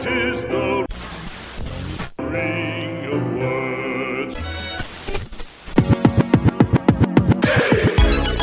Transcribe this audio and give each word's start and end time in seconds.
It 0.00 0.06
is 0.06 0.42
the 0.44 0.86
ring 2.20 3.04
of 3.12 3.20
words. 3.36 4.34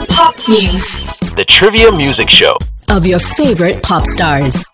Pop 0.07 0.35
News 0.47 1.17
The 1.35 1.45
Trivia 1.47 1.91
Music 1.91 2.29
Show. 2.29 2.55
of 2.91 3.07
your 3.07 3.17
favorite 3.17 3.81
pop 3.81 4.05
stars. 4.05 4.66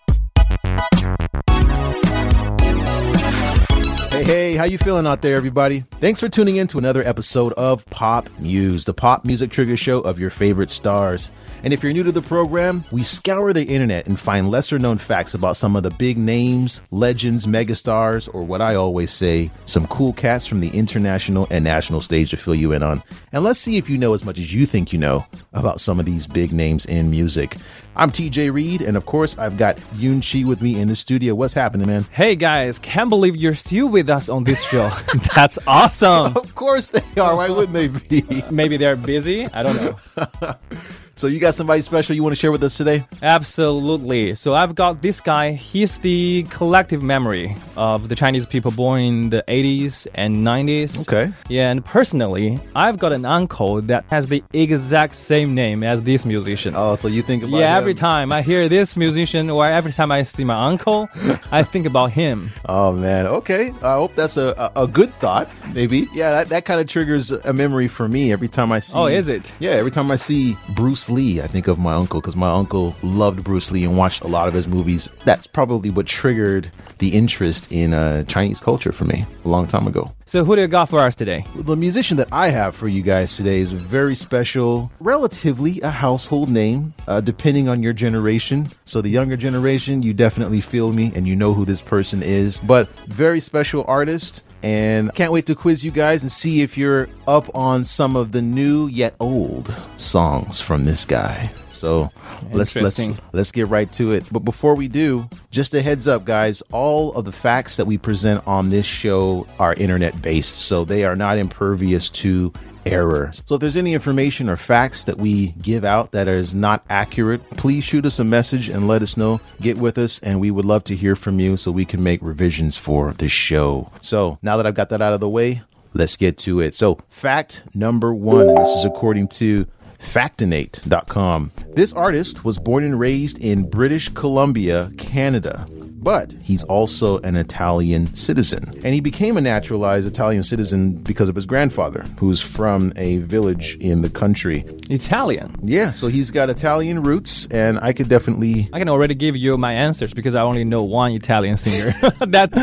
How 4.63 4.69
you 4.69 4.77
feeling 4.77 5.05
out 5.05 5.21
there, 5.21 5.35
everybody? 5.35 5.83
Thanks 5.99 6.21
for 6.21 6.29
tuning 6.29 6.55
in 6.55 6.67
to 6.67 6.77
another 6.77 7.03
episode 7.03 7.51
of 7.53 7.85
Pop 7.87 8.29
Muse, 8.39 8.85
the 8.85 8.93
pop 8.93 9.25
music 9.25 9.51
trigger 9.51 9.75
show 9.75 9.99
of 9.99 10.17
your 10.17 10.29
favorite 10.29 10.71
stars. 10.71 11.31
And 11.63 11.73
if 11.73 11.83
you're 11.83 11.91
new 11.91 12.03
to 12.03 12.13
the 12.13 12.21
program, 12.21 12.85
we 12.89 13.03
scour 13.03 13.51
the 13.51 13.65
internet 13.65 14.07
and 14.07 14.17
find 14.17 14.49
lesser 14.49 14.79
known 14.79 14.99
facts 14.99 15.33
about 15.33 15.57
some 15.57 15.75
of 15.75 15.83
the 15.83 15.89
big 15.89 16.17
names, 16.17 16.81
legends, 16.91 17.45
megastars, 17.45 18.33
or 18.33 18.43
what 18.43 18.61
I 18.61 18.75
always 18.75 19.11
say, 19.11 19.51
some 19.65 19.85
cool 19.87 20.13
cats 20.13 20.47
from 20.47 20.61
the 20.61 20.69
international 20.69 21.45
and 21.51 21.65
national 21.65 21.99
stage 21.99 22.29
to 22.29 22.37
fill 22.37 22.55
you 22.55 22.71
in 22.71 22.83
on. 22.83 23.03
And 23.33 23.43
let's 23.43 23.59
see 23.59 23.75
if 23.75 23.89
you 23.89 23.97
know 23.97 24.13
as 24.13 24.23
much 24.23 24.39
as 24.39 24.53
you 24.53 24.65
think 24.65 24.93
you 24.93 24.99
know 24.99 25.25
about 25.51 25.81
some 25.81 25.99
of 25.99 26.05
these 26.05 26.25
big 26.25 26.53
names 26.53 26.85
in 26.85 27.11
music. 27.11 27.57
I'm 27.95 28.09
TJ 28.11 28.51
Reed, 28.51 28.81
and 28.81 28.97
of 28.97 29.05
course, 29.05 29.37
I've 29.37 29.57
got 29.57 29.77
Yoon 29.95 30.21
Chi 30.23 30.47
with 30.47 30.61
me 30.63 30.79
in 30.79 30.87
the 30.87 30.95
studio. 30.95 31.35
What's 31.35 31.53
happening, 31.53 31.87
man? 31.87 32.05
Hey 32.11 32.35
guys, 32.35 32.79
can't 32.79 33.07
believe 33.09 33.35
you're 33.35 33.53
still 33.53 33.87
with 33.87 34.09
us 34.09 34.29
on 34.29 34.43
this 34.45 34.63
show. 34.63 34.89
That's 35.35 35.59
awesome. 35.67 36.35
Of 36.35 36.55
course 36.55 36.89
they 36.89 37.21
are. 37.21 37.35
Why 37.35 37.49
wouldn't 37.49 37.73
they 37.73 37.87
be? 37.87 38.43
Maybe 38.49 38.77
they're 38.77 38.95
busy. 38.95 39.45
I 39.47 39.61
don't 39.63 39.75
know. 39.75 40.55
So 41.15 41.27
you 41.27 41.39
got 41.39 41.53
somebody 41.53 41.81
special 41.81 42.15
you 42.15 42.23
want 42.23 42.31
to 42.31 42.39
share 42.39 42.51
with 42.51 42.63
us 42.63 42.75
today? 42.75 43.05
Absolutely. 43.21 44.33
So 44.33 44.55
I've 44.55 44.73
got 44.73 45.03
this 45.03 45.21
guy. 45.21 45.51
He's 45.51 45.99
the 45.99 46.43
collective 46.49 47.03
memory 47.03 47.55
of 47.77 48.09
the 48.09 48.15
Chinese 48.15 48.47
people 48.47 48.71
born 48.71 49.01
in 49.01 49.29
the 49.29 49.43
80s 49.47 50.07
and 50.15 50.37
90s. 50.37 51.07
Okay. 51.07 51.31
Yeah, 51.49 51.69
and 51.69 51.85
personally, 51.85 52.59
I've 52.75 52.97
got 52.97 53.13
an 53.13 53.25
uncle 53.25 53.81
that 53.83 54.05
has 54.09 54.25
the 54.25 54.43
exact 54.53 55.13
same 55.15 55.53
name 55.53 55.83
as 55.83 56.01
this 56.01 56.25
musician. 56.25 56.73
Oh, 56.75 56.95
so 56.95 57.07
you 57.07 57.21
think 57.21 57.43
about 57.43 57.57
yeah, 57.57 57.75
him. 57.75 57.81
every 57.81 57.93
time 57.93 58.31
I 58.31 58.41
hear 58.41 58.67
this 58.67 58.97
musician 58.97 59.51
or 59.51 59.67
every 59.67 59.91
time 59.91 60.11
I 60.11 60.23
see 60.23 60.43
my 60.43 60.65
uncle, 60.65 61.09
I 61.51 61.61
think 61.61 61.85
about 61.85 62.11
him. 62.11 62.51
Oh 62.65 62.91
man. 62.91 63.27
Okay. 63.27 63.71
I 63.83 63.95
hope 63.95 64.15
that's 64.15 64.37
a, 64.37 64.71
a, 64.75 64.83
a 64.83 64.87
good 64.87 65.09
thought. 65.15 65.49
Maybe. 65.73 66.07
Yeah. 66.13 66.31
That, 66.31 66.49
that 66.49 66.65
kind 66.65 66.79
of 66.79 66.87
triggers 66.87 67.29
a 67.31 67.53
memory 67.53 67.87
for 67.87 68.07
me 68.07 68.31
every 68.31 68.47
time 68.47 68.71
I 68.71 68.79
see. 68.79 68.97
Oh, 68.97 69.05
is 69.05 69.29
it? 69.29 69.53
Yeah. 69.59 69.71
Every 69.71 69.91
time 69.91 70.09
I 70.09 70.15
see 70.15 70.57
Bruce 70.69 71.02
Lee, 71.09 71.41
I 71.41 71.47
think 71.47 71.67
of 71.67 71.79
my 71.79 71.93
uncle 71.93 72.21
because 72.21 72.35
my 72.35 72.49
uncle 72.49 72.95
loved 73.01 73.43
Bruce 73.43 73.71
Lee 73.71 73.83
and 73.85 73.97
watched 73.97 74.23
a 74.23 74.27
lot 74.27 74.47
of 74.47 74.53
his 74.53 74.67
movies. 74.67 75.07
That's 75.23 75.47
probably 75.47 75.89
what 75.89 76.05
triggered 76.05 76.71
the 77.03 77.09
interest 77.09 77.69
in 77.69 77.93
uh, 77.93 78.23
Chinese 78.23 78.61
culture 78.61 78.93
for 78.93 79.03
me 79.03 79.25
a 79.43 79.49
long 79.49 79.67
time 79.67 79.87
ago. 79.87 80.09
So 80.25 80.45
who 80.45 80.55
do 80.55 80.61
you 80.61 80.69
got 80.69 80.87
for 80.87 80.99
us 80.99 81.15
today? 81.15 81.43
The 81.53 81.75
musician 81.75 82.15
that 82.15 82.29
I 82.31 82.47
have 82.47 82.77
for 82.77 82.87
you 82.87 83.01
guys 83.01 83.35
today 83.35 83.59
is 83.59 83.73
very 83.73 84.15
special, 84.15 84.89
relatively 85.01 85.81
a 85.81 85.89
household 85.89 86.49
name, 86.49 86.93
uh, 87.09 87.19
depending 87.19 87.67
on 87.67 87.83
your 87.83 87.91
generation. 87.91 88.69
So, 88.85 89.01
the 89.01 89.09
younger 89.09 89.35
generation, 89.35 90.01
you 90.01 90.13
definitely 90.13 90.61
feel 90.61 90.93
me 90.93 91.11
and 91.13 91.27
you 91.27 91.35
know 91.35 91.53
who 91.53 91.65
this 91.65 91.81
person 91.81 92.23
is, 92.23 92.61
but 92.61 92.87
very 93.07 93.41
special 93.41 93.83
artist. 93.85 94.45
And 94.63 95.13
can't 95.13 95.33
wait 95.33 95.45
to 95.47 95.55
quiz 95.55 95.83
you 95.83 95.91
guys 95.91 96.23
and 96.23 96.31
see 96.31 96.61
if 96.61 96.77
you're 96.77 97.09
up 97.27 97.53
on 97.53 97.83
some 97.83 98.15
of 98.15 98.31
the 98.31 98.41
new 98.41 98.87
yet 98.87 99.13
old 99.19 99.75
songs 99.97 100.61
from 100.61 100.85
this 100.85 101.05
guy. 101.05 101.51
So 101.83 102.09
let's 102.53 102.77
let's 102.77 103.11
let's 103.33 103.51
get 103.51 103.67
right 103.67 103.91
to 103.91 104.13
it. 104.13 104.23
But 104.31 104.39
before 104.39 104.73
we 104.73 104.87
do, 104.87 105.27
just 105.51 105.73
a 105.73 105.81
heads 105.81 106.07
up, 106.07 106.23
guys. 106.23 106.61
All 106.71 107.11
of 107.11 107.25
the 107.25 107.33
facts 107.33 107.75
that 107.75 107.83
we 107.83 107.97
present 107.97 108.41
on 108.47 108.69
this 108.69 108.85
show 108.85 109.45
are 109.59 109.73
internet 109.73 110.21
based, 110.21 110.55
so 110.61 110.85
they 110.85 111.03
are 111.03 111.17
not 111.17 111.37
impervious 111.37 112.09
to 112.11 112.53
error. 112.85 113.33
So 113.33 113.55
if 113.55 113.61
there's 113.61 113.75
any 113.75 113.93
information 113.93 114.47
or 114.47 114.55
facts 114.55 115.03
that 115.03 115.17
we 115.17 115.49
give 115.61 115.83
out 115.83 116.11
that 116.11 116.29
is 116.29 116.55
not 116.55 116.85
accurate, 116.89 117.41
please 117.57 117.83
shoot 117.83 118.05
us 118.05 118.17
a 118.17 118.23
message 118.23 118.69
and 118.69 118.87
let 118.87 119.01
us 119.01 119.17
know. 119.17 119.41
Get 119.59 119.77
with 119.77 119.97
us, 119.97 120.19
and 120.19 120.39
we 120.39 120.51
would 120.51 120.63
love 120.63 120.85
to 120.85 120.95
hear 120.95 121.17
from 121.17 121.41
you 121.41 121.57
so 121.57 121.69
we 121.69 121.83
can 121.83 122.01
make 122.01 122.21
revisions 122.21 122.77
for 122.77 123.11
the 123.11 123.27
show. 123.27 123.91
So 123.99 124.39
now 124.41 124.55
that 124.55 124.65
I've 124.65 124.75
got 124.75 124.87
that 124.87 125.01
out 125.01 125.11
of 125.11 125.19
the 125.19 125.27
way, 125.27 125.63
let's 125.93 126.15
get 126.15 126.37
to 126.39 126.61
it. 126.61 126.75
So 126.75 126.99
fact 127.09 127.61
number 127.73 128.13
one, 128.13 128.47
and 128.47 128.57
this 128.57 128.69
is 128.69 128.85
according 128.85 129.27
to 129.39 129.67
Factinate.com. 130.03 131.51
This 131.73 131.93
artist 131.93 132.45
was 132.45 132.59
born 132.59 132.83
and 132.83 132.99
raised 132.99 133.39
in 133.39 133.69
British 133.69 134.09
Columbia, 134.09 134.91
Canada, 134.97 135.65
but 136.03 136.35
he's 136.41 136.63
also 136.63 137.19
an 137.19 137.35
Italian 137.35 138.13
citizen. 138.13 138.69
And 138.83 138.93
he 138.93 138.99
became 138.99 139.37
a 139.37 139.41
naturalized 139.41 140.05
Italian 140.05 140.43
citizen 140.43 140.93
because 140.93 141.29
of 141.29 141.35
his 141.35 141.45
grandfather, 141.45 142.03
who's 142.19 142.41
from 142.41 142.91
a 142.97 143.17
village 143.19 143.77
in 143.79 144.01
the 144.01 144.09
country. 144.09 144.65
Italian. 144.89 145.55
Yeah, 145.63 145.93
so 145.93 146.07
he's 146.07 146.29
got 146.29 146.49
Italian 146.49 147.01
roots, 147.03 147.47
and 147.47 147.79
I 147.79 147.93
could 147.93 148.09
definitely. 148.09 148.69
I 148.73 148.79
can 148.79 148.89
already 148.89 149.15
give 149.15 149.37
you 149.37 149.57
my 149.57 149.73
answers 149.73 150.13
because 150.13 150.35
I 150.35 150.41
only 150.41 150.65
know 150.65 150.83
one 150.83 151.13
Italian 151.13 151.55
singer. 151.57 151.91
that 152.27 152.53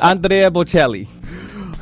Andrea 0.00 0.50
Bocelli. 0.50 1.06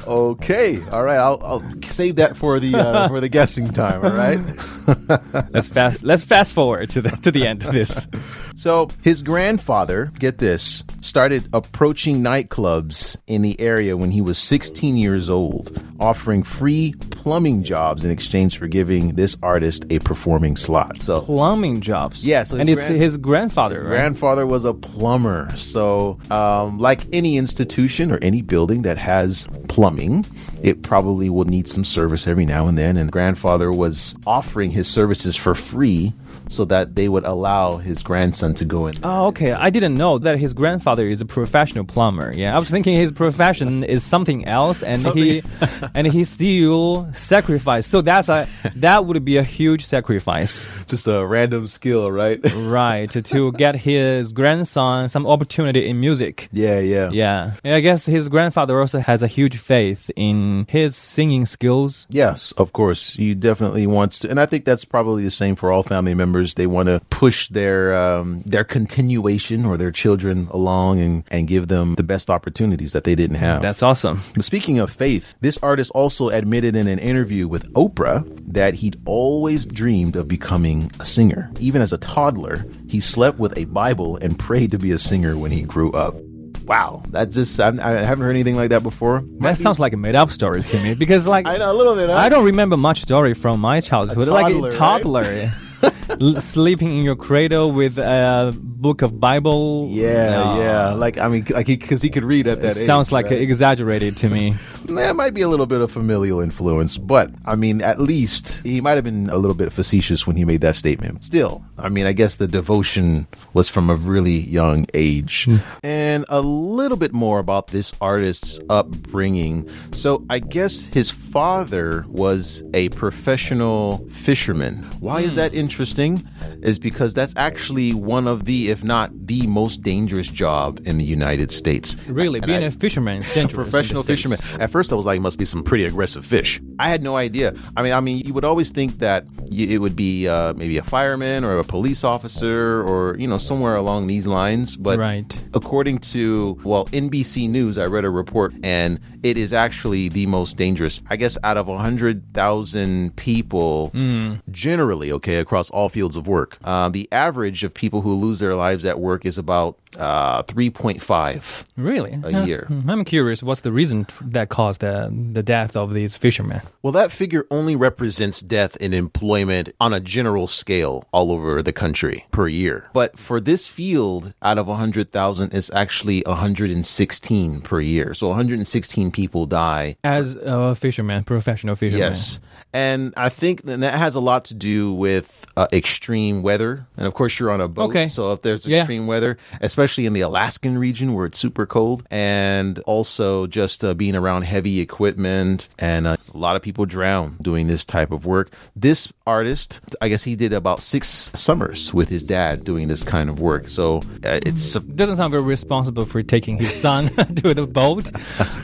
Okay, 0.07 0.83
all 0.91 1.05
right, 1.05 1.19
I'll, 1.19 1.41
I'll 1.43 1.83
save 1.85 2.17
that 2.17 2.37
for 2.37 2.59
the 2.59 2.75
uh, 2.75 3.09
for 3.09 3.21
the 3.21 3.29
guessing 3.29 3.67
time. 3.67 4.05
All 4.05 4.11
right. 4.11 4.41
Let's 5.53 5.69
fast. 5.69 6.03
Let's 6.03 6.23
fast 6.23 6.53
forward 6.53 6.91
to 6.91 7.03
the 7.03 7.11
to 7.11 7.31
the 7.31 7.47
end 7.47 7.65
of 7.65 7.73
this. 7.73 8.09
So 8.55 8.89
his 9.03 9.23
grandfather, 9.23 10.11
get 10.19 10.39
this, 10.39 10.85
started 11.01 11.49
approaching 11.53 12.19
nightclubs 12.19 13.17
in 13.27 13.43
the 13.43 13.59
area 13.61 13.97
when 13.97 14.11
he 14.11 14.21
was 14.21 14.39
16 14.39 14.97
years 14.97 15.29
old, 15.31 15.83
offering 15.99 16.43
free 16.43 16.95
plumbing 17.11 17.65
jobs 17.65 18.05
in 18.05 18.11
exchange 18.11 18.59
for 18.59 18.67
giving 18.67 19.15
this 19.15 19.37
artist 19.43 19.85
a 19.91 19.99
performing 20.01 20.57
slot. 20.57 21.01
So 21.01 21.21
Plumbing 21.21 21.81
jobs. 21.81 22.25
Yeah, 22.25 22.43
so 22.43 22.57
and 22.57 22.69
it's 22.69 22.87
his 22.89 23.17
grandfather. 23.17 23.83
right? 23.83 23.89
grandfather 23.89 24.47
was 24.47 24.65
a 24.65 24.75
plumber. 24.75 25.49
So, 25.57 26.19
um, 26.31 26.79
like 26.79 27.03
any 27.13 27.37
institution 27.37 28.11
or 28.11 28.19
any 28.23 28.43
building 28.43 28.83
that 28.83 28.99
has 28.99 29.49
plumbing, 29.69 30.25
it 30.63 30.83
probably 30.83 31.29
will 31.29 31.45
need 31.45 31.69
some 31.69 31.85
service 31.85 32.27
every 32.27 32.47
now 32.47 32.69
and 32.69 32.79
then. 32.79 32.97
And 32.97 33.11
grandfather 33.11 33.71
was 33.71 34.17
offering 34.27 34.71
his 34.71 34.89
services 34.89 35.37
for 35.37 35.55
free 35.55 36.13
so 36.49 36.65
that 36.67 36.95
they 36.95 37.09
would 37.09 37.25
allow 37.25 37.79
his 37.79 38.03
grandson 38.03 38.53
to 38.55 38.65
go 38.65 38.87
in. 38.87 38.95
Oh, 39.03 39.27
okay. 39.29 39.53
I 39.53 39.71
didn't 39.71 39.95
know 39.95 40.19
that 40.19 40.39
his 40.39 40.53
grandfather 40.53 41.09
is 41.09 41.21
a 41.21 41.25
professional 41.25 41.85
plumber. 41.85 42.33
Yeah, 42.35 42.55
I 42.55 42.59
was 42.59 42.69
thinking 42.69 42.95
his 42.95 43.11
profession 43.11 43.85
is 43.85 44.03
something 44.03 44.47
else, 44.47 44.83
and 44.83 44.99
he 45.09 45.43
and 45.95 46.07
he 46.07 46.25
still 46.25 47.09
sacrificed. 47.15 47.91
So 47.91 48.03
that's 48.03 48.29
a 48.29 48.47
that 48.77 49.07
would 49.07 49.25
be 49.25 49.39
a 49.39 49.43
huge 49.43 49.87
sacrifice, 49.87 50.67
Just 50.87 51.07
a 51.07 51.25
random 51.27 51.69
skill, 51.69 52.13
right? 52.13 52.39
right? 52.55 53.11
To, 53.11 53.23
to 53.23 53.53
get 53.53 53.75
his 53.77 54.33
grandson 54.33 55.09
some 55.09 55.27
opportunity 55.27 55.89
in 55.89 56.01
music. 56.01 56.49
yeah, 56.53 56.79
yeah. 56.81 57.11
Yeah. 57.11 57.53
And 57.65 57.75
I 57.75 57.81
guess 57.81 58.05
his 58.05 58.29
grandfather 58.29 58.79
also 58.79 58.99
has 58.99 59.23
a 59.23 59.27
huge 59.27 59.57
faith 59.57 60.11
in 60.17 60.52
his 60.69 60.97
singing 60.97 61.47
skills. 61.47 62.07
Yes, 62.11 62.53
of 62.53 62.73
course. 62.73 63.17
You 63.17 63.35
definitely 63.35 63.87
wants 63.87 64.21
to, 64.21 64.31
and 64.31 64.41
I 64.41 64.47
think 64.47 64.65
that's 64.65 64.85
probably 64.85 65.25
the 65.25 65.31
same 65.31 65.57
for 65.57 65.73
all 65.73 65.83
family 65.83 66.15
members. 66.15 66.55
They 66.55 66.67
want 66.67 66.89
to 66.89 67.01
push 67.11 67.49
their 67.49 67.95
um, 67.95 68.43
their 68.47 68.65
continuation 68.65 69.65
or 69.65 69.77
their 69.77 69.91
children 69.91 70.49
along 70.51 71.01
and 71.01 71.25
and 71.31 71.47
give 71.47 71.69
them 71.69 71.95
the 71.95 72.03
best 72.03 72.31
opportunities 72.31 72.93
that 72.93 73.05
they 73.05 73.15
didn't 73.15 73.37
have. 73.37 73.63
That's 73.63 73.83
awesome. 73.83 74.21
But 74.35 74.45
speaking 74.45 74.79
of 74.79 74.93
faith, 74.93 75.35
this 75.41 75.59
artist 75.63 75.91
also 75.95 76.29
admitted 76.29 76.77
in 76.77 76.87
an 76.87 76.99
interview 76.99 77.49
with 77.49 77.73
Oprah 77.75 78.25
that 78.53 78.75
he'd 78.75 79.01
always 79.05 79.65
dreamed 79.65 80.17
of 80.17 80.29
becoming 80.29 80.91
a 81.01 81.05
singer. 81.05 81.51
Even 81.61 81.83
as 81.83 81.93
a 81.93 81.99
toddler, 81.99 82.65
he 82.89 83.01
slept 83.01 83.39
with 83.39 83.57
a 83.57 83.65
Bible 83.67 84.17
and 84.17 84.39
prayed 84.39 84.71
to 84.73 84.79
be 84.79 84.93
a 84.93 84.99
singer 84.99 85.37
when 85.37 85.51
he 85.51 85.63
grew 85.63 85.93
up. 85.93 86.15
Wow, 86.65 87.03
that 87.11 87.31
just 87.31 87.59
I, 87.61 87.69
I 87.69 88.05
haven't 88.05 88.25
heard 88.25 88.31
anything 88.31 88.57
like 88.57 88.71
that 88.71 88.83
before. 88.83 89.23
That 89.41 89.59
sounds 89.59 89.81
like 89.81 89.93
a 89.93 89.97
made-up 89.97 90.31
story 90.31 90.63
to 90.63 90.83
me 90.83 90.95
because, 90.95 91.27
like, 91.27 91.47
I 91.49 91.57
know 91.57 91.73
a 91.73 91.75
little 91.75 91.95
bit. 91.95 92.09
Huh? 92.09 92.17
I 92.17 92.29
don't 92.29 92.45
remember 92.45 92.77
much 92.77 93.03
story 93.03 93.35
from 93.35 93.61
my 93.61 93.81
childhood. 93.81 94.29
A 94.29 94.33
like 94.33 94.53
toddler, 94.55 94.69
a 94.69 94.71
toddler, 94.73 95.51
L- 96.21 96.41
sleeping 96.41 96.91
in 96.93 97.03
your 97.03 97.17
cradle 97.17 97.73
with 97.73 97.99
a 97.99 98.57
book 98.83 99.01
of 99.03 99.19
Bible. 99.21 99.89
Yeah, 99.91 100.31
No. 100.31 100.61
yeah. 100.61 100.91
Like 100.91 101.17
I 101.17 101.29
mean, 101.29 101.47
like 101.51 101.69
he 101.69 101.77
because 101.77 102.03
he 102.03 102.11
could 102.11 102.25
read 102.25 102.47
at 102.47 102.61
that 102.63 102.77
age. 102.77 102.85
Sounds 102.85 103.13
like 103.13 103.27
right? 103.27 103.41
exaggerated 103.41 104.17
to 104.19 104.29
me. 104.29 104.55
That 104.83 105.15
might 105.15 105.33
be 105.33 105.43
a 105.43 105.49
little 105.49 105.67
bit 105.67 105.81
of 105.81 105.93
familial 105.93 106.41
influence, 106.41 106.99
but 106.99 107.31
I 107.47 107.55
mean, 107.55 107.81
at 107.81 108.01
least 108.01 108.63
he 108.65 108.81
might 108.81 108.95
have 108.95 109.05
been 109.05 109.31
a 109.31 109.37
little 109.37 109.57
bit 109.57 109.73
facetious 109.73 110.27
when 110.27 110.37
he 110.37 110.45
made 110.45 110.61
that 110.63 110.75
statement. 110.75 111.23
Still, 111.23 111.65
I 111.79 111.89
mean, 111.89 112.05
I 112.05 112.13
guess 112.13 112.37
the 112.37 112.49
devotion 112.49 113.27
was 113.55 113.69
from 113.69 113.89
a 113.91 113.95
really 113.95 114.39
young 114.39 114.87
age. 114.93 115.45
Hmm. 115.45 115.57
And 115.83 116.25
a 116.29 116.41
little 116.41 116.99
bit 116.99 117.13
more 117.13 117.39
about 117.39 117.69
this 117.69 117.93
artist's 118.01 118.59
upbringing. 118.69 119.71
So, 119.93 120.25
I 120.29 120.41
guess 120.41 120.87
his 120.87 121.11
father 121.11 122.05
was 122.09 122.65
a 122.75 122.89
professional 122.91 124.07
fisherman. 124.11 124.83
Why 125.01 125.21
is 125.21 125.31
hmm. 125.31 125.37
that 125.37 125.55
interesting? 125.55 126.29
Is 126.63 126.79
because 126.79 127.15
that's 127.15 127.35
actually 127.37 127.95
one 127.95 128.27
of 128.27 128.45
the, 128.45 128.72
if 128.73 128.83
not 128.83 129.11
the 129.27 129.47
most 129.47 129.83
dangerous 129.83 130.27
job 130.27 130.81
in 130.85 130.99
the 130.99 131.05
United 131.05 131.53
States. 131.53 131.97
Really, 132.09 132.39
And 132.41 132.47
being 132.47 132.63
I- 132.65 132.67
a 132.67 132.71
fisherman 132.71 133.23
is 133.23 133.27
dangerous. 133.35 133.53
the 133.67 133.71
professional 133.71 134.03
fisherman. 134.03 134.39
At 134.59 134.71
first, 134.71 134.93
I 134.93 134.97
was 134.97 135.07
like, 135.07 135.19
it 135.19 135.23
must 135.23 135.39
be 135.39 135.45
some 135.45 135.63
pretty 135.63 135.85
aggressive 135.85 136.25
fish. 136.27 136.61
I 136.79 136.89
had 136.89 137.03
no 137.03 137.17
idea. 137.17 137.55
I 137.77 137.83
mean, 137.83 137.93
I 137.93 138.01
mean, 138.01 138.19
you 138.27 138.33
would 138.35 138.45
always 138.45 138.71
think 138.73 138.99
that 138.99 139.25
it 139.53 139.81
would 139.81 139.95
be 139.95 140.27
uh, 140.27 140.55
maybe 140.55 140.79
a 140.79 140.83
fireman 140.83 141.45
or 141.45 141.59
a 141.59 141.65
police 141.65 142.03
officer 142.05 142.83
or 142.89 143.17
you 143.19 143.29
know 143.29 143.39
somewhere 143.39 143.77
along 143.77 144.07
these 144.09 144.27
lines. 144.27 144.77
But 144.77 144.99
Right. 144.99 145.45
according 145.55 145.99
to 146.15 146.59
well 146.65 146.87
NBC 146.93 147.49
News, 147.49 147.77
I 147.79 147.85
read 147.85 148.05
a 148.05 148.11
report, 148.11 148.55
and 148.63 148.99
it 149.23 149.37
is 149.37 149.53
actually 149.53 150.09
the 150.09 150.27
most 150.27 150.57
dangerous. 150.57 151.03
I 151.11 151.17
guess 151.17 151.37
out 151.45 151.57
of 151.59 151.67
hundred 151.67 152.33
thousand 152.33 153.15
people, 153.17 153.89
Hmm. 153.93 154.35
generally, 154.51 155.13
okay, 155.13 155.37
across 155.37 155.69
all 155.71 155.89
fields 155.89 156.17
of 156.17 156.27
work, 156.27 156.59
uh, 156.65 156.89
the 156.89 157.09
average 157.13 157.63
of 157.65 157.75
people 157.75 158.01
who 158.03 158.15
lose 158.15 158.39
their 158.41 158.55
lives 158.67 158.85
at 158.85 158.97
work 158.99 159.25
is 159.27 159.39
about 159.39 159.73
uh, 159.99 160.43
three 160.53 160.71
point 160.71 161.01
five. 161.03 161.43
Really? 161.77 162.13
A 162.25 162.33
Huh. 162.33 162.45
year. 162.49 162.65
Hmm, 162.69 162.89
I'm 162.91 163.05
curious. 163.05 163.43
What's 163.43 163.61
the 163.63 163.73
reason 163.81 164.07
that 164.37 164.49
caused 164.49 164.81
the 164.81 164.95
the 165.39 165.43
death 165.43 165.77
of 165.77 165.93
these 165.99 166.17
fishermen? 166.25 166.61
Well, 166.83 166.93
that 167.01 167.11
figure 167.13 167.45
only 167.51 167.77
represents 167.77 168.39
death 168.59 168.75
in 168.85 168.93
employment 168.95 169.67
on 169.79 169.93
a 169.93 170.01
general 170.01 170.47
scale 170.47 170.95
all 171.13 171.29
over 171.35 171.63
the 171.63 171.73
country 171.85 172.25
per 172.31 172.47
year. 172.49 172.77
But 172.93 173.11
for 173.19 173.41
this 173.41 173.69
field, 173.69 174.33
out 174.43 174.59
of 174.59 174.67
100,000, 174.67 175.53
it's 175.55 175.71
actually 175.75 176.23
116 176.27 177.61
per 177.63 177.81
year. 177.81 178.15
So 178.15 178.29
116 178.29 179.11
people 179.11 179.47
die. 179.47 179.97
As 180.05 180.37
a 180.37 180.75
fisherman, 180.75 181.25
professional 181.25 181.77
fisherman. 181.77 182.09
Yes. 182.09 182.41
And 182.73 183.13
I 183.17 183.29
think 183.29 183.65
that 183.67 183.81
that 183.81 183.95
has 183.99 184.15
a 184.15 184.21
lot 184.21 184.47
to 184.47 184.55
do 184.55 184.93
with 184.95 185.45
uh, 185.57 185.67
extreme 185.73 186.43
weather. 186.43 186.87
And 186.97 187.07
of 187.07 187.13
course, 187.15 187.39
you're 187.39 187.51
on 187.51 187.61
a 187.61 187.69
boat. 187.69 187.91
Okay. 187.91 188.09
So 188.09 188.33
if 188.33 188.41
there's 188.43 188.67
Yeah. 188.67 188.79
extreme 188.81 189.07
weather, 189.07 189.37
especially 189.61 190.07
in 190.07 190.15
the 190.15 190.23
Alaskan 190.23 190.79
region 190.79 191.13
where 191.15 191.27
it's 191.27 191.39
super 191.39 191.67
cold, 191.67 192.03
and 192.11 192.79
also 192.81 193.47
just 193.47 193.85
uh, 193.85 193.93
being 193.93 194.17
around 194.17 194.43
heavy 194.43 194.81
equipment, 194.81 195.69
and 195.79 196.07
uh, 196.07 196.17
a 196.35 196.39
lot 196.39 196.57
of 196.57 196.63
people 196.63 196.87
drown 196.87 197.37
doing 197.43 197.67
this 197.67 197.85
type 197.85 198.11
of 198.11 198.25
work. 198.25 198.51
This 198.75 199.13
artist, 199.27 199.81
I 200.01 200.09
guess 200.09 200.23
he 200.23 200.35
did 200.35 200.53
about 200.55 200.81
six 200.81 201.31
summers 201.35 201.93
with 201.93 202.09
his 202.09 202.25
dad 202.25 202.65
doing 202.65 202.89
this 202.89 203.03
kind 203.05 203.29
of 203.29 203.39
work. 203.39 203.69
So 203.69 203.99
uh, 204.25 204.41
it's 204.47 204.75
Doesn't 204.75 205.17
sound 205.17 205.31
very 205.31 205.43
responsible 205.43 206.07
for 206.07 206.23
taking 206.23 206.59
his 206.59 206.75
son 206.75 207.09
to 207.37 207.53
the 207.53 207.67
boat 207.67 208.09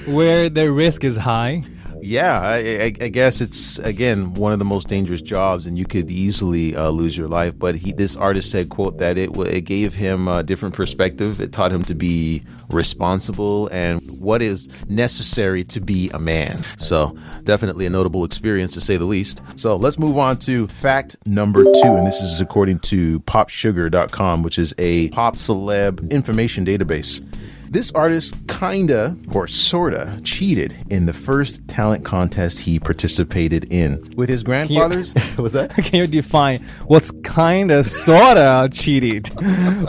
where 0.07 0.49
the 0.49 0.73
risk 0.73 1.05
is 1.05 1.17
high. 1.19 1.63
Yeah, 2.03 2.41
I, 2.41 2.95
I, 3.01 3.09
guess 3.09 3.41
it's 3.41 3.79
again 3.81 4.35
one 4.35 4.53
of 4.53 4.59
the 4.59 4.65
most 4.65 4.89
dangerous 4.89 5.21
jobs, 5.21 5.67
and 5.67 5.79
you 5.79 5.85
could 5.85 6.11
easily 6.11 6.77
uh, 6.77 6.91
lose 6.91 7.17
your 7.17 7.29
life. 7.29 7.59
But 7.59 7.77
he, 7.77 7.93
this 7.93 8.17
artist 8.17 8.51
said, 8.51 8.69
"quote 8.69 8.99
that 8.99 9.19
it 9.19 9.37
it 9.37 9.63
gave 9.63 9.95
him 9.95 10.29
a 10.29 10.43
different 10.43 10.75
perspective. 10.75 11.41
It 11.41 11.53
taught 11.53 11.73
him 11.73 11.85
to 11.85 11.95
be 11.95 12.43
responsible 12.71 13.69
and 13.73 14.01
what 14.21 14.43
is 14.43 14.69
necessary 14.89 15.65
to 15.65 15.81
be 15.81 16.11
a 16.11 16.19
man." 16.19 16.63
So 16.79 17.17
definitely 17.45 17.87
a 17.87 17.91
notable 17.91 18.25
experience 18.25 18.75
to 18.75 18.81
say 18.81 18.97
the 18.97 19.05
least. 19.05 19.43
So 19.57 19.77
let's 19.77 19.99
move 19.99 20.19
on 20.19 20.39
to 20.39 20.69
fact 20.69 21.17
number 21.27 21.65
two, 21.65 21.95
and 21.97 22.07
this 22.07 22.21
is 22.21 22.41
according 22.41 22.81
to 22.81 23.21
PopSugar.com, 23.21 24.43
which 24.43 24.59
is 24.59 24.75
a 24.79 25.09
pop 25.11 25.37
celeb 25.37 26.11
information 26.11 26.65
database. 26.65 27.25
This 27.71 27.91
artist 27.93 28.35
kinda 28.49 29.17
or 29.33 29.47
sorta 29.47 30.19
cheated 30.25 30.75
in 30.89 31.07
the 31.07 31.13
first 31.13 31.67
talent 31.69 32.05
contest 32.05 32.61
he 32.61 32.79
participated 32.81 33.67
in 33.71 34.03
with 34.17 34.29
his 34.29 34.43
grandfather's. 34.43 35.15
was 35.39 35.53
that? 35.53 35.71
Can 35.75 36.01
you 36.01 36.07
define 36.07 36.61
what's 36.87 37.11
kind 37.23 37.71
of 37.71 37.85
sort 37.85 38.39
of 38.39 38.73
cheated? 38.73 39.29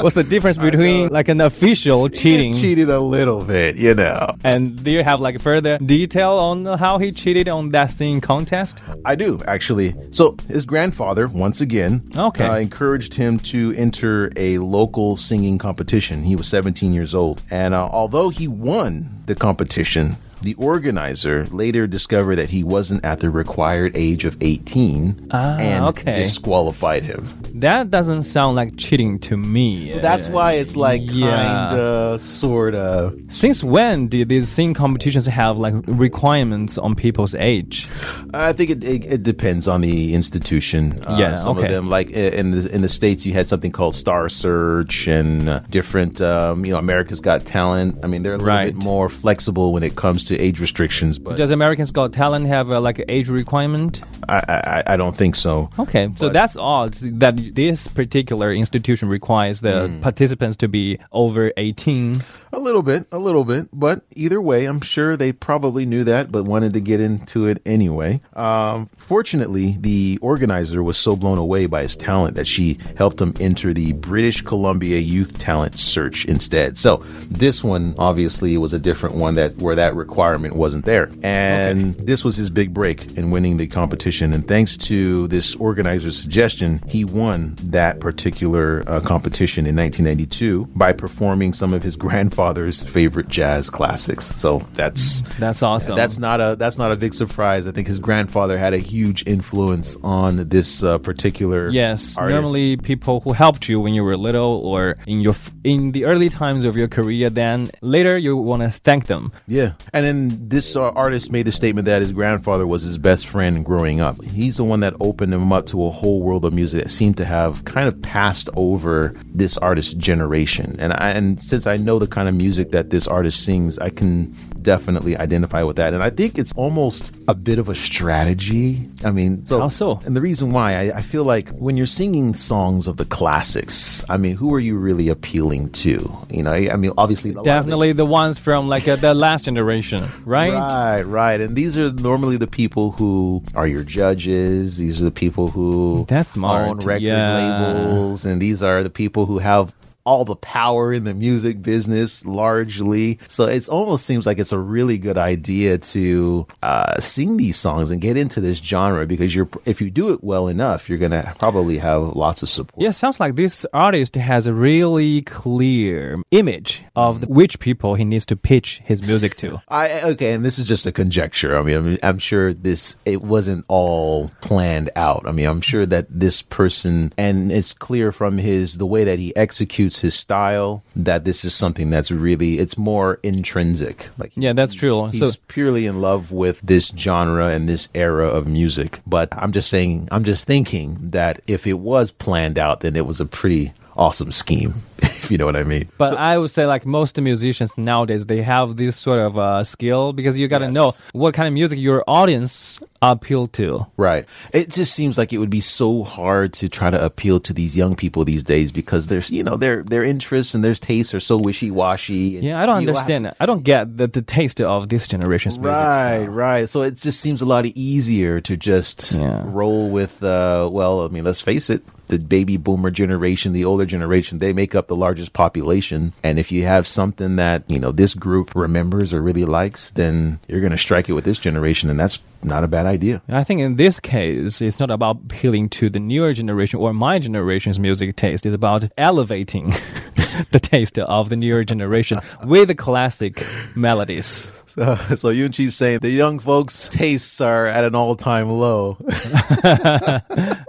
What's 0.01 0.15
the 0.15 0.23
difference 0.25 0.57
between 0.57 1.07
like 1.09 1.29
an 1.29 1.39
official 1.41 2.09
cheating 2.09 2.53
cheated 2.53 2.89
a 2.89 2.99
little 2.99 3.41
bit, 3.41 3.77
you 3.77 3.93
know. 3.95 4.35
and 4.43 4.81
do 4.83 4.91
you 4.91 5.03
have 5.03 5.21
like 5.21 5.39
further 5.41 5.77
detail 5.77 6.31
on 6.31 6.65
how 6.65 6.97
he 6.97 7.11
cheated 7.11 7.47
on 7.47 7.69
that 7.69 7.91
singing 7.91 8.19
contest? 8.21 8.83
I 9.05 9.15
do 9.15 9.39
actually. 9.47 9.95
So 10.11 10.35
his 10.49 10.65
grandfather, 10.65 11.27
once 11.27 11.61
again, 11.61 12.03
Okay. 12.17 12.45
uh, 12.45 12.57
encouraged 12.57 13.13
him 13.13 13.39
to 13.39 13.73
enter 13.77 14.31
a 14.35 14.57
local 14.57 15.15
singing 15.15 15.57
competition. 15.57 16.23
He 16.23 16.35
was 16.35 16.47
17 16.47 16.91
years 16.93 17.15
old, 17.15 17.41
and 17.49 17.68
uh, 17.73 17.87
although 17.91 18.29
he 18.29 18.47
won 18.47 19.23
the 19.25 19.35
competition. 19.35 20.15
The 20.41 20.53
organizer 20.55 21.45
later 21.47 21.85
discovered 21.87 22.37
that 22.37 22.49
he 22.49 22.63
wasn't 22.63 23.03
at 23.03 23.19
the 23.19 23.29
required 23.29 23.91
age 23.95 24.23
of 24.25 24.37
18 24.41 25.27
Ah, 25.31 25.57
and 25.57 25.85
okay. 25.87 26.13
disqualified 26.13 27.03
him. 27.03 27.27
That 27.55 27.91
doesn't 27.91 28.23
sound 28.23 28.55
like 28.55 28.77
cheating 28.77 29.19
to 29.19 29.35
me. 29.35 29.91
So 29.91 29.99
That's 29.99 30.27
why 30.29 30.53
it's 30.53 30.75
like 30.77 31.01
Yeah. 31.03 31.67
kinda, 31.69 32.19
sorta. 32.19 33.13
Since 33.27 33.63
when 33.63 34.07
did 34.07 34.29
these 34.29 34.47
singing 34.49 34.73
competitions 34.73 35.25
have 35.25 35.57
like 35.57 35.73
requirements 35.87 36.77
on 36.77 36.95
people's 36.95 37.35
age? 37.35 37.87
I 38.33 38.53
think 38.53 38.69
it, 38.69 38.83
it, 38.83 39.05
it 39.05 39.23
depends 39.23 39.67
on 39.67 39.81
the 39.81 40.13
institution. 40.13 40.97
Uh, 41.05 41.15
Yeah, 41.19 41.33
some 41.35 41.57
okay. 41.57 41.65
of 41.67 41.71
them, 41.71 41.87
like 41.89 42.09
in 42.11 42.51
the 42.51 42.73
in 42.73 42.81
the 42.81 42.89
states, 42.89 43.25
you 43.25 43.33
had 43.33 43.49
something 43.49 43.71
called 43.71 43.93
Star 43.95 44.29
Search 44.29 45.07
and 45.07 45.49
uh, 45.49 45.59
different. 45.69 46.21
Um, 46.21 46.63
you 46.65 46.71
know, 46.73 46.79
America's 46.79 47.19
Got 47.19 47.45
Talent. 47.45 47.97
I 48.03 48.07
mean, 48.07 48.23
they're 48.23 48.35
a 48.35 48.37
little 48.37 48.47
Right. 48.55 48.73
bit 48.73 48.83
more 48.83 49.09
flexible 49.09 49.73
when 49.73 49.83
it 49.83 49.95
comes 49.95 50.25
to 50.29 50.37
age 50.39 50.59
restrictions, 50.59 51.19
but 51.19 51.37
Does 51.37 51.51
Americans 51.51 51.91
Got 51.91 52.13
Talent 52.13 52.45
have 52.47 52.69
a, 52.69 52.79
like 52.79 52.99
an 52.99 53.05
age 53.09 53.29
requirement? 53.29 54.01
I, 54.27 54.39
I 54.47 54.93
I 54.93 54.97
don't 54.97 55.15
think 55.17 55.35
so. 55.35 55.69
Okay, 55.77 56.09
so 56.17 56.29
that's 56.29 56.55
odd 56.57 56.93
that 57.21 57.35
this 57.55 57.87
particular 57.87 58.53
institution 58.53 59.09
requires 59.09 59.59
the 59.61 59.87
Hmm. 59.87 60.01
participants 60.01 60.55
to 60.57 60.67
be 60.67 60.97
over 61.11 61.51
18. 61.57 62.15
A 62.51 62.59
little 62.59 62.81
bit, 62.81 63.05
a 63.11 63.19
little 63.19 63.45
bit, 63.45 63.67
but 63.71 64.01
either 64.15 64.41
way, 64.41 64.65
I'm 64.65 64.81
sure 64.81 65.15
they 65.15 65.31
probably 65.31 65.85
knew 65.85 66.03
that, 66.05 66.31
but 66.31 66.45
wanted 66.45 66.73
to 66.73 66.79
get 66.79 66.99
into 66.99 67.45
it 67.45 67.61
anyway. 67.63 68.21
Um, 68.33 68.89
fortunately, 68.97 69.77
the 69.79 70.17
organizer 70.19 70.81
was 70.81 70.97
so 70.97 71.15
blown 71.15 71.37
away 71.37 71.67
by 71.67 71.83
his 71.83 71.95
talent 71.95 72.35
that 72.37 72.47
she 72.47 72.79
helped 72.97 73.21
him 73.21 73.35
enter 73.39 73.71
the 73.71 73.93
British 73.93 74.41
Columbia 74.41 74.97
Youth 74.97 75.37
Talent 75.37 75.77
Search 75.77 76.25
instead. 76.25 76.79
So 76.79 77.03
this 77.29 77.63
one 77.63 77.93
obviously 77.99 78.57
was 78.57 78.73
a 78.73 78.79
different 78.79 79.15
one 79.15 79.35
that 79.35 79.57
where 79.57 79.75
that 79.75 79.93
requirement 79.95 80.55
wasn't 80.55 80.85
there, 80.85 81.11
and 81.21 81.99
this 81.99 82.25
was 82.25 82.35
his 82.35 82.49
big 82.49 82.73
break 82.73 83.15
in 83.15 83.29
winning 83.29 83.57
the 83.57 83.67
competition. 83.67 84.33
And 84.33 84.47
thanks 84.47 84.75
to 84.77 85.27
this 85.27 85.55
organizer's 85.57 86.19
suggestion, 86.19 86.81
he 86.87 87.05
won 87.05 87.55
that 87.65 87.99
particular 87.99 88.83
uh, 88.87 89.01
competition 89.01 89.67
in 89.67 89.75
1992 89.75 90.65
by 90.75 90.93
performing 90.93 91.53
some 91.53 91.73
of 91.73 91.83
his 91.83 91.95
grandfather's 92.09 92.38
favorite 92.39 93.27
jazz 93.27 93.69
classics. 93.69 94.25
So 94.35 94.65
that's 94.73 95.21
That's 95.39 95.61
awesome. 95.63 95.95
that's 95.95 96.17
not 96.17 96.39
a 96.41 96.55
that's 96.57 96.77
not 96.77 96.91
a 96.91 96.95
big 96.95 97.13
surprise. 97.13 97.67
I 97.67 97.71
think 97.71 97.87
his 97.87 97.99
grandfather 97.99 98.57
had 98.57 98.73
a 98.73 98.77
huge 98.77 99.23
influence 99.27 99.97
on 100.03 100.47
this 100.49 100.83
uh, 100.83 100.97
particular 100.99 101.69
Yes, 101.69 102.17
artist. 102.17 102.33
normally 102.35 102.77
people 102.77 103.19
who 103.21 103.33
helped 103.33 103.67
you 103.69 103.79
when 103.79 103.93
you 103.93 104.03
were 104.03 104.17
little 104.17 104.61
or 104.65 104.95
in 105.07 105.21
your 105.21 105.35
in 105.63 105.91
the 105.91 106.05
early 106.05 106.29
times 106.29 106.65
of 106.65 106.75
your 106.75 106.87
career, 106.87 107.29
then 107.29 107.67
later 107.81 108.17
you 108.17 108.35
want 108.37 108.61
to 108.61 108.69
thank 108.71 109.07
them. 109.07 109.31
Yeah. 109.47 109.73
And 109.93 110.05
then 110.05 110.49
this 110.49 110.75
uh, 110.75 110.89
artist 110.91 111.31
made 111.31 111.45
the 111.45 111.51
statement 111.51 111.85
that 111.85 112.01
his 112.01 112.11
grandfather 112.11 112.65
was 112.65 112.83
his 112.83 112.97
best 112.97 113.27
friend 113.27 113.65
growing 113.65 113.99
up. 114.01 114.21
He's 114.23 114.57
the 114.57 114.63
one 114.63 114.79
that 114.81 114.93
opened 114.99 115.33
him 115.33 115.51
up 115.51 115.65
to 115.67 115.85
a 115.85 115.89
whole 115.89 116.21
world 116.21 116.45
of 116.45 116.53
music 116.53 116.81
that 116.83 116.89
seemed 116.89 117.17
to 117.17 117.25
have 117.25 117.65
kind 117.65 117.87
of 117.87 118.01
passed 118.01 118.49
over 118.55 119.13
this 119.33 119.57
artist's 119.57 119.93
generation. 119.93 120.75
And 120.79 120.93
I, 120.93 121.11
and 121.11 121.41
since 121.41 121.65
I 121.67 121.77
know 121.77 121.99
the 121.99 122.07
kind 122.07 122.28
of 122.28 122.28
music 122.31 122.71
that 122.71 122.89
this 122.89 123.07
artist 123.07 123.43
sings, 123.43 123.79
I 123.79 123.89
can 123.89 124.35
definitely 124.61 125.17
identify 125.17 125.63
with 125.63 125.77
that. 125.77 125.93
And 125.93 126.03
I 126.03 126.09
think 126.09 126.37
it's 126.37 126.53
almost 126.53 127.15
a 127.27 127.33
bit 127.33 127.59
of 127.59 127.69
a 127.69 127.75
strategy. 127.75 128.87
I 129.03 129.11
mean, 129.11 129.45
so, 129.45 129.59
How 129.59 129.69
so? 129.69 129.99
And 130.05 130.15
the 130.15 130.21
reason 130.21 130.51
why 130.51 130.73
I, 130.73 130.97
I 130.97 131.01
feel 131.01 131.23
like 131.23 131.49
when 131.49 131.77
you're 131.77 131.85
singing 131.85 132.33
songs 132.33 132.87
of 132.87 132.97
the 132.97 133.05
classics, 133.05 134.03
I 134.09 134.17
mean, 134.17 134.35
who 134.35 134.53
are 134.53 134.59
you 134.59 134.77
really 134.77 135.09
appealing 135.09 135.69
to? 135.69 136.27
You 136.29 136.43
know, 136.43 136.51
I, 136.51 136.69
I 136.73 136.75
mean, 136.75 136.91
obviously, 136.97 137.31
a 137.31 137.41
Definitely 137.41 137.93
the 137.93 138.05
ones 138.05 138.37
from 138.37 138.67
like 138.67 138.87
uh, 138.87 138.95
the 138.95 139.13
last 139.13 139.45
generation, 139.45 140.09
right? 140.25 140.53
Right, 140.53 141.01
right. 141.03 141.39
And 141.39 141.55
these 141.55 141.77
are 141.77 141.91
normally 141.91 142.37
the 142.37 142.47
people 142.47 142.91
who 142.91 143.43
are 143.55 143.67
your 143.67 143.83
judges. 143.83 144.77
These 144.77 145.01
are 145.01 145.05
the 145.05 145.11
people 145.11 145.47
who 145.47 146.05
That's 146.07 146.31
smart, 146.31 146.67
own 146.67 146.77
record 146.79 147.03
yeah. 147.03 147.73
labels. 147.73 148.25
And 148.25 148.41
these 148.41 148.61
are 148.61 148.83
the 148.83 148.89
people 148.89 149.25
who 149.25 149.39
have 149.39 149.73
all 150.09 150.25
the 150.25 150.35
power 150.35 150.91
in 150.91 151.03
the 151.03 151.13
music 151.13 151.61
business 151.61 152.25
largely. 152.25 153.19
So 153.27 153.45
it 153.45 153.69
almost 153.69 154.07
seems 154.07 154.25
like 154.25 154.39
it's 154.39 154.51
a 154.51 154.57
really 154.57 154.97
good 154.97 155.19
idea 155.19 155.77
to 155.77 156.47
uh, 156.63 156.99
sing 156.99 157.37
these 157.37 157.57
songs 157.57 157.91
and 157.91 158.01
get 158.01 158.17
into 158.17 158.41
this 158.41 158.57
genre 158.57 159.05
because 159.05 159.35
you're 159.35 159.47
if 159.65 159.79
you 159.79 159.91
do 159.91 160.09
it 160.09 160.23
well 160.23 160.47
enough, 160.47 160.89
you're 160.89 160.97
gonna 160.97 161.35
probably 161.37 161.77
have 161.77 162.15
lots 162.15 162.41
of 162.41 162.49
support. 162.49 162.81
Yeah, 162.81 162.89
sounds 162.89 163.19
like 163.19 163.35
this 163.35 163.67
artist 163.71 164.15
has 164.15 164.47
a 164.47 164.53
really 164.53 165.21
clear 165.21 166.17
image 166.31 166.83
of 166.95 167.21
the, 167.21 167.27
which 167.27 167.59
people 167.59 167.93
he 167.93 168.03
needs 168.03 168.25
to 168.27 168.35
pitch 168.35 168.81
his 168.83 169.03
music 169.03 169.35
to. 169.37 169.61
I 169.67 170.01
okay, 170.13 170.33
and 170.33 170.43
this 170.43 170.57
is 170.57 170.67
just 170.67 170.87
a 170.87 170.91
conjecture. 170.91 171.55
I 171.55 171.61
mean, 171.61 171.77
I'm, 171.77 171.97
I'm 172.01 172.17
sure 172.17 172.51
this 172.51 172.95
it 173.05 173.21
wasn't 173.21 173.63
all 173.67 174.31
planned 174.41 174.89
out. 174.95 175.27
I 175.27 175.31
mean, 175.31 175.45
I'm 175.45 175.61
sure 175.61 175.85
that 175.85 176.07
this 176.09 176.41
person, 176.41 177.13
and 177.15 177.51
it's 177.51 177.75
clear 177.75 178.11
from 178.11 178.39
his 178.39 178.79
the 178.79 178.87
way 178.87 179.03
that 179.03 179.19
he 179.19 179.35
executes 179.35 179.98
his 180.01 180.13
style 180.13 180.83
that 180.95 181.23
this 181.23 181.43
is 181.45 181.53
something 181.53 181.89
that's 181.89 182.11
really 182.11 182.59
it's 182.59 182.77
more 182.77 183.19
intrinsic. 183.23 184.09
Like 184.17 184.31
Yeah, 184.35 184.53
that's 184.53 184.73
true. 184.73 185.07
he's 185.07 185.19
So 185.19 185.39
purely 185.47 185.85
in 185.85 186.01
love 186.01 186.31
with 186.31 186.61
this 186.61 186.87
genre 186.95 187.47
and 187.47 187.67
this 187.67 187.89
era 187.93 188.27
of 188.27 188.47
music. 188.47 188.99
But 189.05 189.29
I'm 189.31 189.51
just 189.51 189.69
saying, 189.69 190.07
I'm 190.11 190.23
just 190.23 190.45
thinking 190.45 190.97
that 191.11 191.41
if 191.47 191.65
it 191.67 191.79
was 191.79 192.11
planned 192.11 192.57
out, 192.59 192.81
then 192.81 192.95
it 192.95 193.05
was 193.05 193.19
a 193.19 193.25
pretty 193.25 193.73
awesome 193.99 194.31
scheme. 194.31 194.73
If 195.19 195.31
you 195.33 195.37
know 195.37 195.45
what 195.45 195.55
I 195.57 195.63
mean. 195.63 195.87
But 195.99 196.17
I 196.17 196.39
would 196.39 196.49
say, 196.49 196.65
like 196.65 196.87
most 196.87 197.21
musicians 197.21 197.77
nowadays, 197.77 198.25
they 198.25 198.41
have 198.41 198.77
this 198.77 198.97
sort 198.97 199.19
of 199.19 199.37
uh, 199.37 199.63
skill 199.63 200.11
because 200.11 200.39
you 200.39 200.47
got 200.47 200.59
to 200.59 200.65
Yes. 200.65 200.73
know 200.73 200.93
what 201.13 201.35
kind 201.35 201.47
of 201.47 201.53
music 201.53 201.77
your 201.77 202.03
audience 202.07 202.79
appeal 203.01 203.45
to. 203.59 203.85
Right. 203.95 204.25
It 204.53 204.71
just 204.71 204.95
seems 204.95 205.19
like 205.19 205.31
it 205.31 205.37
would 205.37 205.51
be 205.51 205.59
so 205.61 206.03
hard 206.03 206.53
to 206.53 206.67
try 206.67 206.89
to 206.89 206.97
appeal 207.05 207.39
to 207.41 207.53
these 207.53 207.77
young 207.77 207.95
people 207.95 208.25
these 208.25 208.41
days 208.41 208.71
because 208.71 209.05
there's, 209.07 209.29
you 209.29 209.43
know, 209.43 209.55
their 209.55 209.83
their 209.83 210.03
interests 210.03 210.55
and 210.55 210.63
their 210.63 210.73
tastes 210.73 211.13
are 211.13 211.19
so 211.21 211.37
wishy 211.37 211.69
washy. 211.69 212.39
Yeah, 212.41 212.59
I 212.59 212.65
don't 212.65 212.77
understand. 212.77 213.31
I 213.39 213.45
don't 213.45 213.63
get 213.63 213.97
the, 213.99 214.07
the 214.07 214.23
taste 214.23 214.59
of 214.61 214.89
this 214.89 215.07
generation's 215.07 215.59
music. 215.59 215.83
Right, 215.83 216.23
style. 216.23 216.27
right. 216.27 216.65
So 216.69 216.81
it 216.81 216.95
just 216.95 217.19
seems 217.21 217.41
a 217.43 217.45
lot 217.45 217.65
easier 217.67 218.41
to 218.41 218.57
just 218.57 219.11
Yeah. 219.11 219.43
roll 219.45 219.89
with. 219.91 220.23
Uh, 220.23 220.67
well, 220.71 221.05
I 221.05 221.09
mean, 221.09 221.23
let's 221.23 221.41
face 221.41 221.69
it. 221.69 221.83
The 222.09 222.19
baby 222.19 222.57
boomer 222.57 222.91
generation, 222.91 223.53
the 223.53 223.65
older 223.65 223.85
generation, 223.85 224.39
they 224.39 224.51
make 224.51 224.75
up 224.75 224.87
the 224.87 224.95
largest 224.95 225.33
population. 225.33 226.13
And 226.23 226.37
if 226.37 226.51
you 226.51 226.65
have 226.65 226.85
something 226.85 227.37
that 227.37 227.63
you 227.67 227.79
know 227.79 227.91
this 227.91 228.13
group 228.13 228.55
remembers 228.55 229.13
or 229.13 229.21
really 229.21 229.45
likes, 229.45 229.91
then 229.91 230.39
you're 230.47 230.61
going 230.61 230.71
to 230.71 230.77
strike 230.77 231.07
it 231.09 231.13
with 231.13 231.23
this 231.23 231.39
generation, 231.39 231.89
and 231.89 231.99
that's 231.99 232.19
not 232.43 232.63
a 232.63 232.67
bad 232.67 232.85
idea. 232.85 233.21
I 233.29 233.43
think 233.43 233.61
in 233.61 233.75
this 233.75 233.99
case, 233.99 234.61
it's 234.61 234.79
not 234.79 234.91
about 234.91 235.17
appealing 235.25 235.69
to 235.69 235.89
the 235.89 235.99
newer 235.99 236.33
generation 236.33 236.79
or 236.79 236.93
my 236.93 237.19
generation's 237.19 237.79
music 237.79 238.15
taste. 238.15 238.45
It's 238.45 238.55
about 238.55 238.89
elevating 238.97 239.73
the 240.51 240.59
taste 240.59 240.97
of 240.99 241.29
the 241.29 241.35
newer 241.35 241.63
generation 241.63 242.19
with 242.45 242.67
the 242.67 242.75
classic 242.75 243.45
melodies. 243.75 244.51
So, 244.65 244.95
so 244.95 245.29
Yunchi's 245.33 245.75
saying 245.75 245.99
the 245.99 246.11
young 246.11 246.37
folks' 246.39 246.87
tastes 246.89 247.41
are 247.41 247.65
at 247.67 247.83
an 247.83 247.95
all-time 247.95 248.49
low. 248.49 248.97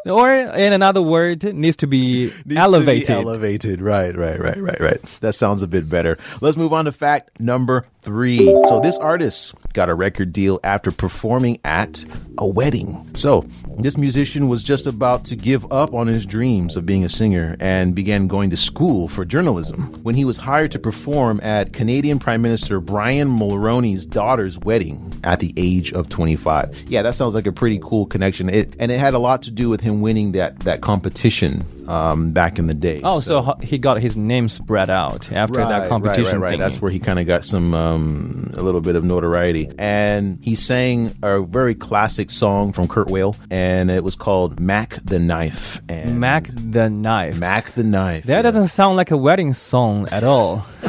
Or, 0.06 0.32
in 0.32 0.72
another 0.72 1.02
word, 1.02 1.44
needs 1.54 1.76
to 1.78 1.86
be 1.86 2.24
Needs 2.24 2.36
to 2.38 2.44
be 2.48 2.56
elevated. 2.56 3.10
elevated. 3.10 3.80
Right, 3.82 4.16
right, 4.16 4.40
right, 4.40 4.56
right, 4.56 4.80
right. 4.80 5.02
That 5.20 5.34
sounds 5.34 5.62
a 5.62 5.66
bit 5.68 5.88
better. 5.88 6.18
Let's 6.40 6.56
move 6.56 6.72
on 6.72 6.86
to 6.86 6.92
fact 6.92 7.38
number 7.38 7.84
three. 8.02 8.38
So 8.38 8.80
this 8.80 8.96
artist 8.96 9.54
got 9.74 9.88
a 9.90 9.94
record 9.94 10.32
deal 10.32 10.58
after 10.64 10.90
performing 10.90 11.60
at 11.64 12.04
a 12.38 12.46
wedding. 12.46 13.10
So 13.14 13.46
this 13.78 13.96
musician 13.96 14.48
was 14.48 14.64
just 14.64 14.86
about 14.86 15.24
to 15.26 15.36
give 15.36 15.70
up 15.70 15.92
on 15.94 16.06
his 16.06 16.24
dreams 16.24 16.76
of 16.76 16.86
being 16.86 17.04
a 17.04 17.08
singer 17.10 17.56
and 17.60 17.94
began 17.94 18.26
going 18.26 18.50
to 18.50 18.56
school 18.56 19.06
for 19.06 19.24
journalism 19.24 19.59
when 20.02 20.14
he 20.14 20.24
was 20.24 20.36
hired 20.38 20.72
to 20.72 20.78
perform 20.78 21.40
at 21.42 21.72
Canadian 21.72 22.18
Prime 22.18 22.42
Minister 22.42 22.80
Brian 22.80 23.28
Mulroney's 23.28 24.06
daughter's 24.06 24.58
wedding 24.58 25.12
at 25.24 25.40
the 25.40 25.52
age 25.56 25.92
of 25.92 26.08
25. 26.08 26.74
Yeah, 26.88 27.02
that 27.02 27.14
sounds 27.14 27.34
like 27.34 27.46
a 27.46 27.52
pretty 27.52 27.78
cool 27.82 28.06
connection. 28.06 28.48
It, 28.48 28.74
and 28.78 28.90
it 28.90 28.98
had 28.98 29.14
a 29.14 29.18
lot 29.18 29.42
to 29.42 29.50
do 29.50 29.68
with 29.68 29.80
him 29.80 30.00
winning 30.00 30.32
that 30.32 30.60
that 30.60 30.80
competition 30.80 31.64
um, 31.88 32.30
back 32.32 32.58
in 32.58 32.66
the 32.68 32.74
day. 32.74 33.00
Oh, 33.02 33.20
so, 33.20 33.42
ho- 33.42 33.58
he 33.60 33.76
got 33.78 34.00
his 34.00 34.16
name 34.16 34.48
spread 34.48 34.90
out 34.90 35.30
after 35.32 35.56
that 35.56 35.88
competition 35.88 36.40
Right, 36.40 36.42
right, 36.42 36.50
thing. 36.50 36.58
That's 36.60 36.80
where 36.80 36.90
he 36.90 37.00
kind 37.00 37.18
of 37.18 37.26
got 37.26 37.44
some 37.44 37.74
um, 37.74 38.52
a 38.56 38.62
little 38.62 38.80
bit 38.80 38.94
of 38.94 39.04
notoriety, 39.04 39.68
and 39.78 40.38
he 40.40 40.54
sang 40.54 41.12
a 41.22 41.40
very 41.42 41.74
classic 41.74 42.30
song 42.30 42.72
from 42.72 42.86
Kurt 42.86 43.10
Weill, 43.10 43.34
and 43.50 43.90
it 43.90 44.04
was 44.04 44.14
called 44.14 44.60
"Mack 44.60 44.98
the 45.04 45.18
Knife." 45.18 45.80
And 45.88 46.20
Mack 46.20 46.48
the 46.54 46.88
Knife. 46.88 47.36
Mack 47.38 47.72
the 47.72 47.82
Knife. 47.84 48.24
That 48.24 48.42
doesn't 48.42 48.68
sound 48.68 48.96
like 48.96 49.10
a 49.10 49.16
wedding 49.16 49.49
song 49.52 50.08
at 50.10 50.24
all. 50.24 50.64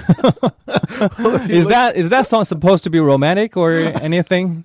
is 1.49 1.67
that 1.67 1.93
is 1.95 2.09
that 2.09 2.27
song 2.27 2.43
supposed 2.45 2.83
to 2.85 2.89
be 2.89 2.99
romantic 2.99 3.57
or 3.57 3.71
anything? 3.73 4.63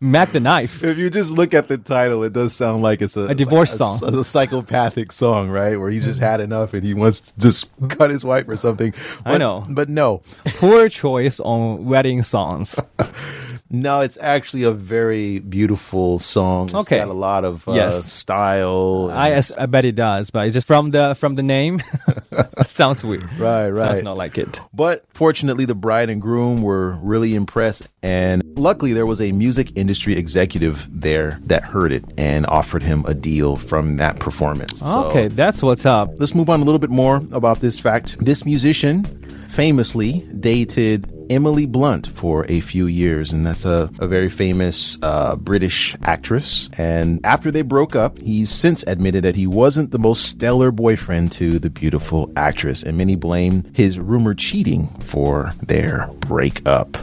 Mack 0.00 0.32
the 0.32 0.40
Knife. 0.40 0.84
If 0.84 0.98
you 0.98 1.10
just 1.10 1.32
look 1.32 1.52
at 1.52 1.66
the 1.68 1.76
title, 1.76 2.22
it 2.22 2.32
does 2.32 2.54
sound 2.54 2.80
like 2.82 3.02
it's 3.02 3.16
a, 3.16 3.26
A 3.26 3.34
divorce 3.34 3.78
like 3.78 4.00
song. 4.00 4.14
a, 4.14 4.18
a 4.20 4.24
psychopathic 4.24 5.10
song, 5.12 5.50
right? 5.50 5.76
Where 5.76 5.90
he's 5.90 6.04
just 6.04 6.20
had 6.20 6.40
enough 6.40 6.74
and 6.74 6.84
he 6.84 6.94
wants 6.94 7.20
to 7.22 7.38
just 7.40 7.68
cut 7.88 8.10
his 8.10 8.24
wife 8.24 8.48
or 8.48 8.56
something. 8.56 8.94
I 9.26 9.36
know. 9.38 9.64
but 9.68 9.88
no, 9.88 10.22
Poor 10.44 10.88
choice 10.88 11.40
on 11.40 11.84
wedding 11.86 12.22
songs. 12.22 12.78
no, 13.70 14.00
it's 14.00 14.18
actually 14.20 14.64
a 14.64 14.72
very 14.72 15.38
beautiful 15.38 16.18
song. 16.18 16.64
It's 16.66 16.74
Okay. 16.74 16.98
got 16.98 17.08
a 17.08 17.12
lot 17.12 17.44
of 17.44 17.68
uh, 17.68 17.72
Yes. 17.72 18.04
style. 18.04 19.10
I, 19.12 19.40
I 19.58 19.66
bet 19.66 19.84
it 19.84 19.94
does, 19.94 20.30
but 20.30 20.46
it's 20.46 20.54
just 20.54 20.66
from 20.66 20.90
the 20.90 21.14
from 21.14 21.36
the 21.36 21.42
name 21.42 21.80
sounds 22.62 23.04
weird. 23.04 23.24
Right, 23.38 23.68
right. 23.70 23.92
Sounds 23.92 24.02
not 24.02 24.16
like 24.16 24.38
it. 24.38 24.60
But 24.74 25.04
fortunately, 25.12 25.64
the 25.66 25.74
bride 25.74 26.10
and 26.10 26.20
groom 26.20 26.62
were 26.62 26.92
really 27.02 27.34
impressed. 27.34 27.88
And 28.02 28.42
luckily, 28.56 28.92
there 28.92 29.06
was 29.06 29.20
a 29.20 29.32
music 29.32 29.72
industry 29.76 30.16
executive 30.16 30.88
there 30.90 31.38
that 31.46 31.62
heard 31.64 31.92
it 31.92 32.04
and 32.16 32.46
offered 32.46 32.82
him 32.82 33.04
a 33.06 33.14
deal 33.14 33.56
from 33.56 33.96
that 33.98 34.18
performance. 34.18 34.78
So, 34.80 35.04
Okay, 35.06 35.28
that's 35.28 35.62
what's 35.62 35.86
up. 35.86 36.10
let's 36.18 36.34
move 36.34 36.48
on 36.50 36.60
a 36.60 36.64
little 36.64 36.78
bit 36.78 36.90
more 36.90 37.16
about 37.32 37.60
this 37.60 37.78
fact. 37.78 38.16
This 38.24 38.44
musician 38.44 39.04
famously 39.48 40.20
dated 40.40 41.10
Emily 41.30 41.64
Blunt 41.64 42.08
for 42.08 42.44
a 42.48 42.60
few 42.60 42.86
years, 42.86 43.32
and 43.32 43.46
that's 43.46 43.64
a, 43.64 43.88
a 44.00 44.08
very 44.08 44.28
famous 44.28 44.98
uh, 45.00 45.36
British 45.36 45.96
actress. 46.02 46.68
And 46.76 47.24
after 47.24 47.52
they 47.52 47.62
broke 47.62 47.94
up, 47.94 48.18
he's 48.18 48.50
since 48.50 48.82
admitted 48.88 49.22
that 49.22 49.36
he 49.36 49.46
wasn't 49.46 49.92
the 49.92 49.98
most 49.98 50.24
stellar 50.24 50.72
boyfriend 50.72 51.30
to 51.32 51.60
the 51.60 51.70
beautiful 51.70 52.32
actress, 52.36 52.82
and 52.82 52.98
many 52.98 53.14
blame 53.14 53.62
his 53.72 53.98
rumored 54.00 54.38
cheating 54.38 54.88
for 54.98 55.52
their 55.62 56.08
breakup. 56.18 56.96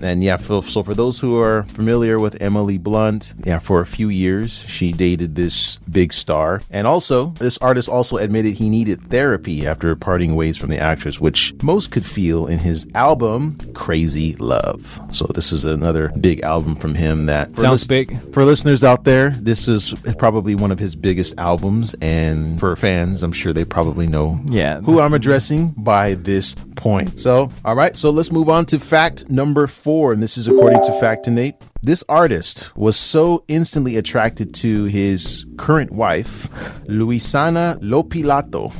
And 0.00 0.22
yeah, 0.22 0.36
for, 0.36 0.62
so 0.62 0.84
for 0.84 0.94
those 0.94 1.18
who 1.18 1.38
are 1.40 1.64
familiar 1.64 2.20
with 2.20 2.40
Emily 2.40 2.78
Blunt, 2.78 3.34
yeah, 3.44 3.58
for 3.58 3.80
a 3.80 3.86
few 3.86 4.08
years 4.08 4.64
she 4.68 4.92
dated 4.92 5.34
this 5.34 5.78
big 5.90 6.12
star, 6.12 6.62
and 6.70 6.86
also 6.86 7.26
this 7.40 7.58
artist 7.58 7.88
also 7.88 8.18
admitted 8.18 8.54
he 8.54 8.70
needed 8.70 9.02
therapy 9.02 9.66
after 9.66 9.96
parting 9.96 10.36
ways 10.36 10.56
from 10.56 10.70
the 10.70 10.78
actress, 10.78 11.20
which 11.20 11.52
most 11.62 11.90
could 11.90 12.06
feel 12.06 12.46
in 12.46 12.60
his 12.60 12.86
album 12.94 13.56
Crazy 13.72 14.34
Love. 14.36 15.00
So 15.12 15.26
this 15.34 15.52
is 15.52 15.64
another 15.64 16.12
big 16.20 16.40
album 16.42 16.76
from 16.76 16.94
him 16.94 17.26
that 17.26 17.52
for 17.54 17.62
Sounds 17.62 17.86
big. 17.86 18.32
For 18.32 18.44
listeners 18.44 18.84
out 18.84 19.04
there, 19.04 19.30
this 19.30 19.68
is 19.68 19.94
probably 20.18 20.54
one 20.54 20.70
of 20.72 20.78
his 20.78 20.94
biggest 20.94 21.34
albums, 21.38 21.94
and 22.00 22.58
for 22.60 22.74
fans, 22.76 23.22
I'm 23.22 23.32
sure 23.32 23.52
they 23.52 23.64
probably 23.64 24.06
know 24.06 24.40
Yeah. 24.46 24.80
who 24.80 25.00
I'm 25.00 25.14
addressing 25.14 25.74
by 25.78 26.14
this 26.14 26.54
point. 26.76 27.18
So, 27.20 27.48
all 27.64 27.74
right, 27.76 27.96
so 27.96 28.10
let's 28.10 28.30
move 28.32 28.48
on 28.48 28.66
to 28.66 28.78
fact 28.78 29.30
number 29.30 29.66
four, 29.66 30.12
and 30.12 30.22
this 30.22 30.36
is 30.36 30.48
according 30.48 30.82
to 30.82 30.90
Factinate. 31.00 31.54
This 31.84 32.02
artist 32.08 32.74
was 32.78 32.96
so 32.96 33.44
instantly 33.46 33.98
attracted 33.98 34.54
to 34.54 34.84
his 34.84 35.44
current 35.58 35.92
wife, 35.92 36.48
Luisana 36.88 37.78
Lopilato, 37.82 38.72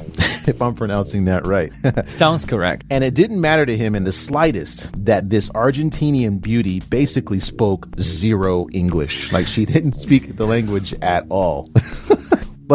if 0.49 0.63
I'm 0.63 0.75
pronouncing 0.75 1.27
that 1.27 1.47
right. 1.47 1.71
Sounds 2.09 2.47
correct. 2.47 2.87
And 2.89 3.05
it 3.05 3.13
didn't 3.13 3.43
matter 3.43 3.67
to 3.67 3.77
him 3.77 3.95
in 3.95 4.05
the 4.05 4.13
slightest 4.13 4.89
that 5.05 5.29
this 5.29 5.51
Argentinian 5.51 6.41
beauty 6.41 6.81
basically 6.89 7.41
spoke 7.41 7.89
zero 8.01 8.69
English. 8.73 9.31
Like 9.33 9.49
she 9.49 9.67
didn't 9.67 9.97
speak 9.97 10.37
the 10.37 10.47
language 10.47 10.95
at 11.03 11.27
all. 11.29 11.71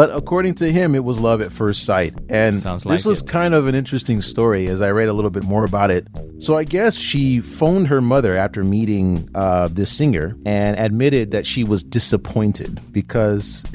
But 0.00 0.16
according 0.16 0.54
to 0.54 0.72
him, 0.72 0.94
it 0.94 1.04
was 1.04 1.20
love 1.20 1.42
at 1.42 1.52
first 1.52 1.84
sight. 1.84 2.14
And 2.30 2.58
Sounds 2.58 2.84
this 2.84 3.04
like 3.04 3.04
was 3.04 3.20
it. 3.20 3.28
kind 3.28 3.52
of 3.52 3.66
an 3.66 3.74
interesting 3.74 4.22
story 4.22 4.66
as 4.68 4.80
I 4.80 4.92
read 4.92 5.10
a 5.10 5.12
little 5.12 5.30
bit 5.30 5.44
more 5.44 5.62
about 5.62 5.90
it. 5.90 6.08
So 6.38 6.56
I 6.56 6.64
guess 6.64 6.96
she 6.96 7.42
phoned 7.42 7.88
her 7.88 8.00
mother 8.00 8.34
after 8.34 8.64
meeting 8.64 9.28
uh, 9.34 9.68
this 9.68 9.92
singer 9.94 10.38
and 10.46 10.78
admitted 10.78 11.32
that 11.32 11.46
she 11.46 11.64
was 11.64 11.84
disappointed 11.84 12.80
because. 12.90 13.62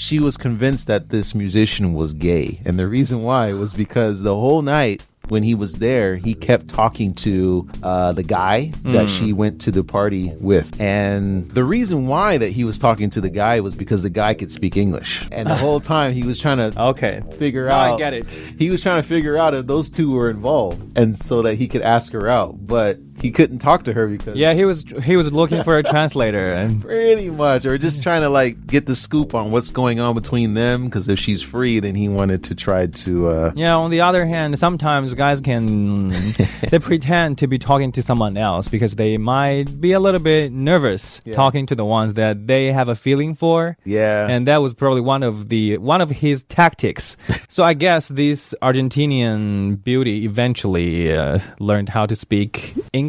She 0.00 0.20
was 0.20 0.36
convinced 0.36 0.86
that 0.86 1.08
this 1.08 1.34
musician 1.34 1.92
was 1.92 2.14
gay. 2.14 2.60
And 2.64 2.78
the 2.78 2.86
reason 2.86 3.24
why 3.24 3.52
was 3.52 3.72
because 3.72 4.22
the 4.22 4.36
whole 4.36 4.62
night 4.62 5.02
when 5.30 5.42
he 5.42 5.54
was 5.54 5.74
there, 5.74 6.16
he 6.16 6.34
kept 6.34 6.68
talking 6.68 7.14
to 7.14 7.68
uh, 7.82 8.12
the 8.12 8.22
guy 8.22 8.72
that 8.84 9.08
she 9.08 9.32
went 9.32 9.60
to 9.62 9.70
the 9.70 9.84
party 9.84 10.32
with. 10.40 10.80
And 10.80 11.50
the 11.50 11.64
reason 11.64 12.06
why 12.06 12.38
that 12.38 12.50
he 12.50 12.64
was 12.64 12.78
talking 12.78 13.10
to 13.10 13.20
the 13.20 13.30
guy 13.30 13.60
was 13.60 13.74
because 13.74 14.02
the 14.02 14.10
guy 14.10 14.34
could 14.34 14.50
speak 14.52 14.76
English. 14.76 15.26
And 15.32 15.48
the 15.48 15.56
whole 15.64 15.80
time 15.80 16.12
he 16.14 16.26
was 16.26 16.38
trying 16.38 16.58
to 16.70 16.80
Okay. 16.88 17.22
figure 17.38 17.66
Now 17.68 17.78
I 17.80 17.90
out. 17.92 17.98
get 17.98 18.14
it. 18.14 18.30
He 18.58 18.70
was 18.70 18.82
trying 18.82 19.02
to 19.02 19.08
figure 19.08 19.36
out 19.36 19.54
if 19.54 19.66
those 19.66 19.90
two 19.90 20.12
were 20.12 20.30
involved, 20.30 20.96
and 20.98 21.16
so 21.16 21.42
that 21.42 21.54
he 21.56 21.68
could 21.68 21.82
ask 21.82 22.12
her 22.12 22.28
out. 22.28 22.66
But 22.66 22.98
he 23.20 23.30
couldn't 23.30 23.58
talk 23.58 23.84
to 23.84 23.92
her 23.92 24.06
because 24.08 24.36
Yeah, 24.36 24.54
he 24.54 24.64
was 24.64 24.84
he 25.04 25.16
was 25.16 25.32
looking 25.32 25.62
for 25.62 25.76
a 25.78 25.82
translator, 25.94 26.48
and 26.50 26.80
pretty 26.82 27.30
much, 27.30 27.64
or 27.66 27.76
just 27.78 28.02
trying 28.02 28.22
to 28.22 28.28
like 28.28 28.66
get 28.66 28.86
the 28.86 28.94
scoop 28.94 29.34
on 29.34 29.50
what's 29.50 29.70
going 29.70 30.00
on 30.00 30.14
between 30.14 30.54
them. 30.54 30.86
Because 30.86 31.08
if 31.08 31.18
she's 31.18 31.42
free, 31.42 31.80
then 31.80 31.94
he 31.94 32.08
wanted 32.08 32.44
to 32.44 32.54
try 32.54 32.86
to. 32.86 33.28
uh 33.28 33.52
yeah. 33.56 33.74
On 33.74 33.90
the 33.90 34.00
other 34.00 34.24
hand, 34.26 34.58
sometimes 34.58 35.14
guys 35.14 35.40
can 35.40 36.08
they 36.70 36.78
pretend 36.78 37.38
to 37.38 37.46
be 37.46 37.58
talking 37.58 37.92
to 37.92 38.02
someone 38.02 38.36
else 38.36 38.68
because 38.68 38.94
they 38.94 39.16
might 39.18 39.80
be 39.80 39.92
a 39.92 40.00
little 40.00 40.20
bit 40.20 40.52
nervous 40.52 41.20
talking 41.32 41.66
to 41.66 41.74
the 41.74 41.84
ones 41.84 42.14
that 42.14 42.46
they 42.46 42.72
have 42.72 42.88
a 42.88 42.94
feeling 42.94 43.34
for. 43.34 43.76
Yeah. 43.84 44.28
and 44.28 44.46
that 44.46 44.58
was 44.62 44.74
probably 44.74 45.00
one 45.00 45.22
of 45.22 45.48
the 45.48 45.78
one 45.78 46.00
of 46.00 46.10
his 46.10 46.44
tactics. 46.44 47.16
so 47.48 47.62
I 47.64 47.74
guess 47.74 48.08
this 48.08 48.54
Argentinian 48.62 49.82
beauty 49.82 50.24
eventually 50.24 51.12
uh, 51.14 51.38
learned 51.60 51.88
how 51.90 52.06
to 52.06 52.14
speak 52.16 52.74
English, 52.92 53.07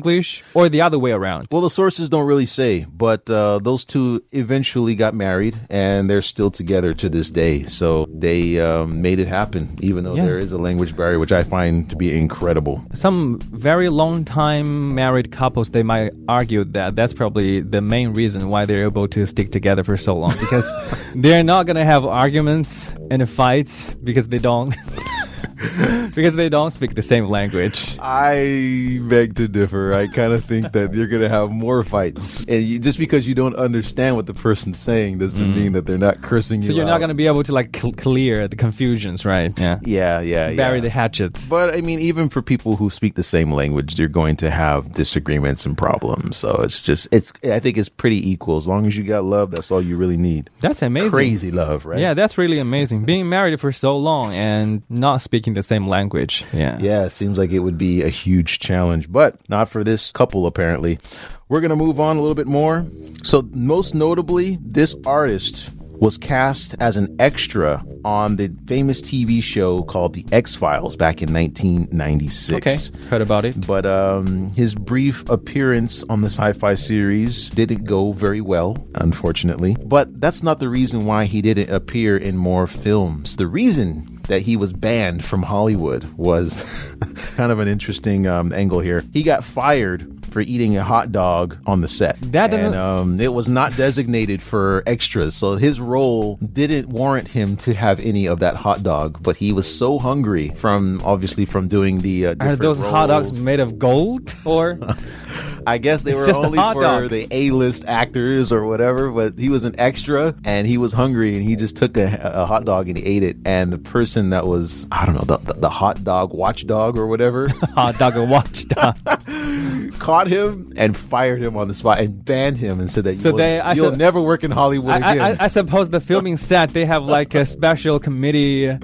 or 0.53 0.70
the 0.70 0.82
other 0.82 1.00
way 1.00 1.12
around. 1.12 1.48
Well, 1.51 1.62
the 1.62 1.70
sources 1.70 2.10
don't 2.10 2.25
really 2.25 2.46
say, 2.46 2.86
but 2.91 3.29
uh, 3.29 3.60
those 3.60 3.86
two 3.86 4.24
eventually 4.32 4.96
got 4.96 5.13
married, 5.13 5.60
and 5.70 6.10
they're 6.10 6.22
still 6.22 6.51
together 6.51 6.94
to 6.96 7.10
this 7.10 7.29
day. 7.29 7.63
So 7.63 8.08
they 8.13 8.60
um, 8.60 9.01
made 9.01 9.20
it 9.20 9.27
happen, 9.27 9.77
even 9.82 10.03
though 10.03 10.15
Yeah. 10.15 10.25
there 10.25 10.38
is 10.38 10.51
a 10.51 10.58
language 10.58 10.96
barrier, 10.96 11.20
which 11.20 11.32
I 11.32 11.44
find 11.44 11.89
to 11.89 11.96
be 11.96 12.18
incredible. 12.18 12.84
Some 12.94 13.39
very 13.39 13.89
long 13.89 14.25
time 14.25 14.96
married 14.96 15.32
couples 15.32 15.70
they 15.70 15.84
might 15.84 16.12
argue 16.27 16.63
that 16.65 16.96
that's 16.96 17.13
probably 17.13 17.62
the 17.62 17.82
main 17.82 18.13
reason 18.13 18.50
why 18.50 18.65
they're 18.65 18.84
able 18.86 19.08
to 19.10 19.25
stick 19.25 19.51
together 19.51 19.84
for 19.84 19.98
so 19.98 20.15
long 20.15 20.34
because 20.39 20.72
they're 21.15 21.44
not 21.44 21.65
gonna 21.65 21.86
have 21.86 22.06
arguments 22.06 22.94
and 23.12 23.27
fights 23.29 23.94
because 24.03 24.27
they 24.27 24.38
don't 24.38 24.75
because 26.16 26.36
they 26.36 26.50
don't 26.50 26.72
speak 26.72 26.96
the 26.96 27.01
same 27.01 27.25
language. 27.25 27.98
I 28.00 29.00
beg 29.01 29.36
to 29.36 29.48
differ. 29.48 29.94
I 29.94 30.08
kind 30.08 30.34
of 30.34 30.44
think 30.46 30.72
that 30.72 30.94
you're 30.94 31.08
going 31.08 31.22
to 31.22 31.30
have 31.30 31.51
more 31.51 31.84
fights, 31.84 32.44
and 32.48 32.63
you, 32.63 32.80
just 32.80 32.98
because 32.98 33.28
you 33.28 33.36
don't 33.36 33.56
understand 33.56 34.16
what 34.16 34.25
the 34.25 34.34
person's 34.34 34.80
saying 34.80 35.18
doesn't 35.18 35.54
mm. 35.54 35.56
mean 35.56 35.72
that 35.74 35.86
they're 35.86 35.98
not 35.98 36.22
cursing 36.22 36.62
you. 36.62 36.70
So 36.70 36.75
you're 36.75 36.86
not 36.86 37.00
gonna 37.00 37.13
be 37.13 37.28
able 37.28 37.44
to 37.44 37.54
like 37.54 37.75
cl- 37.75 37.94
clear 37.94 38.48
the 38.48 38.56
confusions, 38.56 39.25
right? 39.25 39.58
Yeah. 39.60 39.80
Yeah, 39.84 40.22
yeah, 40.22 40.54
Bury 40.54 40.78
yeah. 40.78 40.82
the 40.82 40.89
hatchets. 40.89 41.50
But 41.50 41.75
I 41.75 41.82
mean, 41.82 42.00
even 42.00 42.30
for 42.30 42.42
people 42.42 42.75
who 42.75 42.89
speak 42.89 43.16
the 43.16 43.24
same 43.24 43.51
language, 43.51 43.96
they're 43.96 44.08
going 44.08 44.38
to 44.38 44.51
have 44.51 44.94
disagreements 44.94 45.66
and 45.66 45.78
problems. 45.78 46.38
So 46.38 46.62
it's 46.62 46.82
just, 46.82 47.08
it's. 47.12 47.34
I 47.44 47.60
think 47.60 47.78
it's 47.78 47.89
pretty 47.89 48.30
equal. 48.30 48.58
As 48.58 48.68
long 48.68 48.86
as 48.86 48.98
you 48.98 49.04
got 49.04 49.24
love, 49.24 49.51
that's 49.51 49.72
all 49.72 49.82
you 49.82 49.98
really 49.98 50.18
need. 50.18 50.50
That's 50.62 50.82
amazing. 50.82 51.12
Crazy 51.12 51.51
love, 51.51 51.86
right? 51.86 52.00
Yeah, 52.00 52.13
that's 52.13 52.38
really 52.38 52.60
amazing. 52.60 53.04
Being 53.06 53.30
married 53.30 53.60
for 53.60 53.72
so 53.72 53.98
long 53.98 54.34
and 54.34 54.84
not 54.89 55.22
speaking 55.22 55.49
the 55.53 55.63
same 55.63 55.88
language. 55.88 56.46
Yeah. 56.53 56.77
Yeah, 56.79 57.08
seems 57.08 57.38
like 57.38 57.51
it 57.51 57.60
would 57.60 57.77
be 57.77 58.01
a 58.03 58.10
huge 58.10 58.60
challenge, 58.60 59.12
but 59.12 59.38
not 59.50 59.70
for 59.70 59.84
this 59.84 60.12
couple, 60.12 60.46
apparently. 60.46 61.00
We're 61.48 61.62
going 61.62 61.70
to 61.70 61.75
move 61.75 62.00
on 62.00 62.18
a 62.18 62.22
little 62.22 62.36
bit 62.36 62.48
more. 62.48 62.86
So, 63.24 63.48
most 63.51 63.96
notably, 63.96 64.58
this 64.62 64.96
artist 65.06 65.72
was 66.00 66.18
cast 66.18 66.75
as 66.79 66.98
an 66.98 67.15
extra 67.20 67.84
on 68.06 68.38
the 68.38 68.51
famous 68.65 69.01
TV 69.01 69.44
show 69.44 69.84
called 69.84 70.13
The 70.13 70.25
X 70.32 70.56
Files 70.56 70.96
back 70.96 71.22
in 71.22 71.34
1996. 71.34 72.91
Okay. 72.91 73.08
Heard 73.08 73.22
about 73.22 73.46
it. 73.46 73.68
But 73.68 73.86
um, 73.86 74.51
his 74.51 74.75
brief 74.75 75.27
appearance 75.29 76.03
on 76.10 76.22
the 76.22 76.29
sci 76.29 76.53
fi 76.53 76.75
series 76.75 77.50
didn't 77.50 77.84
go 77.84 78.13
very 78.13 78.41
well, 78.41 78.88
unfortunately. 78.96 79.75
But 79.84 80.22
that's 80.22 80.44
not 80.44 80.60
the 80.60 80.70
reason 80.70 81.06
why 81.06 81.25
he 81.25 81.41
didn't 81.41 81.70
appear 81.70 82.18
in 82.18 82.38
more 82.38 82.68
films. 82.68 83.36
The 83.36 83.48
reason 83.48 84.20
that 84.27 84.44
he 84.44 84.56
was 84.56 84.72
banned 84.72 85.25
from 85.25 85.44
Hollywood 85.44 86.06
was 86.15 86.96
kind 87.36 87.51
of 87.51 87.60
an 87.60 87.68
interesting 87.68 88.27
um, 88.27 88.53
angle 88.53 88.79
here. 88.79 89.03
He 89.12 89.24
got 89.24 89.44
fired 89.44 90.19
for 90.32 90.42
eating 90.42 90.78
a 90.78 90.84
hot 90.84 91.12
dog 91.12 91.58
on 91.66 91.82
the 91.82 91.88
set. 91.88 92.18
That 92.22 92.52
doesn't- 92.52 92.66
and 92.68 92.76
um, 92.76 93.20
it 93.20 93.34
was 93.34 93.50
not 93.50 93.76
designated 93.76 94.42
for 94.42 94.84
extras, 94.86 95.36
so 95.36 95.56
his 95.56 95.80
role 95.80 96.38
didn't 96.54 96.90
warrant 96.90 97.28
him 97.30 97.56
to 97.58 97.74
have 97.74 98.00
any 98.00 98.26
of 98.28 98.40
that 98.40 98.56
hot 98.56 98.84
dog. 98.84 99.22
But 99.22 99.38
he 99.38 99.52
was 99.54 99.66
so 99.74 100.00
hungry 100.00 100.50
from 100.56 101.02
obviously 101.04 101.46
from 101.46 101.68
doing 101.68 102.00
the 102.00 102.28
uh, 102.28 102.36
Are 102.40 102.56
those 102.56 102.82
hot 102.82 103.08
dogs 103.08 103.34
made 103.42 103.60
of 103.60 103.80
gold 103.80 104.36
or 104.46 104.80
I 105.68 105.78
guess 105.78 106.04
they 106.04 106.12
It's 106.12 106.22
were 106.22 106.26
just 106.26 106.42
only 106.44 106.58
for 106.58 106.82
dog. 106.82 107.10
the 107.10 107.28
A-list 107.32 107.84
actors 107.86 108.52
or 108.52 108.66
whatever. 108.66 109.12
But 109.12 109.38
he 109.38 109.50
was 109.50 109.64
an 109.64 109.76
extra, 109.78 110.34
and 110.44 110.66
he 110.66 110.78
was 110.78 110.94
hungry, 110.94 111.36
and 111.36 111.44
he 111.44 111.56
just 111.56 111.76
took 111.76 111.98
a, 111.98 112.20
a 112.34 112.46
hot 112.46 112.66
dog 112.66 112.88
and 112.88 112.98
he 112.98 113.04
ate 113.06 113.24
it. 113.24 113.38
And 113.46 113.72
the 113.72 113.78
person 113.78 114.30
that 114.32 114.48
was 114.48 114.88
I 114.92 115.06
don't 115.06 115.16
know 115.16 115.22
the, 115.38 115.38
the, 115.38 115.54
the 115.62 115.70
hot 115.70 116.04
dog 116.04 116.34
watchdog 116.34 116.98
or 116.98 117.08
whatever 117.08 117.50
hot 117.76 117.98
dog 117.98 118.16
or 118.18 118.26
watchdog? 118.26 118.96
caught 120.00 120.19
him 120.28 120.74
and 120.76 120.96
fired 120.96 121.41
him 121.41 121.56
on 121.58 121.67
the 121.67 121.74
spot 121.74 122.00
and 122.00 122.24
banned 122.26 122.58
him 122.58 122.80
and 122.80 122.89
said 122.89 123.04
that 123.06 123.17
So 123.17 123.30
you'll, 123.30 123.38
they- 123.38 123.60
I 123.60 123.74
you'll 123.74 123.96
never 123.96 124.22
work 124.22 124.43
in 124.43 124.52
Hollywood 124.52 124.93
I, 125.02 125.13
again. 125.13 125.38
I, 125.39 125.46
I 125.46 125.48
suppose 125.48 125.89
the 125.89 126.00
filming 126.00 126.38
set 126.50 126.70
they 126.70 126.86
have 126.86 127.04
like 127.06 127.34
a 127.36 127.46
special 127.46 128.00
committee 128.00 128.78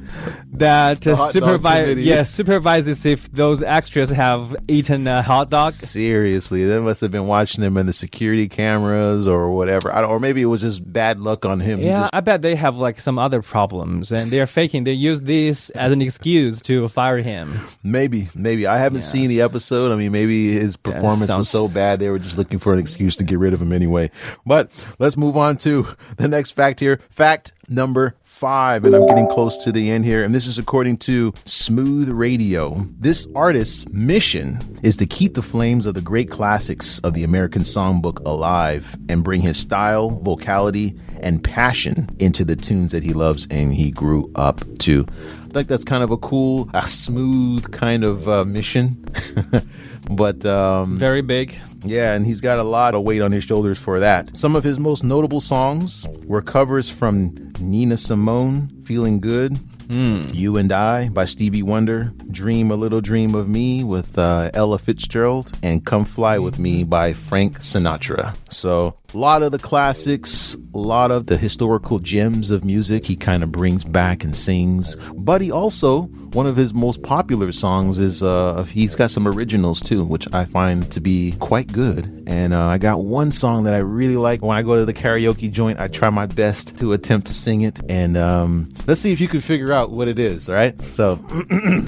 that 0.54 1.06
uh, 1.08 1.16
hot 1.16 1.32
supervise 1.32 1.84
committee. 1.84 2.04
yeah 2.04 2.24
supervises 2.24 3.06
if 3.06 3.32
those 3.32 3.62
extras 3.64 4.10
have 4.10 4.56
eaten 4.68 5.08
a 5.08 5.22
hot 5.22 5.50
dog. 5.50 5.74
Seriously, 5.74 6.66
they 6.66 6.80
must 6.80 7.02
have 7.02 7.12
been 7.12 7.28
watching 7.28 7.62
them 7.62 7.78
in 7.78 7.86
the 7.86 7.94
security 7.94 8.48
cameras 8.48 9.28
or 9.28 9.52
whatever. 9.52 9.94
I 9.94 10.02
don't, 10.02 10.10
or 10.10 10.20
maybe 10.20 10.42
it 10.42 10.46
was 10.46 10.62
just 10.62 10.92
bad 10.92 11.20
luck 11.20 11.46
on 11.46 11.60
him. 11.60 11.80
Yeah, 11.80 12.02
just- 12.04 12.16
I 12.16 12.22
bet 12.22 12.42
they 12.42 12.56
have 12.56 12.78
like 12.78 13.00
some 13.02 13.18
other 13.20 13.42
problems 13.42 14.12
and 14.12 14.32
they're 14.32 14.48
faking. 14.48 14.84
They 14.84 14.94
use 14.94 15.22
this 15.22 15.70
as 15.72 15.92
an 15.92 16.02
excuse 16.02 16.62
to 16.62 16.88
fire 16.88 17.18
him. 17.22 17.60
maybe, 17.84 18.30
maybe. 18.36 18.68
I 18.68 18.78
haven't 18.78 19.02
seen 19.02 19.30
the 19.30 19.42
episode. 19.42 19.92
I 19.92 19.96
mean, 19.96 20.12
maybe 20.12 20.54
his 20.54 20.78
performance 20.78 21.25
was 21.26 21.50
sounds- 21.50 21.50
so 21.50 21.68
bad 21.68 22.00
they 22.00 22.10
were 22.10 22.20
just 22.20 22.38
looking 22.38 22.60
for 22.60 22.74
an 22.74 22.80
excuse 22.80 23.16
to 23.18 23.24
get 23.24 23.40
rid 23.40 23.54
of 23.54 23.62
him 23.62 23.72
anyway. 23.74 24.12
But 24.46 24.72
let's 25.00 25.18
move 25.18 25.38
on 25.38 25.58
to 25.58 25.88
the 26.18 26.28
next 26.28 26.52
fact 26.52 26.80
here. 26.80 27.00
Fact 27.10 27.54
number 27.68 28.16
five, 28.24 28.84
and 28.84 28.94
I'm 28.94 29.08
getting 29.08 29.28
close 29.30 29.64
to 29.64 29.72
the 29.72 29.90
end 29.90 30.04
here. 30.04 30.22
And 30.24 30.36
this 30.36 30.46
is 30.46 30.58
according 30.60 30.98
to 30.98 31.34
Smooth 31.46 32.10
Radio. 32.10 32.86
This 33.00 33.28
artist's 33.34 33.88
mission 33.90 34.60
is 34.84 34.98
to 34.98 35.06
keep 35.06 35.36
the 35.36 35.42
flames 35.42 35.86
of 35.86 35.94
the 35.96 36.02
great 36.02 36.30
classics 36.30 37.00
of 37.00 37.14
the 37.14 37.24
American 37.24 37.62
songbook 37.62 38.20
alive 38.26 38.98
and 39.08 39.24
bring 39.24 39.40
his 39.42 39.56
style, 39.58 40.10
vocality, 40.10 40.96
and 41.22 41.42
passion 41.44 42.10
into 42.20 42.44
the 42.44 42.58
tunes 42.58 42.92
that 42.92 43.04
he 43.04 43.14
loves 43.14 43.48
and 43.50 43.74
he 43.74 43.90
grew 43.90 44.30
up 44.36 44.62
to. 44.80 45.06
I 45.50 45.54
think 45.60 45.70
that's 45.70 45.86
kind 45.86 46.04
of 46.04 46.12
a 46.12 46.18
cool, 46.18 46.70
a 46.74 46.86
smooth 46.86 47.72
kind 47.72 48.04
of 48.04 48.28
uh, 48.28 48.44
mission. 48.44 49.06
but 50.10 50.46
um, 50.46 50.98
Very 50.98 51.22
big. 51.22 51.56
yeah, 51.84 52.14
and 52.14 52.26
he's 52.26 52.42
got 52.42 52.58
a 52.58 52.64
lot 52.64 52.96
of 52.96 53.04
weight 53.04 53.22
on 53.22 53.32
his 53.32 53.44
shoulders 53.44 53.78
for 53.78 54.00
that. 54.00 54.36
Some 54.38 54.56
of 54.56 54.64
his 54.64 54.80
most 54.80 55.04
notable 55.04 55.42
songs 55.42 56.08
were 56.26 56.42
covers 56.42 56.90
from 56.90 57.52
Nina 57.60 57.98
Simone, 57.98 58.70
Feeling 58.86 59.20
Good, 59.20 59.58
You 59.90 60.58
and 60.58 60.72
I 60.72 61.10
by 61.10 61.26
Stevie 61.26 61.62
Wonder, 61.64 62.12
Dream 62.32 62.72
a 62.72 62.76
Little 62.76 63.02
Dream 63.02 63.36
of 63.36 63.48
Me 63.48 63.84
with 63.84 64.18
uh, 64.18 64.50
Ella 64.54 64.80
Fitzgerald, 64.80 65.52
and 65.62 65.86
Come 65.86 66.06
Fly 66.06 66.40
with 66.40 66.58
Me 66.60 66.84
by 66.84 67.14
Frank 67.14 67.60
Sinatra. 67.60 68.36
So, 68.52 68.98
a 69.16 69.18
lot 69.18 69.44
of 69.44 69.54
the 69.54 69.60
classics, 69.60 70.58
a 70.74 70.78
lot 70.78 71.10
of 71.10 71.28
the 71.28 71.38
historical 71.38 72.00
gems 72.00 72.52
of 72.52 72.66
music 72.66 73.06
he 73.06 73.16
kind 73.16 73.44
of 73.44 73.52
brings 73.52 73.86
back 73.86 74.26
and 74.26 74.36
sings. 74.36 74.98
But 75.16 75.40
he 75.40 75.52
also, 75.52 76.02
one 76.34 76.46
of 76.46 76.58
his 76.58 76.74
most 76.74 77.02
popular 77.02 77.54
songs 77.54 77.98
is 77.98 78.22
uh, 78.22 78.64
he's 78.64 78.94
got 78.94 79.12
some 79.12 79.26
originals 79.26 79.82
too, 79.82 80.04
which 80.04 80.28
I 80.34 80.44
find 80.44 80.92
to 80.92 81.00
be 81.00 81.32
quite 81.40 81.72
good. 81.72 82.26
And 82.28 82.54
uh, 82.54 82.66
I 82.66 82.78
got 82.78 83.06
one 83.06 83.32
song 83.32 83.64
that 83.64 83.74
I 83.74 83.78
really 83.78 84.18
like. 84.18 84.42
When 84.42 84.58
I 84.58 84.64
go 84.64 84.78
to 84.78 84.86
the 84.86 84.94
karaoke 84.94 85.50
joint, 85.50 85.80
I 85.80 85.88
try 85.88 86.10
my 86.10 86.26
best 86.26 86.78
to 86.80 86.92
attempt 86.92 87.28
to 87.28 87.34
sing 87.34 87.62
it. 87.62 87.80
And 87.88 88.18
um, 88.18 88.68
let's 88.86 89.00
see 89.00 89.14
if 89.14 89.22
you 89.22 89.30
can 89.30 89.40
figure 89.40 89.72
out 89.72 89.92
what 89.92 90.10
it 90.10 90.20
is. 90.20 90.50
All 90.50 90.56
right, 90.56 90.80
so. 90.92 91.20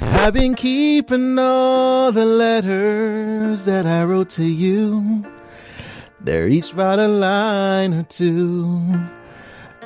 I've 0.00 0.34
been 0.34 0.54
keeping 0.56 1.38
all 1.38 2.12
the 2.12 2.26
letters 2.26 3.64
that 3.64 3.86
I 3.86 4.02
wrote 4.02 4.28
to 4.30 4.44
you. 4.44 5.24
They're 6.20 6.48
each 6.48 6.72
about 6.72 6.98
a 6.98 7.08
line 7.08 7.94
or 7.94 8.02
two. 8.04 8.82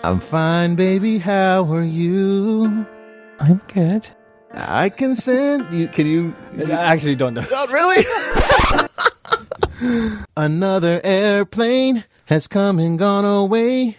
I'm 0.02 0.20
fine, 0.20 0.76
baby. 0.76 1.18
How 1.18 1.64
are 1.72 1.82
you? 1.82 2.86
I'm 3.38 3.60
good. 3.72 4.08
I 4.52 4.88
can 4.88 5.14
send 5.14 5.72
you. 5.72 5.88
Can 5.88 6.06
you? 6.06 6.34
I 6.66 6.92
actually 6.92 7.16
don't 7.16 7.34
know. 7.34 7.44
Oh, 7.50 7.66
really? 7.72 8.04
Another 10.36 11.00
airplane 11.04 12.04
has 12.26 12.46
come 12.46 12.78
and 12.78 12.98
gone 12.98 13.24
away 13.24 13.96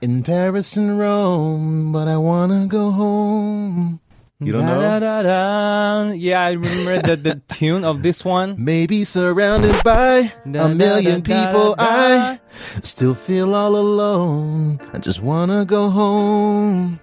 in 0.00 0.22
Paris 0.22 0.76
and 0.76 0.98
Rome, 0.98 1.92
but 1.92 2.08
I 2.08 2.16
wanna 2.16 2.66
go 2.66 2.90
home. 2.90 4.00
You 4.42 4.52
don't 4.52 4.64
know? 4.64 4.80
Da-da-da-da. 4.80 6.12
yeah, 6.12 6.40
I 6.40 6.52
remember 6.52 7.02
the, 7.02 7.16
the 7.16 7.34
tune 7.54 7.84
of 7.84 8.02
this 8.02 8.24
one. 8.24 8.54
Maybe 8.58 9.04
surrounded 9.04 9.76
by 9.84 10.32
Da, 10.50 10.64
a 10.64 10.68
million 10.74 11.20
da, 11.20 11.44
da, 11.44 11.46
people, 11.46 11.74
da. 11.74 11.84
I 11.84 12.40
still 12.80 13.14
feel 13.14 13.54
all 13.54 13.76
alone. 13.76 14.80
I 14.94 14.98
just 14.98 15.20
wanna 15.20 15.66
go 15.66 15.90
home. 15.90 17.00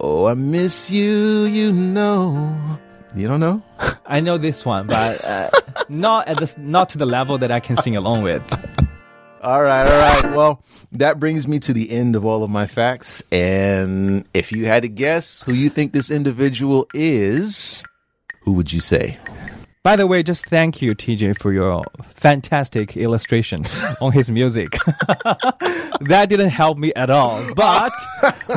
Oh, 0.00 0.24
I 0.26 0.32
miss 0.34 0.90
you, 0.90 1.44
you 1.44 1.70
know. 1.70 2.78
You 3.14 3.28
don't 3.28 3.40
know? 3.40 3.62
I 4.06 4.20
know 4.20 4.38
this 4.38 4.64
one, 4.64 4.86
but 4.86 5.22
uh, 5.24 5.50
not 5.90 6.28
at 6.28 6.38
this, 6.38 6.56
not 6.56 6.88
to 6.90 6.98
the 6.98 7.06
level 7.06 7.36
that 7.38 7.50
I 7.52 7.60
can 7.60 7.76
sing 7.76 7.94
along 7.96 8.22
with. 8.22 8.42
All 9.42 9.62
right, 9.62 9.86
all 9.86 10.22
right. 10.22 10.36
Well, 10.36 10.62
that 10.92 11.20
brings 11.20 11.46
me 11.46 11.58
to 11.60 11.72
the 11.72 11.90
end 11.90 12.16
of 12.16 12.24
all 12.24 12.42
of 12.42 12.50
my 12.50 12.66
facts. 12.66 13.22
And 13.30 14.24
if 14.34 14.50
you 14.52 14.66
had 14.66 14.82
to 14.82 14.88
guess 14.88 15.42
who 15.42 15.52
you 15.54 15.70
think 15.70 15.92
this 15.92 16.10
individual 16.10 16.86
is, 16.94 17.84
who 18.42 18.52
would 18.52 18.72
you 18.72 18.80
say? 18.80 19.18
By 19.84 19.94
the 19.96 20.06
way, 20.06 20.22
just 20.22 20.46
thank 20.46 20.82
you, 20.82 20.94
TJ, 20.94 21.38
for 21.38 21.52
your 21.52 21.84
fantastic 22.02 22.96
illustration 22.96 23.60
on 24.00 24.12
his 24.12 24.30
music. 24.30 24.70
that 26.00 26.26
didn't 26.28 26.50
help 26.50 26.76
me 26.76 26.92
at 26.94 27.08
all. 27.08 27.42
But, 27.54 27.92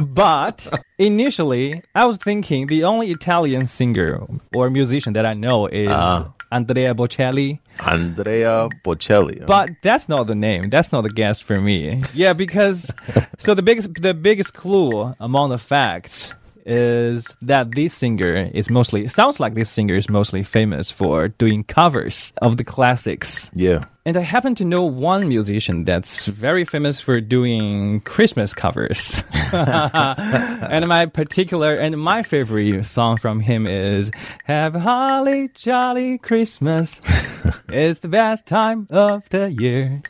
but 0.01 0.67
initially, 0.97 1.83
I 1.95 2.05
was 2.05 2.17
thinking 2.17 2.67
the 2.67 2.83
only 2.83 3.11
Italian 3.11 3.67
singer 3.67 4.19
or 4.53 4.69
musician 4.69 5.13
that 5.13 5.25
I 5.25 5.33
know 5.33 5.67
is 5.67 5.87
Ah. 5.89 6.33
Andrea 6.51 6.93
Bocelli. 6.93 7.59
Andrea 7.79 8.67
Bocelli. 8.83 9.45
But 9.45 9.69
that's 9.81 10.09
not 10.09 10.27
the 10.27 10.35
name. 10.35 10.69
That's 10.69 10.91
not 10.91 11.03
the 11.03 11.09
guess 11.09 11.39
for 11.39 11.61
me. 11.61 12.03
Yeah, 12.13 12.33
because 12.33 12.93
so 13.37 13.53
the 13.53 13.61
biggest 13.61 13.93
the 14.01 14.13
biggest 14.13 14.53
clue 14.53 15.15
among 15.19 15.49
the 15.49 15.57
facts 15.57 16.35
is 16.65 17.35
that 17.41 17.71
this 17.75 17.93
singer 17.93 18.49
is 18.53 18.69
mostly 18.69 19.07
sounds 19.07 19.39
like 19.39 19.53
this 19.53 19.69
singer 19.69 19.95
is 19.95 20.09
mostly 20.09 20.43
famous 20.43 20.91
for 20.91 21.27
doing 21.27 21.63
covers 21.63 22.33
of 22.41 22.57
the 22.57 22.63
classics. 22.63 23.51
yeah. 23.53 23.85
And 24.03 24.17
I 24.17 24.21
happen 24.21 24.55
to 24.55 24.65
know 24.65 24.83
one 24.83 25.27
musician 25.27 25.85
that's 25.85 26.25
very 26.25 26.65
famous 26.65 26.99
for 26.99 27.21
doing 27.21 28.01
Christmas 28.01 28.51
covers. 28.51 29.23
and 29.53 30.87
my 30.87 31.05
particular 31.05 31.75
and 31.75 31.95
my 32.01 32.23
favorite 32.23 32.83
song 32.87 33.17
from 33.17 33.41
him 33.41 33.67
is 33.67 34.09
Have 34.45 34.75
a 34.75 34.79
Holly 34.79 35.49
Jolly 35.53 36.17
Christmas. 36.17 36.99
it's 37.69 37.99
the 37.99 38.07
best 38.07 38.47
time 38.47 38.87
of 38.89 39.29
the 39.29 39.51
year. 39.51 40.01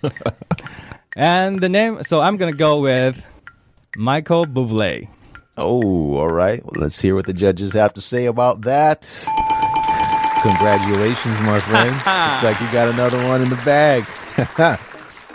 and 1.17 1.59
the 1.59 1.67
name, 1.67 2.01
so 2.03 2.21
I'm 2.21 2.37
going 2.37 2.53
to 2.53 2.57
go 2.57 2.79
with 2.79 3.25
Michael 3.97 4.45
Bublé. 4.45 5.09
Oh, 5.57 6.15
all 6.15 6.29
right. 6.29 6.63
Well, 6.63 6.81
let's 6.81 6.99
hear 6.99 7.15
what 7.15 7.25
the 7.25 7.33
judges 7.33 7.73
have 7.73 7.93
to 7.95 8.01
say 8.01 8.25
about 8.25 8.61
that. 8.61 9.01
Congratulations, 10.41 11.39
my 11.41 11.59
friend. 11.59 11.91
Looks 11.95 12.43
like 12.43 12.59
you 12.61 12.71
got 12.71 12.89
another 12.89 13.17
one 13.27 13.41
in 13.41 13.49
the 13.49 13.57
bag. 13.57 14.05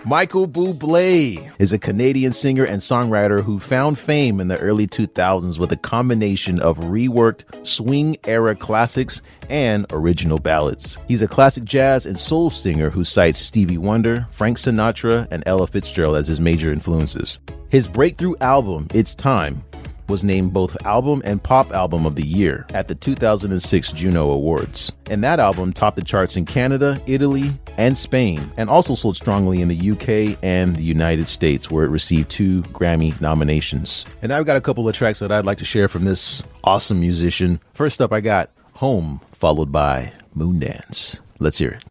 Michael 0.06 0.46
Bublé 0.46 1.50
is 1.58 1.72
a 1.72 1.78
Canadian 1.78 2.32
singer 2.32 2.62
and 2.62 2.80
songwriter 2.80 3.42
who 3.42 3.58
found 3.58 3.98
fame 3.98 4.40
in 4.40 4.46
the 4.46 4.58
early 4.58 4.86
2000s 4.86 5.58
with 5.58 5.72
a 5.72 5.76
combination 5.76 6.60
of 6.60 6.78
reworked 6.78 7.66
swing 7.66 8.16
era 8.24 8.54
classics 8.54 9.20
and 9.50 9.84
original 9.90 10.38
ballads. 10.38 10.96
He's 11.08 11.22
a 11.22 11.28
classic 11.28 11.64
jazz 11.64 12.06
and 12.06 12.18
soul 12.18 12.50
singer 12.50 12.88
who 12.88 13.02
cites 13.02 13.40
Stevie 13.40 13.78
Wonder, 13.78 14.28
Frank 14.30 14.58
Sinatra, 14.58 15.26
and 15.32 15.42
Ella 15.44 15.66
Fitzgerald 15.66 16.16
as 16.16 16.28
his 16.28 16.40
major 16.40 16.72
influences. 16.72 17.40
His 17.68 17.88
breakthrough 17.88 18.36
album, 18.40 18.86
It's 18.94 19.12
Time, 19.12 19.64
was 20.08 20.24
named 20.24 20.52
both 20.52 20.76
Album 20.86 21.22
and 21.24 21.42
Pop 21.42 21.72
Album 21.72 22.06
of 22.06 22.14
the 22.14 22.26
Year 22.26 22.66
at 22.74 22.88
the 22.88 22.94
2006 22.94 23.92
Juno 23.92 24.30
Awards. 24.30 24.92
And 25.10 25.22
that 25.24 25.40
album 25.40 25.72
topped 25.72 25.96
the 25.96 26.04
charts 26.04 26.36
in 26.36 26.44
Canada, 26.44 27.00
Italy, 27.06 27.52
and 27.76 27.96
Spain, 27.96 28.50
and 28.56 28.70
also 28.70 28.94
sold 28.94 29.16
strongly 29.16 29.60
in 29.60 29.68
the 29.68 29.90
UK 29.90 30.38
and 30.42 30.76
the 30.76 30.82
United 30.82 31.28
States, 31.28 31.70
where 31.70 31.84
it 31.84 31.90
received 31.90 32.30
two 32.30 32.62
Grammy 32.64 33.18
nominations. 33.20 34.04
And 34.22 34.32
I've 34.32 34.46
got 34.46 34.56
a 34.56 34.60
couple 34.60 34.88
of 34.88 34.94
tracks 34.94 35.20
that 35.20 35.32
I'd 35.32 35.44
like 35.44 35.58
to 35.58 35.64
share 35.64 35.88
from 35.88 36.04
this 36.04 36.42
awesome 36.64 37.00
musician. 37.00 37.60
First 37.74 38.00
up, 38.00 38.12
I 38.12 38.20
got 38.20 38.50
Home, 38.74 39.22
followed 39.32 39.72
by 39.72 40.12
Moondance. 40.36 41.20
Let's 41.38 41.56
hear 41.56 41.70
it. 41.70 41.85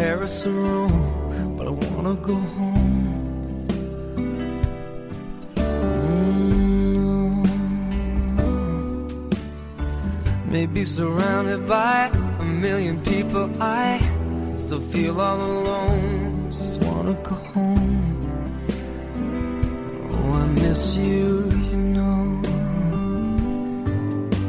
Paris 0.00 0.46
or 0.46 0.52
Rome, 0.52 1.56
but 1.58 1.66
I 1.66 1.70
wanna 1.70 2.14
go 2.14 2.36
home. 2.56 3.66
Mm. 5.56 7.44
Maybe 10.46 10.86
surrounded 10.86 11.68
by 11.68 12.10
a 12.38 12.44
million 12.44 12.96
people, 13.02 13.50
I 13.60 14.00
still 14.56 14.80
feel 14.80 15.20
all 15.20 15.38
alone. 15.38 16.50
Just 16.50 16.82
wanna 16.82 17.12
go 17.22 17.34
home. 17.52 18.16
Oh, 20.12 20.32
I 20.32 20.46
miss 20.64 20.96
you, 20.96 21.44
you 21.70 21.80
know. 21.96 22.40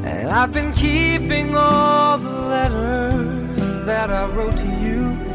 And 0.06 0.32
I've 0.32 0.54
been 0.54 0.72
keeping 0.72 1.58
all 1.58 2.18
the 2.18 2.38
letters 2.56 3.70
that 3.90 4.10
I 4.10 4.24
wrote 4.28 4.56
to 4.56 4.72
you. 4.88 5.31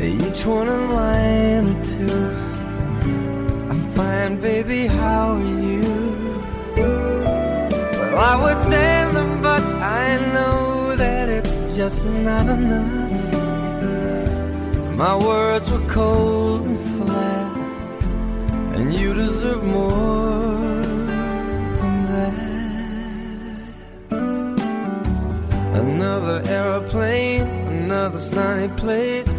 Each 0.00 0.46
one 0.46 0.68
a 0.68 0.92
line 0.92 1.66
or 1.74 1.84
two. 1.84 2.06
I'm 3.68 3.82
fine, 3.92 4.40
baby, 4.40 4.86
how 4.86 5.34
are 5.34 5.42
you? 5.42 5.82
Well, 6.76 8.16
I 8.16 8.36
would 8.42 8.60
send 8.60 9.16
them, 9.16 9.42
but 9.42 9.60
I 9.60 10.18
know 10.32 10.94
that 10.94 11.28
it's 11.28 11.74
just 11.74 12.06
not 12.06 12.46
enough. 12.48 13.08
My 14.96 15.16
words 15.16 15.68
were 15.68 15.84
cold 15.88 16.62
and 16.66 16.78
flat, 16.96 17.56
and 18.76 18.94
you 18.94 19.14
deserve 19.14 19.64
more 19.64 20.82
than 21.80 22.06
that. 22.12 22.34
Another 25.74 26.40
aeroplane, 26.46 27.48
another 27.82 28.18
sunny 28.20 28.68
place. 28.76 29.37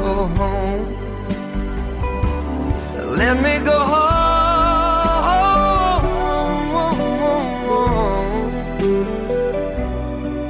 Home. 0.00 0.96
Let 3.20 3.34
me 3.42 3.54
go 3.64 3.78
home. 3.92 4.10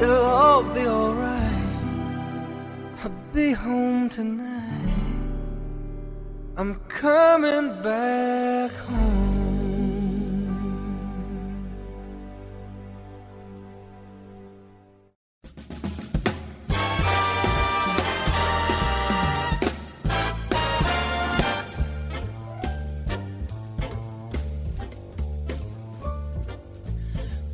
It'll 0.02 0.24
all 0.24 0.62
be 0.62 0.86
alright. 0.86 1.66
I'll 3.02 3.12
be 3.34 3.52
home 3.52 4.08
tonight. 4.08 4.50
I'm 6.56 6.74
coming 6.88 7.82
back 7.82 8.49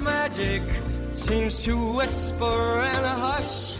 magic 0.00 0.62
seems 1.12 1.58
to 1.64 1.74
whisper 1.92 2.80
and 2.80 3.04
hush. 3.06 3.76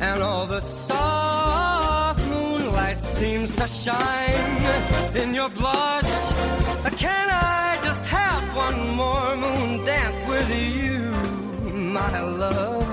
And 0.00 0.22
all 0.22 0.46
the 0.46 0.60
soft 0.60 2.24
moonlight 2.26 3.00
seems 3.00 3.54
to 3.56 3.66
shine 3.66 5.16
in 5.16 5.34
your 5.34 5.50
blush. 5.50 6.10
Can 6.96 7.28
I 7.30 7.78
just 7.82 8.04
have 8.06 8.44
one 8.56 8.90
more 8.90 9.36
moon 9.36 9.84
dance 9.84 10.26
with 10.26 10.48
you, 10.74 11.12
my 11.72 12.20
love? 12.20 12.92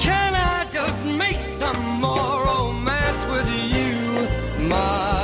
Can 0.00 0.34
I 0.34 0.66
just 0.72 1.04
make 1.06 1.42
some 1.42 1.80
more 2.00 2.44
romance 2.44 3.22
with 3.26 3.48
you, 3.74 4.68
my 4.68 5.23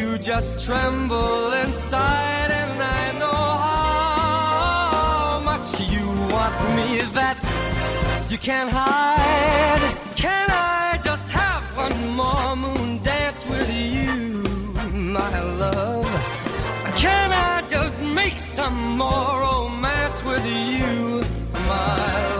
you 0.00 0.18
just 0.18 0.64
tremble 0.64 1.52
inside, 1.64 2.50
and 2.62 2.82
I 2.82 3.12
know 3.20 3.42
how 3.66 5.40
much 5.50 5.68
you 5.92 6.06
want 6.34 6.56
me 6.76 6.88
that 7.18 7.38
you 8.30 8.38
can't 8.38 8.70
hide. 8.70 9.84
Can 10.16 10.48
I 10.50 10.98
just 11.04 11.28
have 11.28 11.64
one 11.84 11.98
more 12.20 12.56
moon 12.56 13.02
dance 13.02 13.44
with 13.44 13.70
you, 13.94 14.42
my 15.18 15.34
love? 15.62 16.08
Can 16.96 17.28
I 17.32 17.62
just 17.68 18.02
make 18.02 18.38
some 18.38 18.78
more 18.96 19.40
romance 19.40 20.24
with 20.24 20.44
you, 20.46 21.24
my 21.68 22.36
love? 22.36 22.39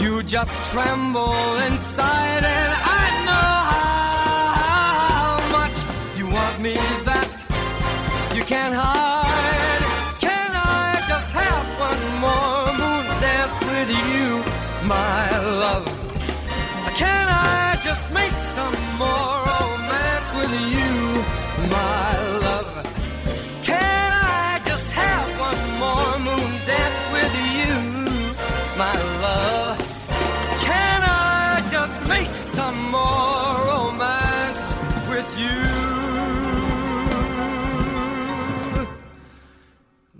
you 0.00 0.22
just 0.22 0.52
tremble 0.70 1.56
inside, 1.66 2.44
and 2.44 2.72
I 3.00 3.04
know 3.26 3.52
how 3.74 5.48
much 5.56 5.76
you 6.18 6.26
want 6.26 6.60
me 6.60 6.74
that 7.08 7.30
you 8.36 8.42
can't 8.44 8.74
hide. 8.74 9.82
Can 10.20 10.50
I 10.54 11.02
just 11.08 11.28
have 11.40 11.66
one 11.88 12.04
more 12.24 12.66
moon 12.80 13.06
dance 13.20 13.58
with 13.70 13.90
you, 14.10 14.26
my 14.86 15.24
love? 15.62 15.86
Can 16.94 17.26
I 17.28 17.76
just 17.82 18.12
make 18.12 18.36
some 18.56 18.78
more 19.02 19.34
romance 19.58 20.28
with 20.38 20.52
you, 20.74 20.92
my 21.70 22.21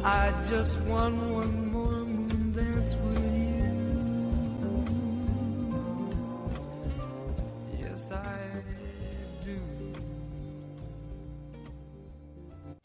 I 0.04 0.32
just 0.48 0.76
want 0.80 1.25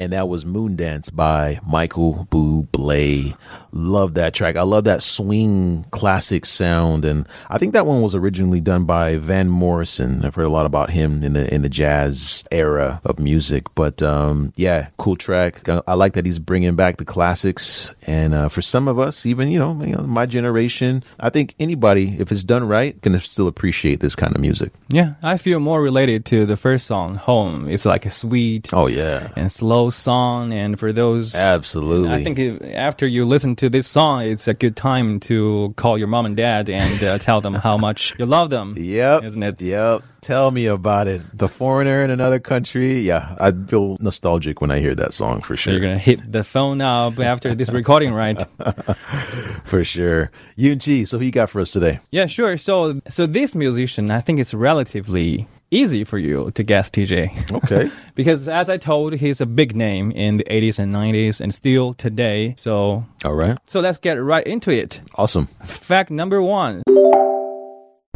and 0.01 0.13
that 0.13 0.27
was 0.27 0.45
Moon 0.45 0.75
Dance 0.75 1.11
by 1.11 1.59
Michael 1.63 2.27
Bublé. 2.31 3.37
Love 3.71 4.15
that 4.15 4.33
track. 4.33 4.55
I 4.55 4.63
love 4.63 4.85
that 4.85 5.03
swing 5.03 5.85
classic 5.91 6.43
sound, 6.43 7.05
and 7.05 7.27
I 7.51 7.59
think 7.59 7.73
that 7.73 7.85
one 7.85 8.01
was 8.01 8.15
originally 8.15 8.61
done 8.61 8.85
by 8.85 9.17
Van 9.17 9.47
Morrison. 9.47 10.25
I've 10.25 10.33
heard 10.33 10.47
a 10.47 10.49
lot 10.49 10.65
about 10.65 10.89
him 10.89 11.21
in 11.21 11.33
the 11.33 11.53
in 11.53 11.61
the 11.61 11.69
jazz 11.69 12.43
era 12.49 12.99
of 13.05 13.19
music, 13.19 13.67
but 13.75 14.01
um, 14.01 14.53
yeah, 14.55 14.87
cool 14.97 15.15
track. 15.15 15.69
I, 15.69 15.81
I 15.87 15.93
like 15.93 16.13
that 16.13 16.25
he's 16.25 16.39
bringing 16.39 16.75
back 16.75 16.97
the 16.97 17.05
classics, 17.05 17.93
and 18.07 18.33
uh, 18.33 18.49
for 18.49 18.63
some 18.63 18.87
of 18.87 18.97
us, 18.97 19.27
even 19.27 19.49
you 19.49 19.59
know, 19.59 19.79
you 19.83 19.95
know, 19.95 20.01
my 20.01 20.25
generation, 20.25 21.03
I 21.19 21.29
think 21.29 21.53
anybody, 21.59 22.15
if 22.17 22.31
it's 22.31 22.43
done 22.43 22.67
right, 22.67 22.99
can 23.03 23.19
still 23.19 23.47
appreciate 23.47 23.99
this 23.99 24.15
kind 24.15 24.35
of 24.35 24.41
music. 24.41 24.73
Yeah, 24.89 25.13
I 25.21 25.37
feel 25.37 25.59
more 25.59 25.79
related 25.79 26.25
to 26.25 26.47
the 26.47 26.57
first 26.57 26.87
song, 26.87 27.17
Home. 27.17 27.69
It's 27.69 27.85
like 27.85 28.07
a 28.07 28.11
sweet 28.11 28.73
Oh 28.73 28.87
yeah, 28.87 29.31
and 29.35 29.51
slow 29.51 29.90
song, 29.91 30.53
and 30.53 30.79
for 30.79 30.91
those 30.93 31.35
absolutely. 31.35 32.09
I 32.09 32.23
think 32.23 32.39
after 32.63 33.05
you 33.07 33.25
listen 33.25 33.55
to 33.57 33.69
this 33.69 33.87
song, 33.87 34.23
it's 34.23 34.47
a 34.47 34.53
good 34.53 34.75
time 34.75 35.19
to 35.21 35.73
call 35.77 35.97
your 35.97 36.07
mom 36.07 36.25
and 36.25 36.35
dad 36.35 36.69
and 36.69 37.03
uh, 37.03 37.17
tell 37.17 37.41
them 37.41 37.53
how 37.53 37.77
much 37.87 38.13
you 38.17 38.25
love 38.25 38.49
them. 38.49 38.73
Yep. 38.77 39.23
Isn't 39.23 39.43
it? 39.43 39.61
Yep. 39.61 40.03
Tell 40.21 40.51
me 40.51 40.67
about 40.67 41.07
it. 41.07 41.21
The 41.33 41.47
foreigner 41.49 42.03
in 42.03 42.11
another 42.11 42.39
country. 42.39 42.99
Yeah, 42.99 43.35
I 43.39 43.51
feel 43.51 43.97
nostalgic 43.99 44.61
when 44.61 44.69
I 44.69 44.79
hear 44.79 44.93
that 44.95 45.13
song 45.13 45.41
for 45.41 45.55
So 45.55 45.61
sure. 45.61 45.73
you're 45.73 45.81
gonna 45.81 45.97
hit 45.97 46.31
the 46.31 46.43
phone 46.43 46.79
up 46.81 47.19
after 47.19 47.55
this 47.55 47.69
recording, 47.69 48.13
right? 48.13 48.37
For 49.63 49.83
sure. 49.83 50.31
Yunji, 50.57 51.07
so 51.07 51.17
who 51.17 51.25
you 51.25 51.31
got 51.31 51.49
for 51.49 51.61
us 51.61 51.71
today? 51.71 51.99
Yeah, 52.11 52.25
sure. 52.25 52.57
So, 52.57 52.99
so 53.07 53.25
this 53.25 53.55
musician, 53.55 54.11
I 54.11 54.21
think 54.21 54.39
it's 54.39 54.53
relatively 54.53 55.47
easy 55.71 56.03
for 56.03 56.17
you 56.19 56.51
to 56.51 56.63
guess, 56.63 56.89
TJ. 56.89 57.51
Okay. 57.51 57.89
because 58.15 58.47
as 58.47 58.69
I 58.69 58.77
told, 58.77 59.13
he's 59.13 59.41
a 59.41 59.45
big 59.45 59.75
name 59.75 60.11
in 60.11 60.37
the 60.37 60.43
80s 60.43 60.77
and 60.79 60.93
90s 60.93 61.41
and 61.41 61.53
still 61.53 61.93
today. 61.93 62.53
So, 62.57 63.05
All 63.23 63.33
right. 63.33 63.57
so 63.65 63.79
let's 63.79 63.97
get 63.97 64.13
right 64.21 64.45
into 64.45 64.69
it. 64.71 65.01
Awesome. 65.15 65.47
Fact 65.63 66.11
number 66.11 66.41
one. 66.41 66.83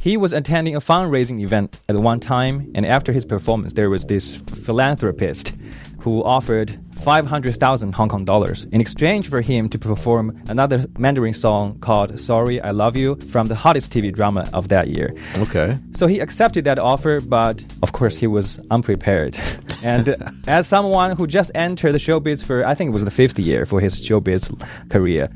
He 0.01 0.17
was 0.17 0.33
attending 0.33 0.75
a 0.75 0.79
fundraising 0.81 1.41
event 1.41 1.81
at 1.89 1.95
one 1.95 2.19
time, 2.19 2.71
and 2.75 2.85
after 2.85 3.11
his 3.11 3.25
performance, 3.25 3.73
there 3.73 3.89
was 3.89 4.05
this 4.05 4.35
philanthropist 4.35 5.53
who 6.01 6.23
offered 6.23 6.77
500,000 6.95 7.93
Hong 7.93 8.09
Kong 8.09 8.25
dollars 8.25 8.65
in 8.71 8.81
exchange 8.81 9.29
for 9.29 9.41
him 9.41 9.69
to 9.69 9.77
perform 9.77 10.41
another 10.49 10.85
Mandarin 10.97 11.33
song 11.33 11.77
called 11.79 12.19
Sorry 12.19 12.61
I 12.61 12.71
Love 12.71 12.95
You 12.95 13.15
from 13.15 13.47
the 13.47 13.55
hottest 13.55 13.91
TV 13.91 14.13
drama 14.13 14.49
of 14.53 14.69
that 14.69 14.87
year. 14.87 15.13
Okay. 15.37 15.77
So 15.93 16.07
he 16.07 16.19
accepted 16.19 16.63
that 16.65 16.79
offer, 16.79 17.19
but 17.21 17.63
of 17.83 17.91
course 17.91 18.17
he 18.17 18.27
was 18.27 18.59
unprepared. 18.71 19.37
and 19.83 20.15
as 20.47 20.67
someone 20.67 21.15
who 21.15 21.27
just 21.27 21.51
entered 21.53 21.91
the 21.91 21.99
showbiz 21.99 22.43
for, 22.43 22.65
I 22.65 22.75
think 22.75 22.89
it 22.89 22.93
was 22.93 23.05
the 23.05 23.11
fifth 23.11 23.37
year 23.39 23.65
for 23.65 23.79
his 23.79 23.99
showbiz 24.01 24.51
career, 24.89 25.29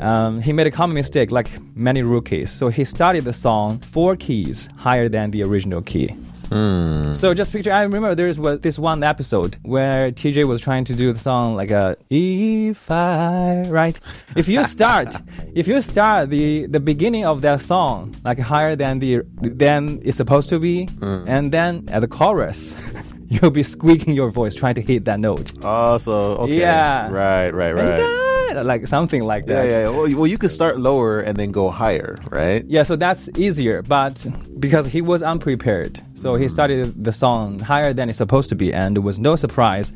um, 0.00 0.40
he 0.40 0.52
made 0.52 0.66
a 0.66 0.70
common 0.70 0.94
mistake 0.94 1.30
like 1.30 1.50
many 1.74 2.02
rookies. 2.02 2.50
So 2.50 2.68
he 2.68 2.84
started 2.84 3.24
the 3.24 3.32
song 3.32 3.78
four 3.78 4.16
keys 4.16 4.68
higher 4.76 5.08
than 5.08 5.30
the 5.30 5.42
original 5.42 5.82
key. 5.82 6.14
Hmm. 6.48 7.12
So 7.12 7.34
just 7.34 7.52
picture. 7.52 7.72
I 7.72 7.82
remember 7.82 8.14
there 8.14 8.26
was 8.26 8.60
this 8.60 8.78
one 8.78 9.02
episode 9.02 9.58
where 9.62 10.10
TJ 10.10 10.46
was 10.46 10.60
trying 10.60 10.84
to 10.84 10.94
do 10.94 11.12
the 11.12 11.18
song 11.18 11.56
like 11.56 11.70
a 11.70 11.96
if 12.10 12.90
I 12.90 13.62
right. 13.68 13.98
If 14.36 14.48
you 14.48 14.64
start, 14.64 15.14
if 15.54 15.68
you 15.68 15.80
start 15.80 16.30
the 16.30 16.66
the 16.66 16.80
beginning 16.80 17.26
of 17.26 17.42
that 17.42 17.60
song 17.60 18.14
like 18.24 18.38
higher 18.38 18.76
than 18.76 18.98
the 18.98 19.22
than 19.42 20.00
it's 20.02 20.16
supposed 20.16 20.48
to 20.50 20.58
be, 20.58 20.86
hmm. 20.86 21.24
and 21.26 21.52
then 21.52 21.88
at 21.92 22.00
the 22.00 22.08
chorus. 22.08 22.76
You'll 23.30 23.50
be 23.50 23.62
squeaking 23.62 24.14
your 24.14 24.30
voice 24.30 24.54
trying 24.54 24.76
to 24.76 24.80
hit 24.80 25.04
that 25.04 25.20
note. 25.20 25.52
Oh, 25.62 25.98
so 25.98 26.12
okay. 26.38 26.60
Yeah. 26.60 27.10
Right, 27.10 27.50
right, 27.50 27.72
right. 27.72 28.36
Like 28.54 28.86
something 28.86 29.22
like 29.22 29.46
that. 29.46 29.70
yeah. 29.70 29.78
yeah. 29.84 29.88
Well, 29.90 30.06
you- 30.08 30.16
well, 30.18 30.26
you 30.26 30.38
could 30.38 30.50
start 30.50 30.78
lower 30.80 31.20
and 31.20 31.36
then 31.36 31.50
go 31.52 31.70
higher, 31.70 32.16
right? 32.30 32.64
Yeah, 32.66 32.82
so 32.82 32.96
that's 32.96 33.28
easier, 33.36 33.82
but 33.82 34.26
because 34.58 34.86
he 34.86 35.00
was 35.02 35.22
unprepared, 35.22 36.00
so 36.14 36.34
he 36.36 36.48
started 36.48 37.04
the 37.04 37.12
song 37.12 37.58
higher 37.58 37.92
than 37.92 38.08
it's 38.08 38.18
supposed 38.18 38.48
to 38.50 38.54
be, 38.56 38.72
and 38.72 38.96
it 38.96 39.00
was 39.00 39.18
no 39.18 39.36
surprise 39.36 39.92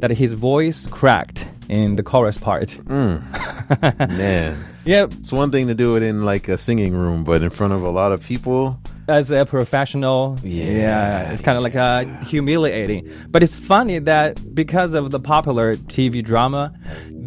that 0.00 0.10
his 0.10 0.32
voice 0.32 0.86
cracked 0.86 1.46
in 1.68 1.96
the 1.96 2.02
chorus 2.02 2.36
part. 2.38 2.78
Man. 2.88 4.56
Yep. 4.84 5.12
It's 5.20 5.32
one 5.32 5.52
thing 5.52 5.68
to 5.68 5.74
do 5.74 5.94
it 5.96 6.02
in 6.02 6.22
like 6.24 6.48
a 6.48 6.58
singing 6.58 6.92
room, 6.94 7.22
but 7.22 7.40
in 7.42 7.50
front 7.50 7.72
of 7.72 7.82
a 7.84 7.88
lot 7.90 8.10
of 8.10 8.20
people, 8.22 8.80
as 9.08 9.30
a 9.30 9.44
professional, 9.46 10.36
Yeah, 10.42 11.30
it's 11.32 11.40
kind 11.42 11.56
of 11.56 11.62
like 11.62 11.76
uh, 11.76 12.04
humiliating. 12.24 13.08
But 13.30 13.42
it's 13.44 13.54
funny 13.54 14.00
that 14.00 14.54
because 14.54 14.94
of 14.94 15.10
the 15.12 15.20
popular 15.20 15.76
TV 15.76 16.22
drama, 16.24 16.72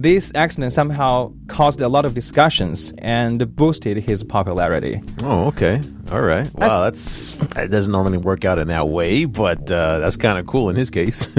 this 0.06 0.32
accident 0.36 0.72
somehow 0.72 1.32
caused 1.48 1.82
a 1.82 1.89
lot 1.89 2.06
of 2.06 2.13
discussions 2.13 2.94
and 3.00 3.38
boosted 3.56 3.98
his 3.98 4.24
popularity. 4.24 4.96
Oh, 5.24 5.48
okay. 5.48 5.82
All 6.12 6.22
right. 6.22 6.48
Wow, 6.54 6.84
that's 6.84 7.34
that 7.56 7.72
doesn't 7.72 7.91
normally 7.91 8.20
work 8.20 8.46
out 8.46 8.60
in 8.60 8.68
that 8.68 8.88
way, 8.89 9.26
but 9.26 9.72
uh, 9.72 9.98
that's 10.02 10.15
kind 10.18 10.38
of 10.38 10.46
cool 10.46 10.70
in 10.70 10.76
his 10.76 10.89
case. 10.91 11.28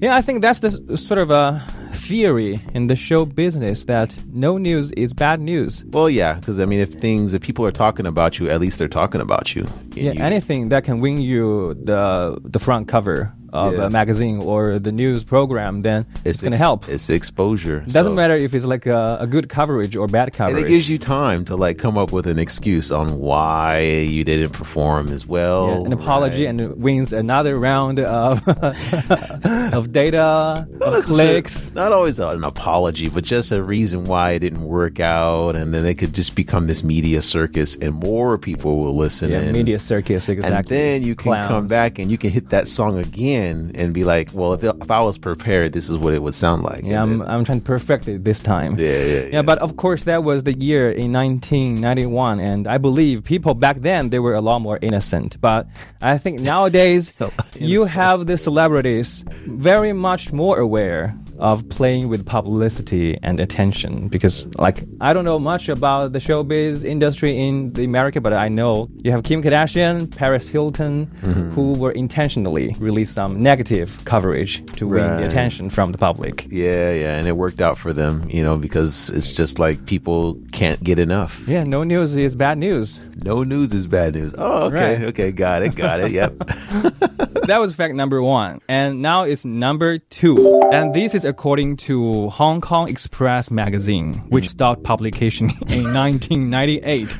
Yeah, 0.00 0.14
I 0.14 0.22
think 0.22 0.42
that's 0.42 0.60
the 0.60 0.70
sort 0.96 1.18
of 1.18 1.30
a 1.32 1.60
theory 1.92 2.60
in 2.72 2.86
the 2.86 2.94
show 2.94 3.24
business 3.26 3.84
that 3.86 4.16
no 4.32 4.56
news 4.58 4.92
is 4.92 5.12
bad 5.12 5.40
news. 5.40 5.84
well, 5.92 6.08
yeah, 6.08 6.34
because 6.34 6.60
I 6.60 6.66
mean, 6.66 6.78
if 6.80 6.92
things, 7.00 7.34
if 7.34 7.42
people 7.42 7.64
are 7.66 7.72
talking 7.72 8.06
about 8.06 8.38
you, 8.38 8.48
at 8.48 8.60
least 8.60 8.78
they're 8.78 8.86
talking 9.02 9.20
about 9.20 9.54
you. 9.56 9.66
Yeah, 9.94 10.12
you- 10.12 10.22
anything 10.22 10.68
that 10.68 10.84
can 10.84 11.00
win 11.00 11.16
you 11.20 11.74
the 11.82 12.38
the 12.44 12.58
front 12.60 12.86
cover 12.88 13.32
of 13.52 13.74
Yeah. 13.74 13.86
a 13.86 13.90
magazine 13.90 14.40
or 14.42 14.78
the 14.78 14.92
news 14.92 15.24
program, 15.24 15.82
then 15.82 16.06
it's, 16.24 16.40
going 16.42 16.52
to 16.52 16.56
ex- 16.56 16.60
help. 16.60 16.88
It's 16.88 17.08
exposure. 17.10 17.78
It 17.86 17.92
doesn't 17.92 18.12
so- 18.12 18.16
matter 18.16 18.36
if 18.36 18.54
it's 18.54 18.64
like 18.64 18.86
a, 18.86 19.18
a 19.20 19.26
good 19.26 19.48
coverage 19.48 19.96
or 19.96 20.06
bad 20.06 20.32
coverage. 20.32 20.56
And 20.58 20.66
it 20.66 20.68
gives 20.68 20.88
you 20.88 20.98
time 20.98 21.44
to 21.46 21.56
like 21.56 21.78
come 21.78 21.96
up 21.98 22.12
with 22.12 22.26
an 22.26 22.38
excuse 22.38 22.90
on 22.92 23.18
why 23.18 23.80
you 23.80 24.24
didn't 24.24 24.50
perform 24.52 25.08
as 25.08 25.26
well. 25.26 25.68
Yeah, 25.68 25.86
an 25.86 25.92
apology 25.92 26.44
right? 26.44 26.50
and 26.50 26.60
it 26.60 26.78
wins 26.78 27.12
another 27.12 27.58
round 27.58 28.00
of 28.00 28.46
of 29.72 29.92
data, 29.92 30.18
of 30.20 30.80
Not 30.80 31.02
clicks. 31.04 31.72
Not 31.74 31.92
always 31.92 32.18
an 32.18 32.44
apology, 32.44 33.08
but 33.08 33.24
just 33.24 33.52
a 33.52 33.62
reason 33.62 34.04
why 34.04 34.32
it 34.32 34.40
didn't 34.40 34.64
work 34.64 35.00
out, 35.00 35.56
and 35.56 35.72
then 35.74 35.84
it 35.86 35.94
could 35.94 36.14
just 36.14 36.34
become 36.34 36.66
this 36.66 36.82
media 36.82 37.22
circus, 37.22 37.76
and 37.76 37.94
more 37.94 38.38
people 38.38 38.78
will 38.78 38.96
listen. 38.96 39.30
Yeah, 39.30 39.40
in. 39.40 39.52
media 39.52 39.78
circus 39.78 40.28
exactly. 40.28 40.56
And 40.56 40.66
then 40.66 41.02
you 41.02 41.14
can 41.14 41.46
come 41.48 41.66
back 41.66 41.98
and 41.98 42.10
you 42.10 42.18
can 42.18 42.30
hit 42.30 42.50
that 42.50 42.68
song 42.68 42.98
again 42.98 43.37
and 43.76 43.94
be 43.94 44.04
like, 44.04 44.30
"Well, 44.32 44.52
if, 44.54 44.62
if 44.62 44.90
I 44.90 45.00
was 45.00 45.18
prepared, 45.18 45.72
this 45.72 45.88
is 45.88 45.96
what 45.96 46.14
it 46.14 46.22
would 46.22 46.34
sound 46.34 46.62
like." 46.62 46.84
Yeah, 46.84 47.02
I'm, 47.02 47.22
I'm 47.22 47.44
trying 47.44 47.60
to 47.60 47.64
perfect 47.64 48.08
it 48.08 48.24
this 48.24 48.40
time. 48.40 48.78
yeah, 48.78 48.88
yeah, 48.88 49.04
yeah. 49.04 49.28
Yeah, 49.32 49.42
but 49.42 49.58
of 49.58 49.76
course 49.76 50.04
that 50.04 50.24
was 50.24 50.42
the 50.42 50.52
year 50.54 50.90
in 50.90 51.12
1991, 51.12 52.40
and 52.40 52.66
I 52.66 52.78
believe 52.78 53.24
people 53.24 53.54
back 53.54 53.78
then 53.78 54.10
they 54.10 54.18
were 54.18 54.34
a 54.34 54.40
lot 54.40 54.60
more 54.60 54.78
innocent. 54.82 55.40
But 55.40 55.66
I 56.02 56.18
think 56.18 56.40
nowadays 56.40 57.12
you 57.58 57.84
have 57.84 58.26
the 58.26 58.36
celebrities 58.36 59.24
very 59.46 59.92
much 59.92 60.32
more 60.32 60.58
aware 60.58 61.14
of 61.38 61.68
playing 61.68 62.08
with 62.08 62.24
publicity 62.26 63.18
and 63.22 63.38
attention 63.40 64.08
because, 64.08 64.46
like, 64.56 64.84
I 65.00 65.12
don't 65.12 65.24
know 65.24 65.38
much 65.38 65.68
about 65.68 66.12
the 66.12 66.18
showbiz 66.18 66.84
industry 66.84 67.38
in 67.38 67.72
the 67.72 67.84
America, 67.84 68.20
but 68.20 68.32
I 68.32 68.48
know 68.48 68.88
you 69.02 69.10
have 69.12 69.22
Kim 69.22 69.42
Kardashian, 69.42 70.14
Paris 70.16 70.48
Hilton, 70.48 71.06
Mm-hmm. 71.22 71.50
who 71.50 71.72
were 71.74 71.92
intentionally 71.92 72.74
released 72.78 73.14
some 73.14 73.42
negative 73.42 74.04
coverage 74.04 74.64
to 74.76 74.86
win 74.86 75.16
the 75.16 75.26
attention 75.26 75.68
from 75.70 75.92
the 75.92 75.98
public. 75.98 76.46
yeah, 76.50 76.92
yeah, 76.92 77.16
and 77.18 77.26
it 77.26 77.36
worked 77.36 77.60
out 77.60 77.76
for 77.78 77.92
them, 77.92 78.28
you 78.30 78.42
know, 78.42 78.56
because 78.56 79.10
it's 79.10 79.32
just 79.32 79.58
like 79.58 79.84
people 79.86 80.38
can't 80.52 80.82
get 80.82 80.98
enough. 80.98 81.46
Yeah, 81.46 81.64
no 81.64 81.84
news 81.84 82.16
is 82.16 82.34
bad 82.36 82.58
news. 82.58 83.00
No 83.24 83.42
news 83.42 83.72
is 83.72 83.86
bad 83.86 84.14
news. 84.14 84.34
Oh, 84.38 84.64
okay, 84.68 84.94
Right. 84.96 85.04
okay, 85.10 85.32
got 85.32 85.62
it, 85.62 85.74
got 85.74 86.00
it. 86.00 86.12
Yep. 86.12 86.38
that 87.46 87.58
was 87.60 87.74
fact 87.74 87.94
number 87.94 88.22
one. 88.22 88.60
And 88.68 89.00
now 89.00 89.24
it's 89.24 89.44
number 89.44 89.98
two. 89.98 90.60
And 90.72 90.94
this 90.94 91.14
is 91.14 91.24
according 91.28 91.76
to 91.76 92.28
Hong 92.30 92.60
Kong 92.60 92.88
Express 92.88 93.50
magazine, 93.50 94.14
which 94.28 94.48
stopped 94.48 94.82
publication 94.82 95.50
in 95.68 95.84
1998. 95.94 97.14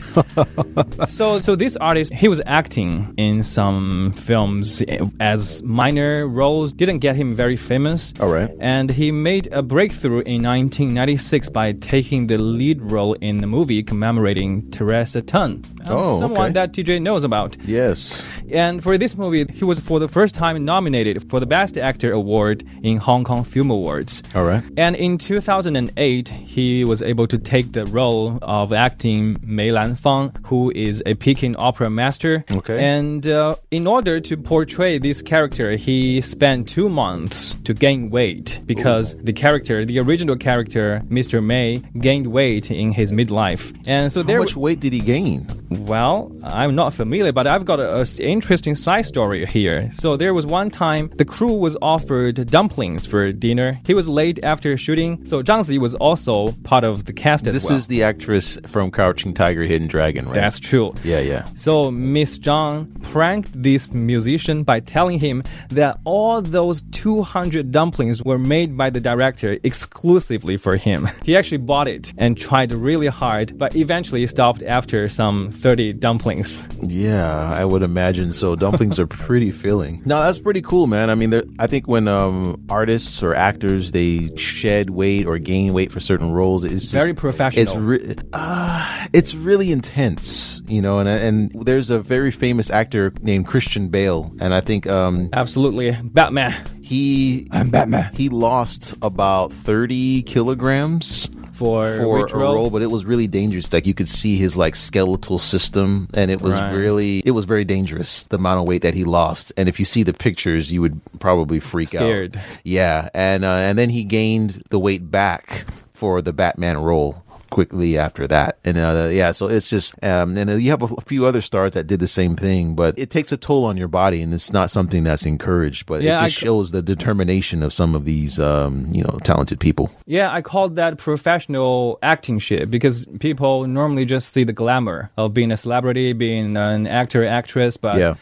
so, 1.09 1.41
so 1.41 1.55
this 1.55 1.77
artist, 1.77 2.13
he 2.13 2.29
was 2.29 2.41
acting 2.47 3.13
in 3.17 3.43
some 3.43 4.11
films 4.13 4.83
as 5.21 5.63
minor 5.63 6.27
roles, 6.27 6.73
didn't 6.73 6.99
get 6.99 7.17
him 7.17 7.35
very 7.35 7.57
famous. 7.57 8.13
All 8.21 8.29
right. 8.33 8.51
And 8.61 8.91
he 8.91 9.13
made 9.13 9.49
a 9.53 9.63
breakthrough 9.63 10.21
in 10.21 10.43
1996 10.43 11.49
by 11.51 11.73
taking 11.73 12.27
the 12.27 12.39
lead 12.39 12.81
role 12.91 13.15
in 13.15 13.41
the 13.41 13.47
movie 13.47 13.83
commemorating 13.83 14.71
Teresa 14.71 15.21
Teng, 15.21 15.65
um, 15.87 15.97
Oh, 15.99 16.19
someone 16.19 16.45
okay. 16.47 16.53
that 16.55 16.73
TJ 16.73 17.01
knows 17.03 17.25
about. 17.25 17.57
yes. 17.65 18.25
And 18.51 18.83
for 18.83 18.97
this 18.97 19.15
movie, 19.15 19.45
he 19.53 19.63
was 19.65 19.79
for 19.79 19.99
the 20.01 20.09
first 20.09 20.35
time 20.35 20.65
nominated 20.65 21.29
for 21.29 21.39
the 21.39 21.45
Best 21.45 21.77
Actor 21.77 22.13
award 22.13 22.65
in 22.83 22.97
Hong 22.97 23.23
Kong 23.23 23.45
Film 23.45 23.69
Awards. 23.71 23.98
All 24.35 24.45
right. 24.45 24.63
And 24.77 24.95
in 24.97 25.19
2008, 25.19 26.29
he 26.29 26.85
was 26.85 27.03
able 27.03 27.27
to 27.27 27.39
take 27.39 27.73
the 27.73 27.85
role 27.87 28.39
of 28.43 28.73
acting 28.73 29.39
Mei 29.43 29.71
Lan 29.73 29.95
Fang, 29.97 30.33
who 30.47 30.71
is 30.75 31.03
a 31.07 31.15
Peking 31.15 31.57
opera 31.57 31.91
master. 31.91 32.45
Okay. 32.53 32.79
And 32.85 33.27
uh, 33.27 33.55
in 33.71 33.87
order 33.87 34.21
to 34.21 34.37
portray 34.37 34.99
this 34.99 35.23
character, 35.23 35.77
he 35.77 36.21
spent 36.21 36.69
two 36.69 36.89
months 36.89 37.55
to 37.65 37.75
gain 37.75 38.11
weight 38.11 38.61
because 38.67 39.17
the 39.17 39.33
character, 39.33 39.85
the 39.85 39.99
original 39.99 40.37
character, 40.37 41.03
Mr. 41.09 41.43
Mei, 41.43 41.79
gained 42.01 42.27
weight 42.29 42.71
in 42.71 42.93
his 42.93 43.13
midlife. 43.13 43.75
And 43.87 44.13
so 44.13 44.21
How 44.23 44.27
there 44.27 44.39
much 44.41 44.57
weight 44.57 44.81
did 44.81 44.93
he 44.93 45.01
gain? 45.01 45.47
well, 45.71 46.31
I'm 46.45 46.75
not 46.75 46.95
familiar, 46.95 47.33
but 47.33 47.47
I've 47.47 47.65
got 47.65 47.81
a, 47.81 47.97
a 47.97 48.01
s- 48.01 48.19
interesting 48.21 48.75
side 48.75 49.07
story 49.07 49.45
here. 49.47 49.91
So 49.93 50.17
there 50.17 50.33
was 50.35 50.47
one 50.47 50.71
time 50.71 51.11
the 51.17 51.25
crew 51.25 51.53
was 51.55 51.77
offered 51.83 52.47
dumplings 52.51 53.07
for 53.07 53.33
dinner. 53.33 53.73
He 53.89 53.95
was 53.95 54.07
late 54.07 54.39
after 54.43 54.77
shooting, 54.77 55.25
so 55.25 55.43
Zhang 55.43 55.65
Zi 55.65 55.79
was 55.79 55.95
also 55.95 56.53
part 56.63 56.85
of 56.85 57.07
the 57.07 57.15
cast 57.15 57.47
as 57.47 57.55
This 57.55 57.65
well. 57.65 57.79
is 57.79 57.87
the 57.87 58.03
actress 58.03 58.59
from 58.67 58.91
Crouching 58.91 59.33
Tiger, 59.33 59.63
Hidden 59.63 59.89
Dragon, 59.89 60.27
right? 60.27 60.35
That's 60.35 60.61
true. 60.61 60.93
yeah, 61.03 61.21
yeah. 61.21 61.47
So 61.57 61.91
Miss 61.91 62.39
Zhang 62.39 63.03
pranked 63.03 63.51
this 63.63 63.91
musician 63.91 64.63
by 64.63 64.81
telling 64.81 65.19
him 65.21 65.43
that 65.71 66.01
all 66.05 66.43
those 66.43 66.83
200 66.93 67.73
dumplings 67.73 68.23
were 68.23 68.37
made 68.39 68.77
by 68.77 68.91
the 68.91 69.01
director 69.01 69.57
exclusively 69.65 70.59
for 70.59 70.77
him. 70.77 71.09
He 71.25 71.35
actually 71.37 71.59
bought 71.73 71.89
it 71.89 72.13
and 72.19 72.37
tried 72.37 72.75
really 72.75 73.07
hard, 73.09 73.57
but 73.57 73.75
eventually 73.75 74.27
stopped 74.27 74.63
after 74.63 75.09
some 75.09 75.51
30 75.51 75.95
dumplings. 75.95 76.67
Yeah, 76.83 77.53
I 77.61 77.65
would 77.65 77.83
imagine 77.83 78.33
so. 78.33 78.55
Dumplings 78.55 78.99
are 78.99 79.07
pretty 79.27 79.51
filling. 79.51 80.03
No, 80.05 80.23
that's 80.23 80.39
pretty 80.39 80.61
cool, 80.63 80.87
man. 80.87 81.09
I 81.09 81.15
mean, 81.15 81.33
I 81.59 81.67
think 81.67 81.89
when 81.89 82.07
um, 82.09 82.63
artists 82.69 83.23
or 83.23 83.35
actors 83.35 83.78
they 83.93 84.35
shed 84.37 84.91
weight 84.91 85.27
or 85.27 85.39
gain 85.39 85.73
weight 85.73 85.91
for 85.93 86.01
certain 86.01 86.33
roles, 86.33 86.65
it's 86.65 86.83
just, 86.83 86.93
Very 86.93 87.15
professional. 87.15 87.63
It's 87.63 87.75
re- 87.77 88.17
uh, 88.33 89.07
it's 89.13 89.35
really 89.35 89.73
intense, 89.73 90.61
you 90.67 90.83
know. 90.83 90.99
And 90.99 91.09
and 91.09 91.67
there's 91.67 91.91
a 91.91 91.99
very 92.01 92.31
famous 92.31 92.71
actor 92.71 93.13
named 93.23 93.47
Christian 93.47 93.89
Bale, 93.89 94.33
and 94.41 94.53
I 94.55 94.61
think 94.61 94.87
um, 94.87 95.29
Absolutely. 95.33 95.93
Batman. 96.03 96.55
he 96.83 97.49
I'm 97.51 97.71
Batman. 97.71 98.11
he 98.15 98.29
lost 98.29 98.95
about 99.03 99.53
thirty 99.53 100.23
kilograms 100.23 101.29
For, 101.59 101.97
for 101.97 102.37
a 102.37 102.41
role? 102.41 102.55
role, 102.55 102.71
but 102.71 102.83
it 102.83 102.91
was 102.91 103.05
really 103.05 103.27
dangerous. 103.27 103.73
Like 103.73 103.87
you 103.87 103.95
could 103.95 104.09
see 104.09 104.37
his 104.37 104.57
like 104.57 104.77
skeletal 104.77 105.39
system, 105.39 106.09
and 106.15 106.31
it 106.31 106.41
was 106.41 106.55
Right. 106.55 106.73
really 106.73 107.19
it 107.25 107.33
was 107.33 107.45
very 107.45 107.65
dangerous. 107.65 108.25
The 108.25 108.37
amount 108.37 108.61
of 108.61 108.69
weight 108.69 108.83
that 108.83 108.95
he 108.95 109.05
lost, 109.05 109.53
and 109.57 109.69
if 109.69 109.79
you 109.79 109.85
see 109.85 110.03
the 110.05 110.13
pictures, 110.13 110.71
you 110.73 110.81
would 110.81 111.01
probably 111.21 111.61
freak 111.61 111.89
Scared. 111.89 112.37
out. 112.37 112.43
Yeah, 112.65 113.09
and 113.15 113.45
uh, 113.45 113.49
and 113.49 113.79
then 113.79 113.91
he 113.91 114.05
gained 114.05 114.63
the 114.71 114.79
weight 114.79 115.11
back 115.11 115.67
for 115.91 116.23
the 116.23 116.33
Batman 116.33 116.79
role 116.79 117.23
quickly 117.51 117.97
after 117.99 118.27
that 118.27 118.59
and 118.65 118.77
uh, 118.79 119.09
yeah 119.11 119.33
so 119.33 119.49
it's 119.49 119.69
just 119.71 119.95
um 120.05 120.37
and 120.37 120.51
uh, 120.51 120.55
you 120.55 120.71
have 120.71 120.83
a, 120.83 120.87
f- 120.87 121.05
few 121.07 121.25
other 121.27 121.41
stars 121.41 121.73
that 121.73 121.87
did 121.87 122.01
the 122.01 122.09
same 122.09 122.37
thing 122.37 122.75
but 122.75 122.99
it 122.99 123.11
takes 123.11 123.33
a 123.33 123.37
toll 123.37 123.65
on 123.65 123.77
your 123.77 123.89
body 123.89 124.21
and 124.23 124.33
it's 124.35 124.53
not 124.53 124.71
something 124.71 125.03
that's 125.05 125.25
encouraged 125.27 125.87
but 125.87 126.03
Yeah, 126.03 126.17
it 126.17 126.29
just 126.29 126.37
shows 126.37 126.71
the 126.73 126.83
determination 126.83 127.63
of 127.63 127.73
some 127.73 127.95
of 127.95 128.05
these 128.05 128.39
um 128.41 128.89
you 128.93 129.03
know 129.03 129.19
talented 129.25 129.59
people 129.61 129.91
Yeah, 130.07 130.33
I 130.33 130.43
called 130.43 130.77
that 130.77 130.99
professional 130.99 131.99
acting 132.03 132.39
shit 132.39 132.71
because 132.71 133.05
people 133.21 133.67
normally 133.67 134.05
just 134.05 134.33
see 134.33 134.45
the 134.45 134.53
glamour 134.53 135.11
of 135.17 135.33
being 135.35 135.53
a 135.53 135.57
celebrity, 135.57 136.13
being 136.13 136.57
an 136.57 136.87
actor, 136.87 137.25
actress. 137.27 137.77
But 137.77 137.99
Yeah. 137.99 138.15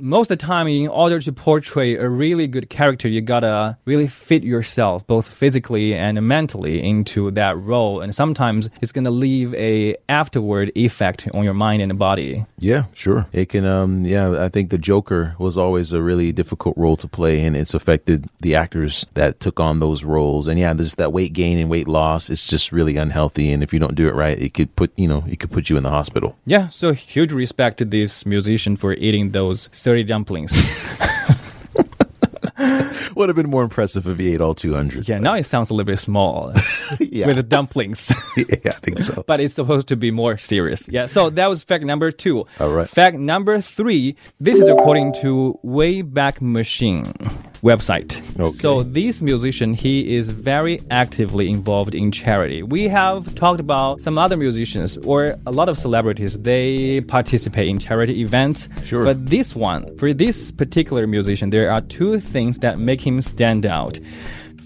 most 0.00 0.30
of 0.30 0.38
the 0.38 0.44
time, 0.46 0.66
in 0.66 0.88
order 0.88 1.20
to 1.20 1.32
portray 1.32 1.94
a 1.96 2.08
really 2.08 2.46
good 2.46 2.68
character, 2.70 3.08
you 3.08 3.20
gotta 3.20 3.76
really 3.84 4.06
fit 4.06 4.42
yourself, 4.42 5.06
both 5.06 5.28
physically 5.28 5.94
and 5.94 6.20
mentally, 6.26 6.82
into 6.82 7.30
that 7.32 7.56
role. 7.58 8.00
And 8.00 8.14
sometimes 8.14 8.68
it's 8.80 8.92
gonna 8.92 9.10
leave 9.10 9.54
a 9.54 9.96
afterward 10.08 10.72
effect 10.74 11.28
on 11.34 11.44
your 11.44 11.54
mind 11.54 11.82
and 11.82 11.98
body. 11.98 12.44
Yeah, 12.58 12.84
sure. 12.92 13.26
It 13.32 13.48
can 13.48 13.64
um 13.66 14.04
yeah, 14.04 14.42
I 14.42 14.48
think 14.48 14.70
the 14.70 14.78
Joker 14.78 15.34
was 15.38 15.56
always 15.56 15.92
a 15.92 16.02
really 16.02 16.32
difficult 16.32 16.76
role 16.76 16.96
to 16.98 17.08
play 17.08 17.44
and 17.44 17.56
it's 17.56 17.74
affected 17.74 18.28
the 18.40 18.54
actors 18.54 19.06
that 19.14 19.40
took 19.40 19.60
on 19.60 19.80
those 19.80 20.04
roles. 20.04 20.48
And 20.48 20.58
yeah, 20.58 20.72
there's 20.72 20.96
that 20.96 21.12
weight 21.12 21.32
gain 21.32 21.58
and 21.58 21.70
weight 21.70 21.88
loss. 21.88 22.30
It's 22.30 22.46
just 22.46 22.72
really 22.72 22.96
unhealthy 22.96 23.52
and 23.52 23.62
if 23.62 23.72
you 23.72 23.78
don't 23.78 23.94
do 23.94 24.08
it 24.08 24.14
right, 24.14 24.38
it 24.38 24.54
could 24.54 24.74
put, 24.76 24.92
you 24.96 25.08
know, 25.08 25.24
it 25.26 25.40
could 25.40 25.50
put 25.50 25.70
you 25.70 25.76
in 25.76 25.82
the 25.82 25.90
hospital. 25.90 26.36
Yeah, 26.46 26.68
so 26.68 26.92
huge 26.92 27.32
respect 27.32 27.78
to 27.78 27.84
this 27.84 28.26
musician 28.26 28.76
for 28.76 28.94
eating 28.94 29.30
those 29.30 29.68
30 29.68 30.04
dumplings. 30.04 30.52
Would 33.16 33.28
have 33.28 33.36
been 33.36 33.50
more 33.50 33.62
impressive 33.62 34.06
if 34.06 34.18
he 34.18 34.32
ate 34.34 34.40
all 34.40 34.54
200. 34.54 35.08
yeah, 35.08 35.18
now 35.18 35.34
it 35.34 35.44
sounds 35.44 35.70
a 35.70 35.74
little 35.74 35.86
bit 35.86 35.98
small 35.98 36.52
uh, 36.54 36.60
Yeah. 37.00 37.26
with 37.26 37.36
the 37.36 37.42
dumplings. 37.42 38.12
yeah, 38.36 38.72
I 38.76 38.80
think 38.82 38.98
so. 38.98 39.24
but 39.26 39.40
it's 39.40 39.54
supposed 39.54 39.88
to 39.88 39.96
be 39.96 40.10
more 40.10 40.36
serious. 40.38 40.88
Yeah. 40.88 41.06
So 41.06 41.30
that 41.30 41.48
was 41.48 41.64
fact 41.64 41.84
number 41.84 42.10
two. 42.10 42.44
All 42.60 42.70
right. 42.72 42.88
Fact 42.88 43.16
number 43.16 43.60
three. 43.60 44.16
This 44.40 44.58
is 44.58 44.68
according 44.68 45.14
to 45.22 45.58
Wayback 45.64 46.40
Machine 46.40 47.04
website. 47.62 48.20
Okay. 48.38 48.50
So 48.52 48.82
this 48.82 49.22
musician, 49.22 49.72
he 49.74 50.14
is 50.16 50.28
very 50.30 50.80
actively 50.90 51.48
involved 51.48 51.94
in 51.94 52.10
charity. 52.12 52.62
We 52.62 52.88
have 52.88 53.34
talked 53.34 53.60
about 53.60 54.00
some 54.02 54.18
other 54.18 54.36
musicians 54.36 54.96
or 54.98 55.36
a 55.46 55.50
lot 55.50 55.68
of 55.68 55.78
celebrities. 55.78 56.38
They 56.38 57.00
participate 57.00 57.68
in 57.68 57.78
charity 57.78 58.20
events. 58.20 58.68
Sure. 58.84 59.02
But 59.02 59.26
this 59.26 59.54
one, 59.56 59.96
for 59.96 60.12
this 60.12 60.50
particular 60.52 61.06
musician, 61.06 61.50
there 61.50 61.70
are 61.70 61.80
two 61.80 62.20
things 62.20 62.58
that 62.58 62.78
make 62.78 63.03
him 63.06 63.20
stand 63.20 63.64
out. 63.66 63.98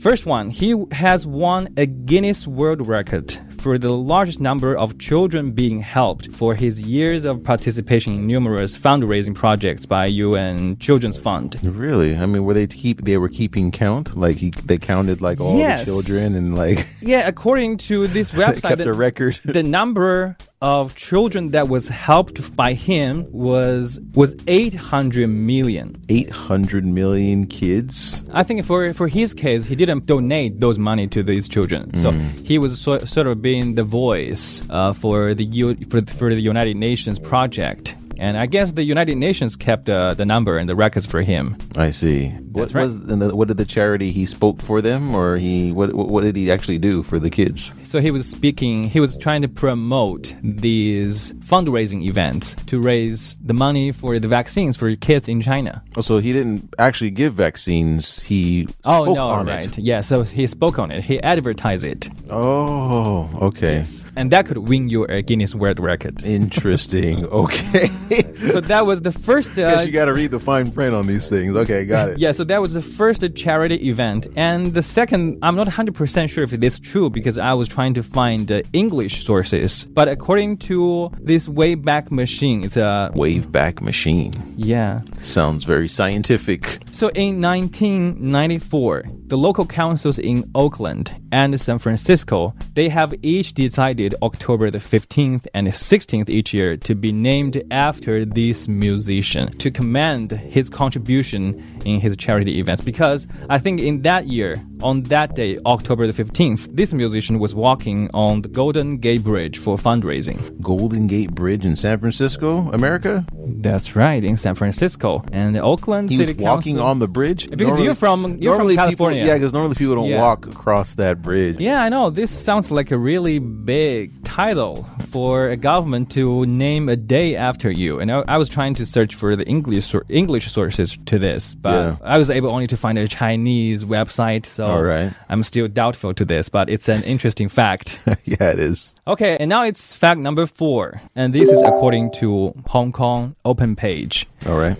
First 0.00 0.26
one, 0.26 0.50
he 0.50 0.76
has 0.92 1.26
won 1.26 1.68
a 1.76 1.84
Guinness 1.86 2.46
World 2.46 2.86
Record 2.86 3.36
for 3.58 3.76
the 3.78 3.92
largest 3.92 4.38
number 4.40 4.76
of 4.76 4.96
children 4.98 5.50
being 5.50 5.80
helped 5.80 6.32
for 6.32 6.54
his 6.54 6.82
years 6.82 7.24
of 7.24 7.42
participation 7.42 8.12
in 8.14 8.26
numerous 8.28 8.78
fundraising 8.78 9.34
projects 9.34 9.86
by 9.86 10.06
UN 10.06 10.78
Children's 10.78 11.18
Fund. 11.18 11.56
Really? 11.64 12.16
I 12.16 12.26
mean, 12.26 12.44
were 12.44 12.54
they 12.54 12.68
keep 12.68 13.02
they 13.04 13.18
were 13.18 13.28
keeping 13.28 13.72
count? 13.72 14.16
Like 14.16 14.36
he 14.36 14.50
they 14.50 14.78
counted 14.78 15.20
like 15.20 15.40
all 15.40 15.58
Yes. 15.58 15.86
the 15.88 15.92
children 15.92 16.36
and 16.36 16.54
like 16.56 16.86
Yeah, 17.00 17.26
according 17.26 17.78
to 17.88 18.06
this 18.06 18.30
website, 18.42 18.62
kept 18.62 18.78
the, 18.82 18.90
a 18.90 18.92
record. 18.92 19.40
the 19.44 19.64
number 19.64 20.36
of 20.60 20.96
children 20.96 21.50
that 21.52 21.68
was 21.68 21.88
helped 21.88 22.54
by 22.56 22.72
him 22.72 23.26
was 23.30 24.00
was 24.14 24.36
800 24.46 25.28
million. 25.28 26.02
800 26.08 26.84
million 26.84 27.46
kids. 27.46 28.24
I 28.32 28.42
think 28.42 28.64
for 28.64 28.92
for 28.92 29.08
his 29.08 29.34
case, 29.34 29.66
he 29.66 29.76
didn't 29.76 30.06
donate 30.06 30.60
those 30.60 30.78
money 30.78 31.06
to 31.08 31.22
these 31.22 31.48
children, 31.48 31.96
so 31.96 32.10
he 32.42 32.58
was 32.58 32.80
so, 32.80 32.98
sort 32.98 33.26
of 33.26 33.40
being 33.40 33.74
the 33.76 33.84
voice 33.84 34.64
uh, 34.70 34.92
for 34.92 35.34
the 35.34 35.44
U, 35.44 35.76
for 35.90 36.04
for 36.06 36.34
the 36.34 36.42
United 36.42 36.76
Nations 36.76 37.18
project. 37.18 37.96
And 38.18 38.36
I 38.36 38.46
guess 38.46 38.72
the 38.72 38.82
United 38.82 39.16
Nations 39.16 39.56
kept 39.56 39.88
uh, 39.88 40.14
the 40.14 40.26
number 40.26 40.58
and 40.58 40.68
the 40.68 40.74
records 40.74 41.06
for 41.06 41.22
him. 41.22 41.56
I 41.76 41.90
see. 41.90 42.34
That's 42.52 42.72
what 42.72 42.80
right. 42.80 42.84
was 42.84 43.00
the, 43.00 43.36
what 43.36 43.48
did 43.48 43.56
the 43.56 43.64
charity 43.64 44.10
he 44.10 44.26
spoke 44.26 44.60
for 44.60 44.80
them 44.80 45.14
or 45.14 45.36
he 45.36 45.70
what 45.72 45.94
what 45.94 46.22
did 46.22 46.34
he 46.34 46.50
actually 46.50 46.78
do 46.78 47.02
for 47.02 47.18
the 47.18 47.30
kids? 47.30 47.72
So 47.84 48.00
he 48.00 48.10
was 48.10 48.28
speaking, 48.28 48.84
he 48.84 49.00
was 49.00 49.16
trying 49.16 49.42
to 49.42 49.48
promote 49.48 50.34
these 50.42 51.32
fundraising 51.34 52.04
events 52.04 52.54
to 52.66 52.80
raise 52.80 53.38
the 53.38 53.54
money 53.54 53.92
for 53.92 54.18
the 54.18 54.28
vaccines 54.28 54.76
for 54.76 54.94
kids 54.96 55.28
in 55.28 55.40
China. 55.40 55.82
Oh, 55.96 56.00
so 56.00 56.18
he 56.18 56.32
didn't 56.32 56.74
actually 56.78 57.10
give 57.10 57.34
vaccines. 57.34 58.22
He 58.22 58.66
Oh 58.84 59.12
no, 59.12 59.44
right. 59.44 59.64
it. 59.64 59.78
Yeah, 59.78 60.00
so 60.00 60.22
he 60.22 60.46
spoke 60.46 60.78
on 60.78 60.90
it. 60.90 61.04
He 61.04 61.22
advertised 61.22 61.84
it. 61.84 62.08
Oh, 62.30 63.30
okay. 63.40 63.76
Yes. 63.76 64.04
And 64.16 64.32
that 64.32 64.46
could 64.46 64.58
win 64.58 64.88
you 64.88 65.04
a 65.04 65.22
Guinness 65.22 65.54
World 65.54 65.80
Record. 65.80 66.24
Interesting. 66.24 67.26
Okay. 67.38 67.88
so 68.52 68.60
that 68.60 68.86
was 68.86 69.02
the 69.02 69.12
first 69.12 69.52
uh, 69.52 69.76
Guess 69.76 69.86
you 69.86 69.92
got 69.92 70.06
to 70.06 70.14
read 70.14 70.30
the 70.30 70.40
fine 70.40 70.70
print 70.70 70.94
on 70.94 71.06
these 71.06 71.28
things. 71.28 71.54
Okay, 71.54 71.84
got 71.84 72.10
it. 72.10 72.18
Yeah, 72.18 72.32
so 72.32 72.44
that 72.44 72.60
was 72.60 72.72
the 72.74 72.82
first 72.82 73.24
charity 73.34 73.76
event. 73.88 74.26
And 74.36 74.66
the 74.72 74.82
second, 74.82 75.38
I'm 75.42 75.56
not 75.56 75.66
100% 75.66 76.30
sure 76.30 76.44
if 76.44 76.52
it 76.52 76.62
is 76.62 76.78
true 76.78 77.10
because 77.10 77.38
I 77.38 77.52
was 77.54 77.68
trying 77.68 77.94
to 77.94 78.02
find 78.02 78.50
uh, 78.50 78.62
English 78.72 79.24
sources. 79.24 79.84
But 79.84 80.08
according 80.08 80.58
to 80.68 81.10
this 81.20 81.48
Wayback 81.48 82.10
Machine, 82.10 82.64
it's 82.64 82.76
a. 82.76 83.10
Wave 83.14 83.50
back 83.50 83.80
machine. 83.82 84.32
Yeah. 84.56 85.00
Sounds 85.20 85.64
very 85.64 85.88
scientific. 85.88 86.78
So 86.92 87.08
in 87.08 87.40
1994, 87.40 89.04
the 89.26 89.36
local 89.36 89.66
councils 89.66 90.18
in 90.18 90.50
Oakland 90.54 91.14
and 91.32 91.60
San 91.60 91.78
Francisco, 91.78 92.54
they 92.74 92.88
have 92.88 93.14
each 93.22 93.54
decided 93.54 94.14
October 94.22 94.70
the 94.70 94.78
15th 94.78 95.46
and 95.54 95.66
16th 95.68 96.28
each 96.28 96.54
year 96.54 96.76
to 96.76 96.94
be 96.94 97.12
named 97.12 97.62
after 97.70 97.97
this 98.24 98.68
musician 98.68 99.50
to 99.58 99.70
commend 99.70 100.32
his 100.32 100.70
contribution 100.70 101.80
in 101.84 102.00
his 102.00 102.16
charity 102.16 102.58
events. 102.58 102.82
Because 102.82 103.26
I 103.48 103.58
think 103.58 103.80
in 103.80 104.02
that 104.02 104.26
year 104.26 104.56
on 104.82 105.02
that 105.04 105.34
day, 105.34 105.58
October 105.66 106.06
the 106.10 106.12
15th, 106.24 106.68
this 106.74 106.92
musician 106.92 107.38
was 107.38 107.54
walking 107.54 108.10
on 108.14 108.42
the 108.42 108.48
Golden 108.48 108.98
Gate 108.98 109.22
Bridge 109.24 109.58
for 109.58 109.76
fundraising. 109.76 110.60
Golden 110.60 111.06
Gate 111.06 111.32
Bridge 111.34 111.64
in 111.64 111.76
San 111.76 111.98
Francisco, 111.98 112.70
America. 112.72 113.24
That's 113.34 113.96
right, 113.96 114.22
in 114.22 114.36
San 114.36 114.54
Francisco. 114.54 115.24
And 115.32 115.54
the 115.54 115.60
Oakland 115.60 116.10
He 116.10 116.16
City 116.16 116.34
was 116.34 116.42
walking 116.42 116.74
Council- 116.76 116.86
on 116.90 116.98
the 116.98 117.08
bridge. 117.08 117.48
Because 117.50 117.80
you're 117.80 117.94
from- 117.94 118.38
you're 118.40 118.54
from 118.56 118.76
California. 118.76 118.88
People, 118.88 119.12
yeah, 119.28 119.34
because 119.34 119.52
normally 119.52 119.74
people 119.74 119.94
don't 119.96 120.06
Yeah. 120.08 120.20
walk 120.20 120.46
across 120.46 120.94
that 120.96 121.22
bridge. 121.22 121.56
Yeah, 121.58 121.82
I 121.82 121.88
know. 121.88 122.10
This 122.10 122.30
sounds 122.30 122.70
like 122.70 122.90
a 122.90 122.98
really 122.98 123.38
big 123.38 124.22
title 124.24 124.86
for 125.08 125.48
a 125.48 125.56
government 125.56 126.10
to 126.10 126.44
name 126.46 126.88
a 126.88 126.96
day 126.96 127.34
after 127.36 127.70
you. 127.70 127.98
And 127.98 128.10
I, 128.12 128.22
I 128.28 128.36
was 128.38 128.48
trying 128.48 128.74
to 128.74 128.86
search 128.86 129.14
for 129.14 129.34
the 129.36 129.44
English 129.46 129.94
English 130.08 130.50
sources 130.50 130.96
to 131.06 131.18
this, 131.18 131.54
but 131.54 131.74
Yeah. 131.74 131.96
I 132.04 132.18
was 132.18 132.30
able 132.30 132.50
only 132.50 132.66
to 132.68 132.76
find 132.76 132.98
a 132.98 133.08
Chinese 133.08 133.84
website. 133.84 134.46
So 134.46 134.66
All 134.70 134.82
right. 134.82 135.12
I'm 135.28 135.42
still 135.42 135.68
doubtful 135.68 136.14
to 136.14 136.24
this, 136.24 136.48
but 136.48 136.68
it's 136.68 136.88
an 136.88 137.02
interesting 137.04 137.48
fact. 137.48 138.00
yeah, 138.24 138.50
it 138.52 138.58
is. 138.58 138.94
Okay, 139.06 139.36
and 139.40 139.48
now 139.48 139.62
it's 139.64 139.94
fact 139.94 140.20
number 140.20 140.46
four, 140.46 141.00
and 141.16 141.32
this 141.34 141.48
is 141.50 141.62
according 141.62 142.12
to 142.12 142.54
Hong 142.66 142.92
Kong 142.92 143.34
Open 143.44 143.76
Page. 143.76 144.26
All 144.46 144.58
right. 144.58 144.76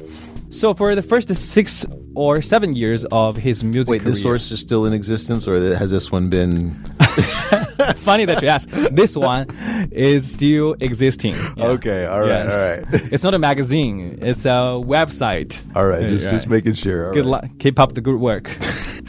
So 0.51 0.73
for 0.73 0.95
the 0.95 1.03
first 1.03 1.35
six 1.35 1.85
or 2.15 2.41
seven 2.41 2.75
years 2.75 3.05
of 3.13 3.37
his 3.37 3.63
music 3.63 3.91
Wait, 3.91 4.01
career, 4.01 4.13
this 4.15 4.23
source 4.23 4.51
is 4.51 4.61
still 4.61 4.87
in 4.87 4.95
existence, 4.95 5.47
or 5.47 5.77
has 5.77 5.91
this 5.91 6.11
one 6.11 6.31
been? 6.31 6.73
funny 7.97 8.25
that 8.25 8.41
you 8.43 8.49
ask. 8.49 8.69
This 8.71 9.15
one 9.17 9.47
is 9.93 10.31
still 10.33 10.75
existing. 10.81 11.35
Yeah. 11.35 11.67
Okay, 11.77 12.07
all 12.07 12.21
right, 12.21 12.29
Yes. 12.29 12.55
all 12.55 12.71
right. 12.71 12.85
it's 13.13 13.23
not 13.23 13.35
a 13.35 13.39
magazine. 13.39 14.19
It's 14.23 14.47
a 14.47 14.81
website. 14.81 15.61
All 15.77 15.87
right, 15.87 16.09
just 16.09 16.25
Right. 16.27 16.33
just 16.33 16.47
making 16.49 16.75
sure. 16.75 17.09
all 17.09 17.13
Good 17.13 17.25
right. 17.27 17.43
luck. 17.43 17.51
Keep 17.59 17.79
up 17.79 17.93
the 17.95 18.01
good 18.01 18.19
work. 18.19 18.57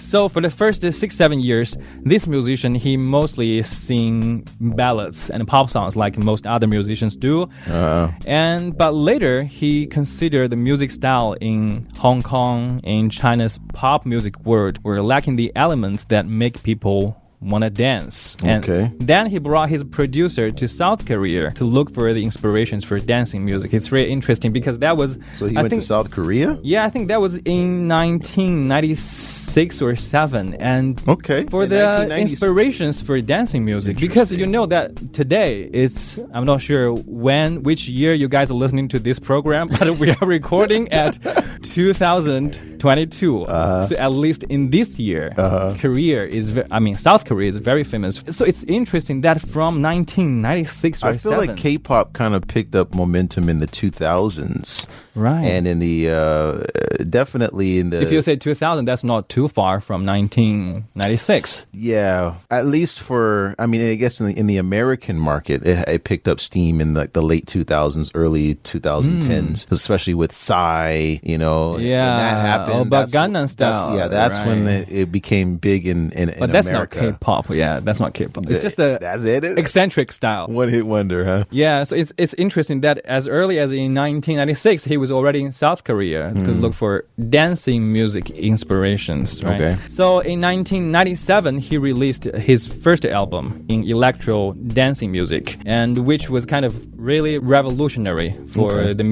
So 0.10 0.28
for 0.28 0.42
the 0.42 0.50
first 0.50 0.82
six 0.92 1.16
seven 1.16 1.40
years, 1.40 1.78
this 2.04 2.26
musician 2.28 2.76
he 2.76 2.98
mostly 2.98 3.62
sing 3.62 4.44
ballads 4.60 5.30
and 5.30 5.48
pop 5.48 5.70
songs 5.70 5.96
like 5.96 6.18
most 6.18 6.46
other 6.48 6.68
musicians 6.68 7.16
do. 7.16 7.48
Uh, 7.70 8.12
And 8.26 8.76
but 8.78 8.94
later 8.94 9.44
he 9.44 9.86
considered 9.88 10.50
the 10.50 10.56
music 10.70 10.90
style 10.92 11.34
in 11.42 11.88
Hong 11.98 12.22
Kong 12.22 12.80
in 12.84 13.10
China's 13.10 13.60
pop 13.74 14.06
music 14.06 14.36
world 14.46 14.80
were 14.84 15.02
lacking 15.02 15.36
the 15.38 15.52
elements 15.56 16.04
that 16.06 16.26
make 16.28 16.64
people 16.64 17.16
want 17.42 17.64
to 17.64 17.70
dance. 17.70 18.36
And 18.44 18.64
Okay. 18.64 18.92
then 19.00 19.28
he 19.28 19.38
brought 19.40 19.70
his 19.70 19.84
producer 19.86 20.52
to 20.52 20.68
South 20.68 21.06
Korea 21.06 21.52
to 21.52 21.64
look 21.64 21.90
for 21.90 22.14
the 22.14 22.22
inspirations 22.22 22.84
for 22.84 23.00
dancing 23.00 23.46
music. 23.46 23.74
It's 23.74 23.92
really 23.94 24.12
interesting 24.12 24.52
because 24.52 24.80
that 24.80 24.98
was 24.98 25.18
so 25.36 25.48
he 25.48 25.56
I 25.56 25.62
went 25.62 25.70
think, 25.70 25.82
to 25.84 25.88
South 25.88 26.12
Korea. 26.12 26.60
yeah, 26.64 26.84
I 26.84 26.90
think 26.90 27.08
that 27.08 27.22
was 27.22 27.38
in 27.46 27.88
1996 27.88 29.82
or 29.82 29.96
7 29.96 30.54
and 30.56 31.02
Okay, 31.08 31.46
for 31.46 31.64
in 31.64 31.70
the 31.70 31.76
1990s. 31.78 32.20
inspirations 32.20 33.02
for 33.02 33.20
dancing 33.22 33.64
music 33.64 33.98
because 33.98 34.34
you 34.34 34.46
know 34.46 34.66
that 34.66 34.96
today 35.14 35.70
it's 35.74 36.20
I'm 36.34 36.46
not 36.46 36.62
sure 36.62 36.92
when 37.26 37.64
which 37.64 37.88
year 37.88 38.14
you 38.14 38.28
guys 38.28 38.52
are 38.52 38.56
listening 38.66 38.88
to 38.90 39.00
this 39.00 39.18
program 39.20 39.68
but 39.80 39.98
we 39.98 40.12
are 40.12 40.28
recording 40.28 40.92
at 40.92 41.18
2022 41.64 43.44
Uh-huh. 43.44 43.84
so 43.84 43.96
at 43.96 44.12
least 44.12 44.44
in 44.44 44.70
this 44.70 45.00
year 45.00 45.32
Korea 45.80 46.26
is 46.26 46.60
I 46.72 46.80
mean 46.80 46.96
South 46.96 47.24
Korea 47.30 47.50
is 47.54 47.58
very 47.72 47.86
famous 47.94 48.14
so 48.38 48.44
it's 48.52 48.64
interesting 48.66 49.22
that 49.22 49.38
from 49.40 49.72
1996 49.82 51.04
or 51.04 51.08
I 51.08 51.12
feel 51.14 51.32
7 51.32 51.48
like 51.48 51.58
K-pop 51.58 52.14
kind 52.14 52.34
of 52.34 52.42
picked 52.48 52.76
up 52.76 52.88
momentum 52.96 53.50
in 53.54 53.58
the 53.60 53.68
2000s, 53.68 54.88
right 55.16 55.46
and 55.54 55.68
in 55.72 55.78
the 55.80 55.96
uh, 56.10 56.66
definitely 57.10 57.70
in 57.82 57.90
the 57.92 58.02
if 58.02 58.12
you 58.12 58.22
say 58.22 58.36
2000 58.36 58.86
that's 58.86 59.04
not 59.04 59.30
too 59.30 59.48
far 59.48 59.80
from 59.80 60.06
1996 60.06 61.66
Yeah, 61.72 62.36
at 62.50 62.66
least 62.66 63.00
for 63.00 63.56
I 63.60 63.66
mean, 63.66 63.82
I 63.92 63.96
guess 63.96 64.20
in 64.20 64.28
the 64.28 64.34
in 64.38 64.48
the 64.48 64.58
American 64.58 65.18
market, 65.20 65.66
it, 65.66 65.88
it 65.88 66.04
picked 66.04 66.28
up 66.28 66.40
steam 66.40 66.82
in 66.82 66.94
like 66.94 67.14
the 67.14 67.22
late 67.22 67.46
2000s, 67.46 68.12
early 68.14 68.56
2010s, 68.56 69.70
especially 69.72 70.14
with 70.14 70.32
Psy. 70.32 71.18
You 71.24 71.38
know, 71.38 71.74
when. 71.74 71.84
Yeah, 71.84 72.16
that 72.18 72.42
happened. 72.42 72.76
oh, 72.76 72.86
but 72.86 73.10
Gangnam 73.10 73.48
Style, 73.50 73.98
yeah, 73.98 74.08
that's 74.08 74.40
when 74.46 74.64
the, 74.66 74.86
it 74.90 75.12
became 75.12 75.58
big 75.58 75.88
in 75.88 76.12
in, 76.14 76.30
in 76.30 76.40
but 76.40 76.52
that's 76.52 76.68
America. 76.68 77.02
not 77.02 77.19
K-pop 77.20 77.50
yeah 77.50 77.80
that's 77.80 78.00
not 78.00 78.14
K-pop 78.14 78.50
it's 78.50 78.62
just 78.62 78.80
a 78.80 78.98
that's 79.00 79.26
it. 79.26 79.44
eccentric 79.58 80.12
style 80.12 80.48
One 80.48 80.70
hit 80.70 80.86
wonder, 80.86 81.26
huh? 81.26 81.46
Yeah, 81.52 81.84
so 81.84 81.96
it's 81.96 82.14
it's 82.18 82.34
interesting 82.36 82.82
that 82.82 83.00
as 83.06 83.28
early 83.28 83.60
as 83.60 83.72
in 83.72 83.94
1996, 83.94 84.86
he 84.86 84.98
was 84.98 85.12
already 85.12 85.42
in 85.42 85.52
South 85.52 85.84
Korea 85.84 86.34
to 86.34 86.52
hmm. 86.52 86.62
look 86.62 86.74
for 86.74 87.06
dancing 87.30 87.92
music 87.92 88.30
inspirations. 88.32 89.44
Right? 89.44 89.62
Okay. 89.62 89.78
So 89.88 90.20
in 90.20 90.42
1997, 90.42 91.58
he 91.60 91.78
released 91.78 92.26
his 92.26 92.68
first 92.68 93.06
album 93.06 93.66
in 93.70 93.84
electro 93.84 94.54
dancing 94.54 95.12
music, 95.12 95.58
and 95.66 96.06
which 96.06 96.30
was 96.30 96.46
kind 96.46 96.66
of 96.66 96.74
really 97.00 97.38
revolutionary 97.38 98.36
for 98.48 98.94
the 98.94 99.06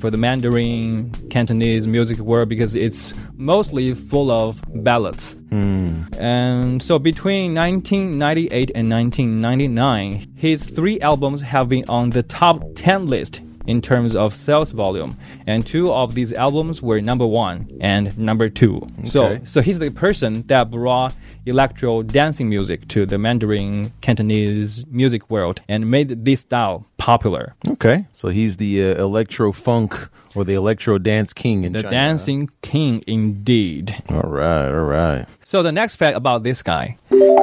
for 0.00 0.10
the 0.10 0.18
Mandarin 0.18 1.10
Cantonese 1.30 1.86
music 1.86 2.18
world 2.18 2.48
because 2.48 2.76
it's 2.76 3.14
mostly 3.36 3.94
full 3.94 4.30
of 4.30 4.62
ballads. 4.68 5.36
Hmm. 5.50 6.02
And 6.18 6.82
so 6.82 6.98
between 6.98 7.53
1998 7.54 8.70
and 8.74 8.90
1999, 8.90 10.32
his 10.36 10.64
three 10.64 11.00
albums 11.00 11.42
have 11.42 11.68
been 11.68 11.84
on 11.88 12.10
the 12.10 12.22
top 12.22 12.62
10 12.74 13.06
list 13.06 13.40
in 13.66 13.80
terms 13.80 14.14
of 14.14 14.34
sales 14.34 14.72
volume. 14.72 15.16
And 15.46 15.66
two 15.66 15.92
of 15.92 16.14
these 16.14 16.32
albums 16.32 16.82
were 16.82 17.00
number 17.00 17.26
one 17.26 17.70
and 17.80 18.16
number 18.18 18.48
two. 18.48 18.86
So, 19.04 19.40
so 19.44 19.60
he's 19.62 19.78
the 19.78 19.90
person 19.90 20.42
that 20.48 20.70
brought 20.70 21.14
electro 21.46 22.02
dancing 22.02 22.48
music 22.48 22.88
to 22.88 23.06
the 23.06 23.18
Mandarin 23.18 23.92
Cantonese 24.00 24.84
music 24.86 25.30
world 25.30 25.60
and 25.68 25.90
made 25.90 26.24
this 26.24 26.40
style 26.40 26.86
popular. 26.96 27.54
Okay, 27.68 28.06
so 28.12 28.28
he's 28.28 28.56
the 28.56 28.82
uh, 28.82 29.02
electro 29.02 29.52
funk 29.52 30.08
or 30.34 30.44
the 30.44 30.54
electro 30.54 30.98
dance 30.98 31.32
king 31.32 31.64
in 31.64 31.72
The 31.72 31.82
China. 31.82 31.90
dancing 31.90 32.50
king 32.62 33.02
indeed. 33.06 34.02
All 34.10 34.20
right, 34.22 34.72
all 34.72 34.80
right. 34.84 35.26
So 35.44 35.62
the 35.62 35.72
next 35.72 35.96
fact 35.96 36.16
about 36.16 36.42
this 36.42 36.62
guy, 36.62 36.96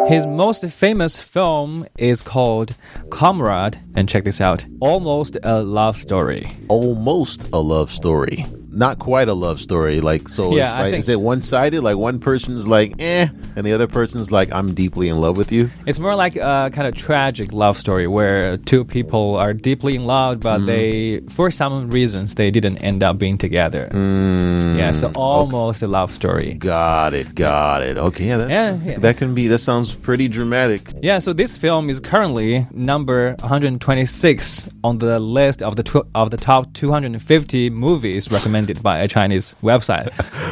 his 0.08 0.28
most 0.28 0.66
famous 0.70 1.22
film 1.22 1.86
is 1.98 2.22
called 2.22 2.76
Comrade, 3.10 3.80
and 3.96 4.10
check 4.10 4.24
this 4.26 4.42
out, 4.42 4.66
almost 4.80 5.38
a 5.44 5.62
love 5.62 5.96
story. 5.98 6.46
almost 6.68 7.50
a 7.54 7.60
love 7.60 7.92
story. 7.92 8.46
Not 8.74 9.00
quite 9.00 9.28
a 9.28 9.34
love 9.34 9.60
story. 9.60 10.00
Like 10.02 10.30
so 10.30 10.56
Yeah, 10.56 10.64
it's 10.68 10.76
like 10.76 10.92
think- 10.92 11.00
is 11.00 11.10
it 11.10 11.20
one 11.20 11.42
sided? 11.42 11.82
Like 11.84 11.98
one 11.98 12.20
person's 12.20 12.68
like, 12.68 12.94
eh, 13.00 13.28
and 13.56 13.66
the 13.66 13.74
other 13.74 13.88
person's 13.88 14.32
like, 14.32 14.52
I'm 14.52 14.74
deeply 14.74 15.10
in 15.10 15.20
love 15.20 15.38
with 15.38 15.52
you. 15.52 15.70
It's 15.86 16.00
more 16.00 16.16
like 16.16 16.36
a 16.38 16.70
kind 16.74 16.88
of 16.88 16.96
tragic 16.96 17.52
love 17.54 17.78
story 17.78 18.08
where 18.08 18.58
two 18.58 18.86
people 18.86 19.36
are 19.36 19.54
deeply 19.54 19.96
in 19.96 20.06
love, 20.06 20.40
but 20.40 20.62
Mm. 20.62 20.66
they, 20.68 21.20
for 21.34 21.52
some 21.52 21.90
reasons, 21.90 22.36
they 22.36 22.50
didn't 22.52 22.78
end 22.84 23.04
up 23.04 23.18
being 23.18 23.38
together. 23.38 23.90
Mm, 23.92 24.78
yeah, 24.78 24.92
so 24.94 25.12
almost 25.16 25.84
a 25.84 25.88
love 25.88 26.12
story. 26.14 26.54
Got 26.54 27.14
it, 27.14 27.36
got 27.36 27.82
it. 27.84 27.98
Okay, 27.98 28.26
yeah, 28.28 28.38
that's 28.38 28.52
Yeah, 28.52 28.78
yeah. 28.92 29.00
that 29.00 29.18
can 29.18 29.34
be 29.34 29.48
that 29.48 29.60
sounds 29.60 29.94
pretty 29.94 30.28
dramatic. 30.30 30.82
Yeah, 31.02 31.20
so 31.20 31.34
this 31.34 31.58
film 31.58 31.90
is 31.90 32.00
currently 32.00 32.68
number 32.74 33.36
126 33.42 34.70
on 34.84 34.98
the 35.00 35.20
list 35.20 35.62
of 35.62 35.76
the 35.76 35.84
tw- 35.84 36.08
of 36.16 36.30
the 36.32 36.38
top 36.38 36.74
250 36.74 37.70
movies 37.70 38.32
recommended 38.32 38.61
by 38.84 38.99
a 38.99 39.07
Chinese 39.07 39.55
website. 39.62 40.12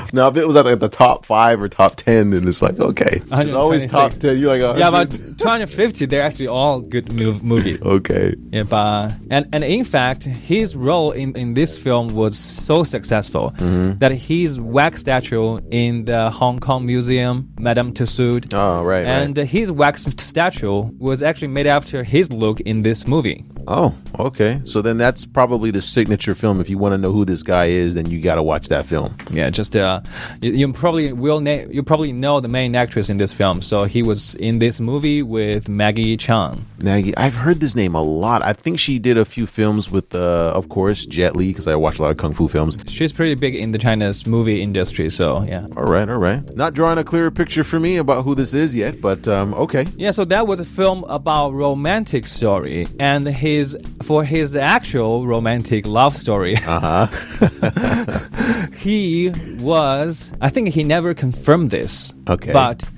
Now 0.13 0.27
if 0.29 0.37
it 0.37 0.47
was 0.47 0.55
at 0.55 0.65
like 0.65 0.79
the 0.79 0.89
top 0.89 1.23
five 1.25 1.61
or 1.61 1.69
top 1.69 1.95
ten, 1.95 2.31
then 2.31 2.47
it's 2.47 2.61
like 2.63 2.79
okay. 2.79 3.21
It's 3.31 3.51
always 3.53 3.81
126. 3.85 3.91
top 3.93 4.13
ten. 4.13 4.37
You're 4.39 4.57
like, 4.57 4.61
oh, 4.61 4.75
yeah, 4.77 4.89
but 4.89 5.11
250, 5.37 6.05
they're 6.07 6.23
actually 6.23 6.47
all 6.47 6.79
good 6.79 7.07
mov- 7.09 7.43
movies. 7.43 7.79
okay. 7.81 8.33
Yeah, 8.51 8.63
but 8.63 9.13
and 9.29 9.45
and 9.53 9.63
in 9.63 9.83
fact, 9.83 10.23
his 10.25 10.75
role 10.75 11.11
in, 11.11 11.35
in 11.37 11.53
this 11.53 11.77
film 11.77 12.07
was 12.15 12.37
so 12.37 12.83
successful 12.83 13.53
Mm-hmm. 13.59 13.99
that 13.99 14.11
his 14.11 14.59
wax 14.59 15.01
statue 15.01 15.59
in 15.69 16.05
the 16.05 16.29
Hong 16.31 16.59
Kong 16.59 16.85
Museum, 16.85 17.49
Madame 17.59 17.93
Tussauds, 17.93 18.51
Oh, 18.53 18.83
right, 18.83 19.05
and 19.05 19.37
right. 19.37 19.47
his 19.47 19.71
wax 19.71 20.03
statue 20.17 20.89
was 20.97 21.21
actually 21.21 21.49
made 21.49 21.67
after 21.67 22.03
his 22.03 22.31
look 22.31 22.59
in 22.61 22.81
this 22.81 23.07
movie. 23.07 23.45
Oh, 23.71 23.93
okay. 24.17 24.61
So 24.65 24.81
then 24.81 24.97
that's 24.97 25.25
probably 25.25 25.69
the 25.69 25.81
signature 25.81 26.33
film. 26.33 26.59
If 26.59 26.71
you 26.71 26.79
want 26.79 26.93
to 26.93 26.97
know 26.97 27.11
who 27.11 27.23
this 27.23 27.43
guy 27.43 27.65
is, 27.65 27.93
then 27.93 28.09
you 28.09 28.19
got 28.19 28.35
to 28.35 28.43
watch 28.43 28.67
that 28.69 28.87
film. 28.87 29.15
Yeah, 29.29 29.51
just 29.51 29.75
uh, 29.75 30.01
you, 30.41 30.51
you 30.53 30.73
probably 30.73 31.13
will 31.13 31.39
na- 31.39 31.67
you 31.69 31.83
probably 31.83 32.11
know 32.11 32.39
the 32.39 32.47
main 32.47 32.75
actress 32.75 33.11
in 33.11 33.17
this 33.17 33.31
film. 33.31 33.61
So 33.61 33.83
he 33.83 34.01
was 34.01 34.33
in 34.35 34.57
this 34.57 34.79
movie 34.79 35.21
with 35.21 35.69
Maggie 35.69 36.17
Cheung. 36.17 36.63
Maggie, 36.79 37.15
I've 37.15 37.35
heard 37.35 37.59
this 37.59 37.75
name 37.75 37.93
a 37.93 38.01
lot. 38.01 38.41
I 38.43 38.53
think 38.53 38.79
she 38.79 38.97
did 38.97 39.19
a 39.19 39.25
few 39.25 39.45
films 39.45 39.91
with, 39.91 40.15
uh, 40.15 40.51
of 40.55 40.69
course, 40.69 41.05
Jet 41.05 41.35
Li, 41.35 41.49
because 41.49 41.67
I 41.67 41.75
watch 41.75 41.99
a 41.99 42.01
lot 42.01 42.11
of 42.11 42.17
kung 42.17 42.33
fu 42.33 42.47
films. 42.47 42.75
She's 42.87 43.13
pretty 43.13 43.35
big 43.35 43.53
in 43.53 43.71
the 43.71 43.77
China's 43.77 44.25
movie 44.25 44.63
industry. 44.63 45.11
So 45.11 45.43
yeah. 45.43 45.67
All 45.77 45.83
right, 45.83 46.09
all 46.09 46.17
right. 46.17 46.41
Not 46.55 46.73
drawing 46.73 46.97
a 46.97 47.03
clearer 47.03 47.29
picture 47.29 47.63
for 47.63 47.79
me 47.79 47.97
about 47.97 48.25
who 48.25 48.33
this 48.33 48.55
is 48.55 48.75
yet, 48.75 48.99
but 48.99 49.27
um, 49.27 49.53
okay. 49.53 49.85
Yeah, 49.95 50.09
so 50.09 50.25
that 50.25 50.47
was 50.47 50.59
a 50.59 50.65
film 50.65 51.03
about 51.03 51.53
romantic 51.53 52.25
story, 52.25 52.87
and 52.99 53.27
his 53.27 53.58
for 54.03 54.23
his 54.23 54.55
actual 54.55 55.25
romantic 55.27 55.85
love 55.85 56.15
story, 56.15 56.55
Uh 56.57 57.07
huh. 57.07 58.69
he 58.77 59.29
was. 59.59 60.31
I 60.41 60.49
think 60.49 60.69
he 60.69 60.83
never 60.83 61.13
confirmed 61.13 61.71
this. 61.71 62.13
Okay. 62.27 62.53
But 62.53 62.89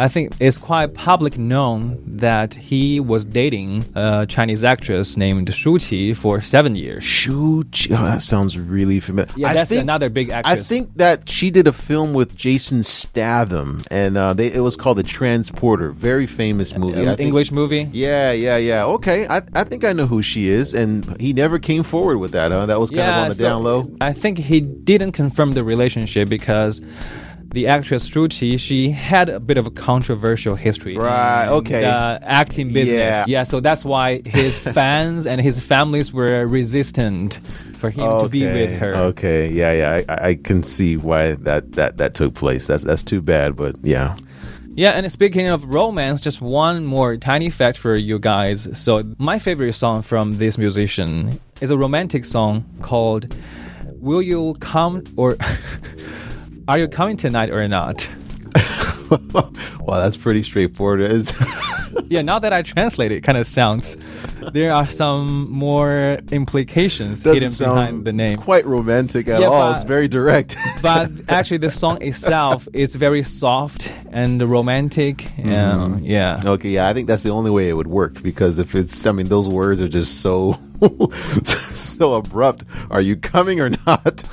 I 0.00 0.06
think 0.06 0.32
it's 0.38 0.56
quite 0.58 0.94
public 0.94 1.36
known 1.36 2.00
that 2.06 2.54
he 2.54 3.00
was 3.00 3.24
dating 3.24 3.84
a 3.96 4.26
Chinese 4.26 4.62
actress 4.62 5.16
named 5.16 5.52
Shu 5.52 5.72
Qi 5.74 6.14
for 6.16 6.40
seven 6.40 6.76
years. 6.76 7.02
Shu, 7.02 7.64
Qi- 7.64 7.98
oh, 7.98 8.04
that 8.04 8.22
sounds 8.22 8.56
really 8.58 9.00
familiar. 9.00 9.32
Yeah, 9.36 9.48
I 9.48 9.54
that's 9.54 9.70
think- 9.70 9.82
another 9.82 10.08
big 10.08 10.30
actress. 10.30 10.60
I 10.60 10.62
think 10.62 10.94
that 10.98 11.28
she 11.28 11.50
did 11.50 11.66
a 11.66 11.72
film 11.72 12.12
with 12.14 12.36
Jason 12.36 12.84
Statham, 12.84 13.82
and 13.90 14.16
uh, 14.16 14.34
they, 14.34 14.52
it 14.52 14.60
was 14.60 14.76
called 14.76 14.98
The 14.98 15.02
Transporter. 15.02 15.90
Very 15.90 16.26
famous 16.28 16.76
movie. 16.76 17.00
An 17.02 17.08
I 17.08 17.16
think- 17.16 17.20
English 17.26 17.50
movie. 17.50 17.88
Yeah, 17.92 18.30
yeah, 18.30 18.56
yeah. 18.56 18.84
Okay, 18.84 19.26
I, 19.26 19.42
I 19.54 19.64
think 19.64 19.84
I 19.84 19.92
know 19.92 20.06
who 20.06 20.22
she 20.22 20.46
is, 20.48 20.74
and 20.74 21.20
he 21.20 21.32
never 21.32 21.58
came 21.58 21.82
forward 21.82 22.18
with 22.18 22.30
that. 22.32 22.52
Huh? 22.52 22.66
That 22.66 22.78
was 22.80 22.90
kind 22.90 23.00
of 23.02 23.16
on 23.24 23.28
the 23.30 23.34
so 23.34 23.42
down 23.42 23.62
low. 23.64 23.90
I 24.00 24.12
think 24.12 24.38
he 24.38 24.60
didn't 24.60 25.12
confirm 25.12 25.52
the 25.52 25.64
relationship 25.64 26.28
because 26.28 26.80
the 27.50 27.66
actress 27.66 28.08
Qi, 28.08 28.60
she 28.60 28.90
had 28.90 29.28
a 29.28 29.40
bit 29.40 29.56
of 29.56 29.66
a 29.66 29.70
controversial 29.70 30.54
history. 30.54 30.94
Right, 30.96 31.48
okay. 31.48 31.80
The 31.80 32.20
acting 32.22 32.72
business. 32.72 33.26
Yeah. 33.26 33.38
yeah, 33.38 33.42
so 33.44 33.60
that's 33.60 33.84
why 33.84 34.20
his 34.24 34.58
fans 34.74 35.26
and 35.26 35.40
his 35.40 35.58
families 35.58 36.12
were 36.12 36.46
resistant 36.46 37.40
for 37.74 37.90
him 37.90 38.20
to 38.20 38.28
be 38.28 38.44
with 38.44 38.78
her. 38.78 38.94
Okay, 38.96 39.48
yeah, 39.50 39.72
yeah. 39.72 40.02
I, 40.08 40.28
I 40.28 40.34
can 40.34 40.62
see 40.62 40.96
why 40.96 41.34
that, 41.36 41.72
that, 41.72 41.96
that 41.96 42.14
took 42.14 42.34
place. 42.34 42.66
That's 42.66 42.84
that's 42.84 43.02
too 43.02 43.22
bad, 43.22 43.56
but 43.56 43.76
yeah. 43.82 44.16
Yeah, 44.74 44.90
and 44.90 45.10
speaking 45.10 45.48
of 45.48 45.64
romance, 45.74 46.20
just 46.20 46.40
one 46.40 46.84
more 46.84 47.16
tiny 47.16 47.50
fact 47.50 47.78
for 47.78 47.96
you 47.96 48.20
guys. 48.20 48.68
So, 48.78 49.02
my 49.18 49.40
favorite 49.40 49.72
song 49.72 50.02
from 50.02 50.34
this 50.34 50.56
musician 50.56 51.40
is 51.60 51.72
a 51.72 51.76
romantic 51.76 52.24
song 52.24 52.64
called 52.80 53.34
Will 53.94 54.22
You 54.22 54.54
Come 54.60 55.02
or 55.16 55.36
Are 56.68 56.78
You 56.78 56.86
Coming 56.86 57.16
Tonight 57.16 57.48
or 57.48 57.66
Not? 57.66 58.06
wow, 59.10 60.00
that's 60.00 60.18
pretty 60.18 60.42
straightforward. 60.42 61.00
It's- 61.90 62.04
Yeah, 62.10 62.22
now 62.22 62.38
that 62.38 62.52
I 62.54 62.62
translate 62.62 63.12
it, 63.12 63.20
kind 63.22 63.36
of 63.38 63.46
sounds 63.46 63.96
there 64.52 64.72
are 64.72 64.88
some 64.88 65.50
more 65.50 66.18
implications 66.32 67.22
doesn't 67.22 67.34
hidden 67.34 67.50
sound 67.50 67.74
behind 67.74 68.04
the 68.06 68.12
name. 68.12 68.38
quite 68.38 68.64
romantic 68.66 69.28
at 69.28 69.40
Yeah, 69.40 69.48
all. 69.48 69.72
but- 69.72 69.76
it's 69.76 69.84
very 69.84 70.08
direct. 70.08 70.56
but 70.82 71.10
actually, 71.28 71.58
the 71.58 71.70
song 71.70 72.00
itself 72.02 72.66
is 72.72 72.94
very 72.94 73.22
soft 73.22 73.92
and 74.10 74.40
romantic. 74.42 75.26
Um, 75.44 76.00
yeah. 76.02 76.40
Okay, 76.44 76.70
yeah, 76.70 76.88
I 76.88 76.94
think 76.94 77.08
that's 77.08 77.22
the 77.22 77.30
only 77.30 77.50
way 77.50 77.68
it 77.68 77.74
would 77.74 77.86
work 77.88 78.22
because 78.22 78.58
if 78.58 78.74
it's, 78.74 79.04
I 79.06 79.12
mean, 79.12 79.26
those 79.28 79.48
words 79.48 79.80
are 79.80 79.88
just 79.88 80.20
so, 80.22 80.58
so 81.44 82.14
abrupt. 82.14 82.64
Are 82.90 83.00
you 83.02 83.16
coming 83.16 83.60
or 83.60 83.70
not? 83.86 84.24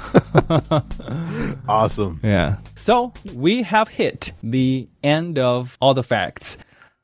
awesome. 1.68 2.20
Yeah. 2.24 2.58
So 2.76 3.14
we 3.34 3.64
have 3.64 3.90
hit 3.90 4.32
the 4.44 4.88
end 5.04 5.38
of 5.40 5.78
all 5.82 5.94
the 5.94 6.04
facts. 6.04 6.58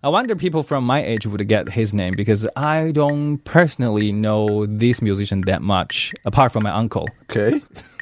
I 0.03 0.09
wonder 0.09 0.35
people 0.35 0.63
from 0.63 0.83
my 0.83 1.03
age 1.03 1.27
would 1.27 1.47
get 1.47 1.69
his 1.69 1.93
name 1.93 2.15
because 2.17 2.47
I 2.55 2.89
don't 2.91 3.37
personally 3.43 4.11
know 4.11 4.65
this 4.65 4.99
musician 4.99 5.41
that 5.41 5.61
much, 5.61 6.11
apart 6.25 6.51
from 6.51 6.63
my 6.63 6.71
uncle. 6.71 7.07
Okay. 7.29 7.61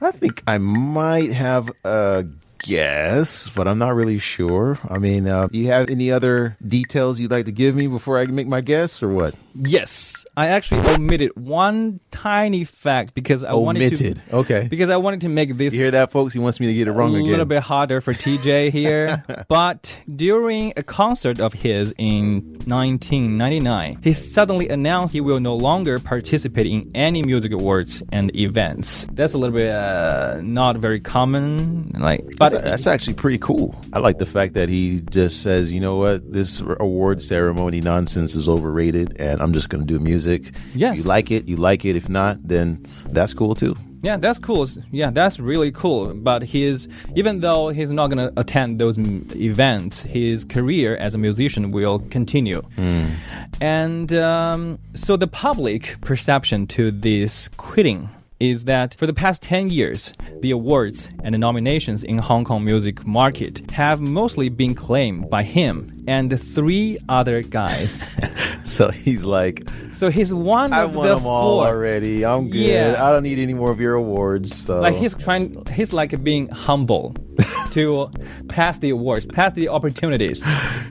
I 0.00 0.10
think 0.12 0.42
I 0.46 0.56
might 0.56 1.30
have 1.32 1.70
a 1.84 2.24
guess, 2.62 3.48
but 3.50 3.68
I'm 3.68 3.78
not 3.78 3.94
really 3.94 4.18
sure. 4.18 4.78
I 4.88 4.98
mean, 4.98 5.28
uh, 5.28 5.48
you 5.50 5.68
have 5.68 5.90
any 5.90 6.10
other 6.10 6.56
details 6.66 7.18
you'd 7.20 7.30
like 7.30 7.46
to 7.46 7.52
give 7.52 7.74
me 7.74 7.86
before 7.86 8.18
I 8.18 8.26
can 8.26 8.34
make 8.34 8.46
my 8.46 8.60
guess, 8.60 9.02
or 9.02 9.08
what? 9.08 9.34
Yes, 9.54 10.24
I 10.36 10.46
actually 10.48 10.80
omitted 10.88 11.32
one 11.36 12.00
tiny 12.10 12.64
fact 12.64 13.14
because 13.14 13.44
I 13.44 13.52
wanted 13.52 13.82
Omitted. 13.82 14.22
to. 14.28 14.36
Okay. 14.36 14.66
Because 14.70 14.88
I 14.88 14.96
wanted 14.96 15.20
to 15.22 15.28
make 15.28 15.56
this. 15.58 15.74
You 15.74 15.80
hear 15.80 15.90
that, 15.90 16.10
folks? 16.10 16.32
He 16.32 16.38
wants 16.38 16.58
me 16.58 16.68
to 16.68 16.74
get 16.74 16.88
it 16.88 16.92
wrong 16.92 17.14
again. 17.14 17.26
a 17.26 17.30
little 17.30 17.44
bit 17.44 17.62
harder 17.62 18.00
for 18.00 18.14
TJ 18.14 18.70
here. 18.70 19.22
but 19.48 19.98
during 20.08 20.72
a 20.76 20.82
concert 20.82 21.38
of 21.38 21.52
his 21.52 21.94
in 21.98 22.58
1999, 22.66 23.98
he 24.02 24.12
suddenly 24.12 24.68
announced 24.68 25.12
he 25.12 25.20
will 25.20 25.40
no 25.40 25.54
longer 25.54 25.98
participate 25.98 26.66
in 26.66 26.90
any 26.94 27.22
music 27.22 27.52
awards 27.52 28.02
and 28.10 28.34
events. 28.34 29.06
That's 29.12 29.34
a 29.34 29.38
little 29.38 29.56
bit 29.56 29.70
uh, 29.70 30.40
not 30.42 30.78
very 30.78 31.00
common. 31.00 31.90
Like, 31.98 32.24
but 32.38 32.51
That's, 32.52 32.64
that's 32.64 32.86
actually 32.86 33.14
pretty 33.14 33.38
cool. 33.38 33.78
I 33.92 33.98
like 33.98 34.18
the 34.18 34.26
fact 34.26 34.54
that 34.54 34.68
he 34.68 35.00
just 35.10 35.42
says, 35.42 35.72
you 35.72 35.80
know 35.80 35.96
what, 35.96 36.32
this 36.32 36.60
award 36.80 37.22
ceremony 37.22 37.80
nonsense 37.80 38.34
is 38.34 38.48
overrated, 38.48 39.20
and 39.20 39.40
I'm 39.42 39.52
just 39.52 39.68
going 39.68 39.86
to 39.86 39.86
do 39.86 39.98
music. 39.98 40.54
Yes. 40.74 40.98
You 40.98 41.02
like 41.04 41.30
it, 41.30 41.48
you 41.48 41.56
like 41.56 41.84
it. 41.84 41.96
If 41.96 42.08
not, 42.08 42.38
then 42.46 42.86
that's 43.06 43.34
cool 43.34 43.54
too. 43.54 43.76
Yeah, 44.02 44.16
that's 44.16 44.40
cool. 44.40 44.66
Yeah, 44.90 45.10
that's 45.12 45.38
really 45.38 45.70
cool. 45.70 46.12
But 46.12 46.42
his 46.42 46.88
even 47.14 47.38
though 47.40 47.68
he's 47.68 47.92
not 47.92 48.08
gonna 48.08 48.32
attend 48.36 48.80
those 48.80 48.98
m- 48.98 49.28
events, 49.36 50.02
his 50.02 50.44
career 50.44 50.96
as 50.96 51.14
a 51.14 51.18
musician 51.18 51.70
will 51.70 52.00
continue. 52.10 52.62
And 53.60 54.12
um, 54.14 54.80
so 54.94 55.16
the 55.16 55.28
public 55.28 56.00
perception 56.00 56.66
to 56.68 56.90
this 56.90 57.48
quitting 57.56 58.10
is 58.42 58.64
that 58.64 58.96
for 58.96 59.06
the 59.06 59.14
past 59.14 59.40
10 59.42 59.70
years, 59.70 60.12
the 60.40 60.50
awards 60.50 61.10
and 61.22 61.32
the 61.32 61.38
nominations 61.38 62.02
in 62.02 62.18
Hong 62.18 62.44
Kong 62.44 62.64
music 62.64 63.06
market 63.06 63.70
have 63.70 64.00
mostly 64.00 64.48
been 64.48 64.74
claimed 64.74 65.30
by 65.30 65.44
him 65.44 66.01
and 66.06 66.40
three 66.40 66.98
other 67.08 67.42
guys. 67.42 68.08
So 68.64 68.92
he's 68.92 69.24
like, 69.24 69.68
so 69.92 70.08
he's 70.08 70.32
one 70.32 70.72
I 70.72 70.82
of 70.82 70.94
won 70.94 71.08
the 71.08 71.16
them 71.16 71.26
all 71.26 71.58
four. 71.58 71.66
already. 71.66 72.24
I'm 72.24 72.48
good. 72.48 72.60
Yeah. 72.60 72.94
I 73.04 73.10
don't 73.10 73.24
need 73.24 73.40
any 73.40 73.54
more 73.54 73.72
of 73.72 73.80
your 73.80 73.94
awards. 73.94 74.54
So. 74.56 74.78
like 74.80 74.94
he's 74.94 75.16
trying 75.16 75.66
he's 75.74 75.92
like 75.92 76.22
being 76.22 76.48
humble 76.48 77.16
to 77.72 78.08
pass 78.48 78.78
the 78.78 78.90
awards 78.90 79.26
pass 79.26 79.52
the 79.54 79.68
opportunities 79.68 80.42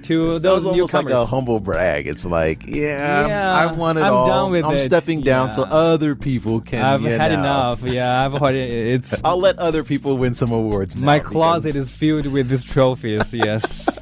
to 0.03 0.33
Sounds 0.33 0.41
those 0.43 0.65
almost 0.65 0.93
like 0.93 1.05
newcomers 1.05 1.13
a 1.13 1.25
humble 1.25 1.61
brag. 1.61 2.07
It's 2.07 2.25
like, 2.25 2.67
yeah, 2.67 3.27
Yeah, 3.27 3.53
I 3.55 3.71
won 3.71 3.95
it 3.97 4.01
I'm 4.01 4.13
all. 4.15 4.25
done 4.27 4.51
with 4.51 4.65
I'm 4.65 4.75
it. 4.75 4.79
stepping 4.81 5.21
down 5.21 5.51
so 5.51 5.63
other 5.63 6.13
people 6.15 6.59
can. 6.59 6.83
i've 6.83 7.01
had 7.03 7.31
now. 7.31 7.39
enough 7.39 7.83
yeah 7.83 8.25
i've 8.25 8.33
had 8.33 8.55
it 8.55 8.73
it's 8.73 9.21
I'll 9.23 9.39
let 9.39 9.57
other 9.59 9.85
people 9.85 10.17
win 10.17 10.33
some 10.33 10.51
awards. 10.51 10.97
now 10.97 11.05
my 11.05 11.19
because- 11.19 11.31
closet 11.31 11.75
is 11.77 11.89
filled 11.89 12.27
with 12.27 12.49
these 12.49 12.65
trophies 12.65 13.33
yes 13.33 13.97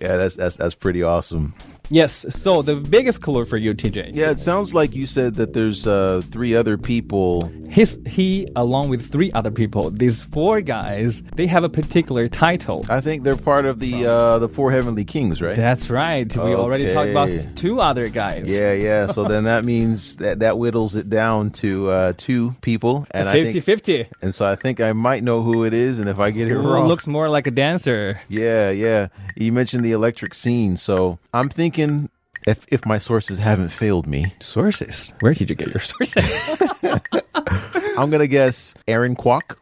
Yeah, 0.00 0.16
that's 0.16 0.36
that's 0.36 0.56
that's 0.56 0.74
pretty 0.74 1.02
awesome. 1.02 1.54
Yes 1.90 2.26
so 2.30 2.62
the 2.62 2.76
biggest 2.76 3.22
clue 3.22 3.44
for 3.44 3.56
you 3.56 3.74
tj 3.74 4.14
Yeah, 4.14 4.30
it 4.30 4.38
sounds 4.38 4.74
like 4.74 4.94
you 4.94 5.06
said 5.06 5.34
that 5.36 5.52
there's 5.52 5.86
uh, 5.86 6.22
three 6.30 6.54
other 6.54 6.76
people. 6.76 7.50
his 7.68 7.98
he 8.06 8.48
along 8.56 8.88
with 8.88 9.10
three 9.10 9.30
other 9.32 9.50
people 9.50 9.90
these 9.90 10.24
four 10.24 10.60
guys 10.60 11.22
they 11.36 11.46
have 11.46 11.64
a 11.64 11.68
particular 11.68 12.28
title 12.28 12.84
I 12.88 13.00
think 13.00 13.22
they're 13.22 13.36
part 13.36 13.64
of 13.66 13.78
the 13.80 14.06
uh, 14.06 14.38
the 14.38 14.48
four 14.48 14.72
heavenly 14.72 15.04
kings, 15.04 15.40
right? 15.40 15.56
that's 15.56 15.90
right 15.90 16.28
we 16.36 16.54
already 16.54 16.92
talked 16.92 17.10
about 17.10 17.30
two 17.56 17.80
other 17.80 18.08
guys 18.08 18.50
Yeah, 18.50 18.72
yeah. 18.72 19.06
So 19.06 19.24
then 19.24 19.44
that 19.44 19.64
means 19.64 20.16
that 20.16 20.40
that 20.40 20.54
whittles 20.58 20.94
it 20.96 21.08
down 21.08 21.50
to 21.62 21.90
uh, 21.90 22.12
two 22.16 22.52
people, 22.60 23.06
and 23.10 23.28
I 23.28 23.32
50 23.32 23.50
think, 23.52 23.64
50 23.64 24.06
and 24.22 24.34
so 24.34 24.46
I 24.46 24.54
think 24.56 24.80
I 24.80 24.92
might 24.92 25.22
know 25.22 25.42
who 25.42 25.64
it 25.64 25.74
is, 25.74 25.98
and 25.98 26.08
if 26.08 26.18
I 26.18 26.30
get 26.30 26.50
it 26.50 26.56
wrong, 26.56 26.88
looks 26.88 27.06
more 27.06 27.28
like 27.28 27.46
a 27.46 27.50
dancer 27.50 28.20
yeah, 28.28 28.70
yeah. 28.70 29.08
You 29.36 29.52
mentioned 29.52 29.84
the 29.84 29.92
electric 29.92 30.34
scene, 30.34 30.76
so 30.76 31.18
I'm 31.32 31.48
thinking 31.48 31.77
if 32.46 32.66
if 32.68 32.84
my 32.86 32.98
sources 32.98 33.38
haven't 33.38 33.70
failed 33.70 34.06
me, 34.06 34.34
sources 34.40 35.14
where 35.20 35.34
did 35.34 35.50
you 35.50 35.56
get 35.56 35.68
your 35.68 35.80
sources 35.80 36.24
I'm 37.98 38.10
gonna 38.10 38.26
guess 38.28 38.74
Aaron 38.86 39.16
Kwok. 39.16 39.56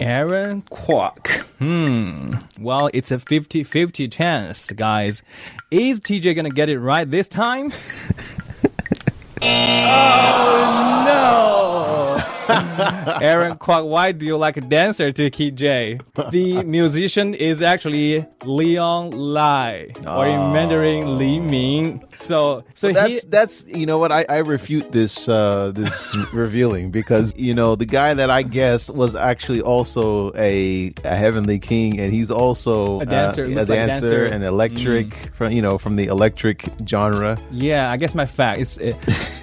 Aaron 0.00 0.62
Kwok. 0.62 1.28
Hmm. 1.58 2.36
Well, 2.58 2.88
it's 2.94 3.10
a 3.10 3.18
50 3.18 3.64
50 3.64 4.08
chance, 4.08 4.70
guys. 4.72 5.22
Is 5.70 6.00
TJ 6.00 6.34
gonna 6.34 6.48
get 6.48 6.70
it 6.70 6.78
right 6.78 7.10
this 7.10 7.28
time? 7.28 7.70
oh, 9.42 11.02
no! 11.06 12.29
Aaron 13.22 13.56
Kwok, 13.58 13.86
why 13.88 14.12
do 14.12 14.26
you 14.26 14.36
like 14.36 14.56
a 14.56 14.60
dancer 14.60 15.12
to 15.12 15.30
KJ? 15.30 16.30
The 16.30 16.62
musician 16.78 17.34
is 17.34 17.62
actually 17.62 18.26
Leon 18.44 19.10
Lai, 19.10 19.88
or 20.06 20.26
in 20.26 20.52
Mandarin, 20.52 21.18
Li 21.18 21.38
Ming. 21.38 22.04
So, 22.14 22.64
so 22.74 22.92
That's 22.92 23.22
he, 23.22 23.28
that's 23.28 23.64
you 23.66 23.86
know 23.86 23.98
what 23.98 24.12
I, 24.12 24.24
I 24.28 24.38
refute 24.38 24.92
this 24.92 25.28
uh 25.28 25.72
this 25.74 26.16
revealing 26.32 26.90
because 26.90 27.34
you 27.36 27.54
know 27.54 27.76
the 27.76 27.86
guy 27.86 28.14
that 28.14 28.30
I 28.30 28.42
guessed 28.42 28.90
was 28.90 29.14
actually 29.14 29.60
also 29.60 30.32
a, 30.34 30.92
a 31.04 31.16
heavenly 31.16 31.58
king 31.58 32.00
and 32.00 32.12
he's 32.12 32.30
also 32.30 33.00
A 33.00 33.06
dancer, 33.06 33.44
uh, 33.44 33.48
a 33.48 33.54
like 33.54 33.66
dancer, 33.68 34.00
dancer. 34.00 34.26
Mm. 34.26 34.32
and 34.32 34.44
electric 34.44 35.34
from 35.34 35.52
you 35.52 35.62
know 35.62 35.78
from 35.78 35.96
the 35.96 36.06
electric 36.06 36.68
genre. 36.86 37.38
Yeah, 37.50 37.90
I 37.90 37.96
guess 37.96 38.14
my 38.14 38.26
fact 38.26 38.60
is 38.60 38.78
uh, 38.78 38.92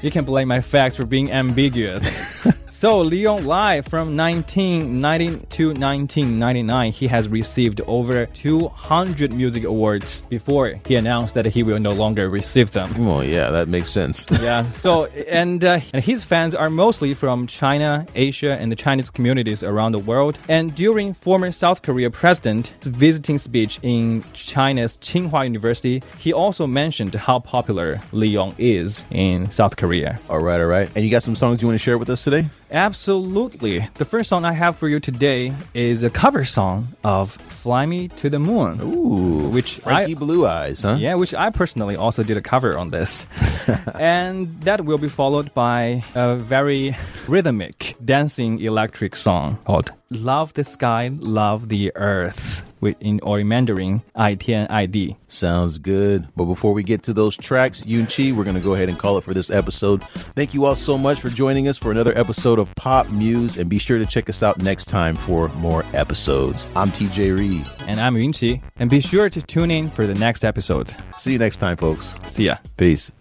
you 0.02 0.12
can 0.12 0.26
blame 0.26 0.48
my 0.48 0.62
facts 0.62 0.98
for 0.98 1.06
being 1.06 1.32
ambiguous. 1.32 2.48
So 2.78 3.00
Leon 3.02 3.46
Lai 3.46 3.82
from 3.82 4.16
1990 4.16 5.48
to 5.48 5.70
1999, 5.70 6.92
he 6.92 7.08
has 7.08 7.28
received 7.28 7.82
over 7.88 8.28
200 8.28 9.34
music 9.34 9.64
awards 9.64 10.22
before 10.30 10.80
he 10.86 10.94
announced 10.94 11.34
that 11.34 11.48
he 11.48 11.64
will 11.64 11.80
no 11.80 11.90
longer 11.90 12.30
receive 12.30 12.74
them. 12.74 12.94
Well, 13.04 13.24
yeah, 13.24 13.50
that 13.50 13.68
makes 13.68 13.90
sense. 13.90 14.28
yeah. 14.42 14.72
So 14.74 15.06
and 15.06 15.66
uh, 15.66 15.80
and 15.92 16.04
his 16.04 16.24
fans 16.24 16.54
are 16.54 16.70
mostly 16.70 17.16
from 17.16 17.48
China, 17.48 18.06
Asia, 18.14 18.56
and 18.60 18.72
the 18.72 18.76
Chinese 18.76 19.10
communities 19.10 19.64
around 19.64 19.94
the 19.94 20.04
world. 20.12 20.38
And 20.48 20.76
during 20.76 21.14
former 21.14 21.52
South 21.52 21.82
Korea 21.82 22.12
president's 22.12 22.70
visiting 22.82 23.40
speech 23.40 23.80
in 23.82 24.24
China's 24.34 24.98
Tsinghua 24.98 25.46
University, 25.46 26.04
he 26.20 26.32
also 26.32 26.68
mentioned 26.68 27.16
how 27.16 27.40
popular 27.40 28.00
Lee 28.12 28.28
Young 28.28 28.54
is 28.60 29.04
in 29.10 29.50
South 29.50 29.78
Korea. 29.78 30.20
all 30.30 30.38
right, 30.38 30.62
all 30.62 30.68
right. 30.68 30.92
And 30.96 31.04
you 31.04 31.10
got 31.10 31.24
some 31.24 31.36
songs 31.36 31.64
you 31.64 31.68
want 31.68 31.80
to 31.80 31.84
share 31.84 31.98
with 31.98 32.12
us 32.12 32.24
today? 32.24 32.48
Absolutely. 32.72 33.88
The 33.96 34.06
first 34.06 34.30
song 34.30 34.44
I 34.46 34.52
have 34.52 34.76
for 34.78 34.90
you 34.90 35.00
today 35.00 35.54
is 35.74 36.04
a 36.04 36.10
cover 36.10 36.44
song 36.44 36.88
of 37.04 37.32
Fly 37.32 37.86
Me 37.86 38.08
to 38.10 38.30
the 38.30 38.40
Moon. 38.40 38.80
Ooh, 38.82 39.50
Which 39.50 39.76
Frankie 39.80 40.16
I- 40.16 40.20
Blue 40.20 40.46
Eyes, 40.46 40.82
huh? 40.84 40.98
Yeah, 41.00 41.16
which 41.16 41.34
I 41.34 41.50
personally 41.50 41.96
also 41.96 42.24
did 42.24 42.38
a 42.38 42.42
cover 42.42 42.78
on 42.78 42.90
this. 42.90 43.26
and 44.00 44.48
that 44.62 44.84
will 44.86 44.98
be 44.98 45.08
followed 45.10 45.54
by 45.54 46.04
a 46.16 46.36
very 46.36 46.96
rhythmic 47.28 47.96
dancing 48.04 48.60
electric 48.60 49.16
song 49.16 49.58
called 49.66 49.92
love 50.10 50.54
the 50.54 50.64
sky, 50.64 51.10
love 51.20 51.70
the 51.70 51.92
earth. 51.96 52.64
In 53.02 53.20
or 53.24 53.40
in 53.40 53.48
Mandarin, 53.48 54.04
I 54.16 54.38
I 54.70 54.86
D. 54.86 55.18
Sounds 55.28 55.80
good. 55.80 56.28
But 56.36 56.46
before 56.46 56.74
we 56.74 56.84
get 56.84 57.02
to 57.04 57.14
those 57.14 57.36
tracks, 57.36 57.86
Yun 57.88 58.06
Chi, 58.06 58.32
we're 58.32 58.44
going 58.44 58.56
to 58.56 58.62
go 58.62 58.76
ahead 58.76 58.88
and 58.88 59.00
call 59.00 59.18
it 59.18 59.24
for 59.24 59.34
this 59.34 59.50
episode. 59.50 60.04
Thank 60.04 60.54
you 60.54 60.66
all 60.66 60.76
so 60.76 60.96
much 60.96 61.20
for 61.20 61.30
joining 61.30 61.68
us 61.68 61.78
for 61.78 61.90
another 61.90 62.16
episode 62.16 62.60
of 62.60 62.74
Pop 62.76 63.10
Muse, 63.10 63.58
and 63.58 63.68
be 63.68 63.80
sure 63.80 63.98
to 63.98 64.06
check 64.06 64.30
us 64.30 64.44
out 64.44 64.60
next 64.60 64.86
time 64.86 65.16
for 65.16 65.50
more 65.50 65.84
episodes. 65.94 66.68
I'm 66.76 66.90
TJ 66.90 67.36
Reed. 67.36 67.68
And 67.88 68.00
I'm 68.00 68.16
Yun 68.16 68.32
Chi, 68.32 68.62
and 68.78 68.92
be 68.92 69.00
sure 69.00 69.30
to 69.30 69.42
tune 69.42 69.72
in 69.72 69.88
for 69.88 70.06
the 70.06 70.16
next 70.16 70.46
episode. 70.46 70.96
See 71.18 71.34
you 71.34 71.40
next 71.40 71.58
time, 71.58 71.78
folks. 71.78 72.14
See 72.28 72.46
ya. 72.46 72.58
Peace. 72.78 73.12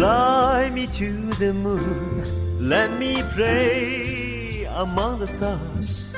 Fly 0.00 0.70
me 0.70 0.86
to 0.96 1.28
the 1.34 1.52
moon, 1.52 2.24
let 2.58 2.90
me 2.98 3.22
play 3.34 4.64
among 4.64 5.18
the 5.18 5.26
stars. 5.26 6.14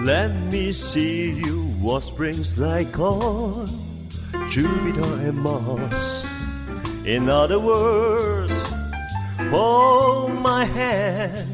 Let 0.00 0.34
me 0.50 0.72
see 0.72 1.30
you 1.30 1.62
what 1.78 2.02
springs 2.02 2.58
like 2.58 2.98
on 2.98 3.68
Jupiter 4.50 5.14
and 5.28 5.38
Mars. 5.38 6.26
In 7.04 7.28
other 7.28 7.60
words, 7.60 8.52
hold 9.52 10.32
my 10.40 10.64
hand. 10.64 11.46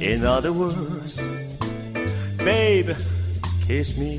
In 0.00 0.24
other 0.24 0.54
words, 0.54 1.20
babe, 2.38 2.96
kiss 3.60 3.94
me. 3.98 4.18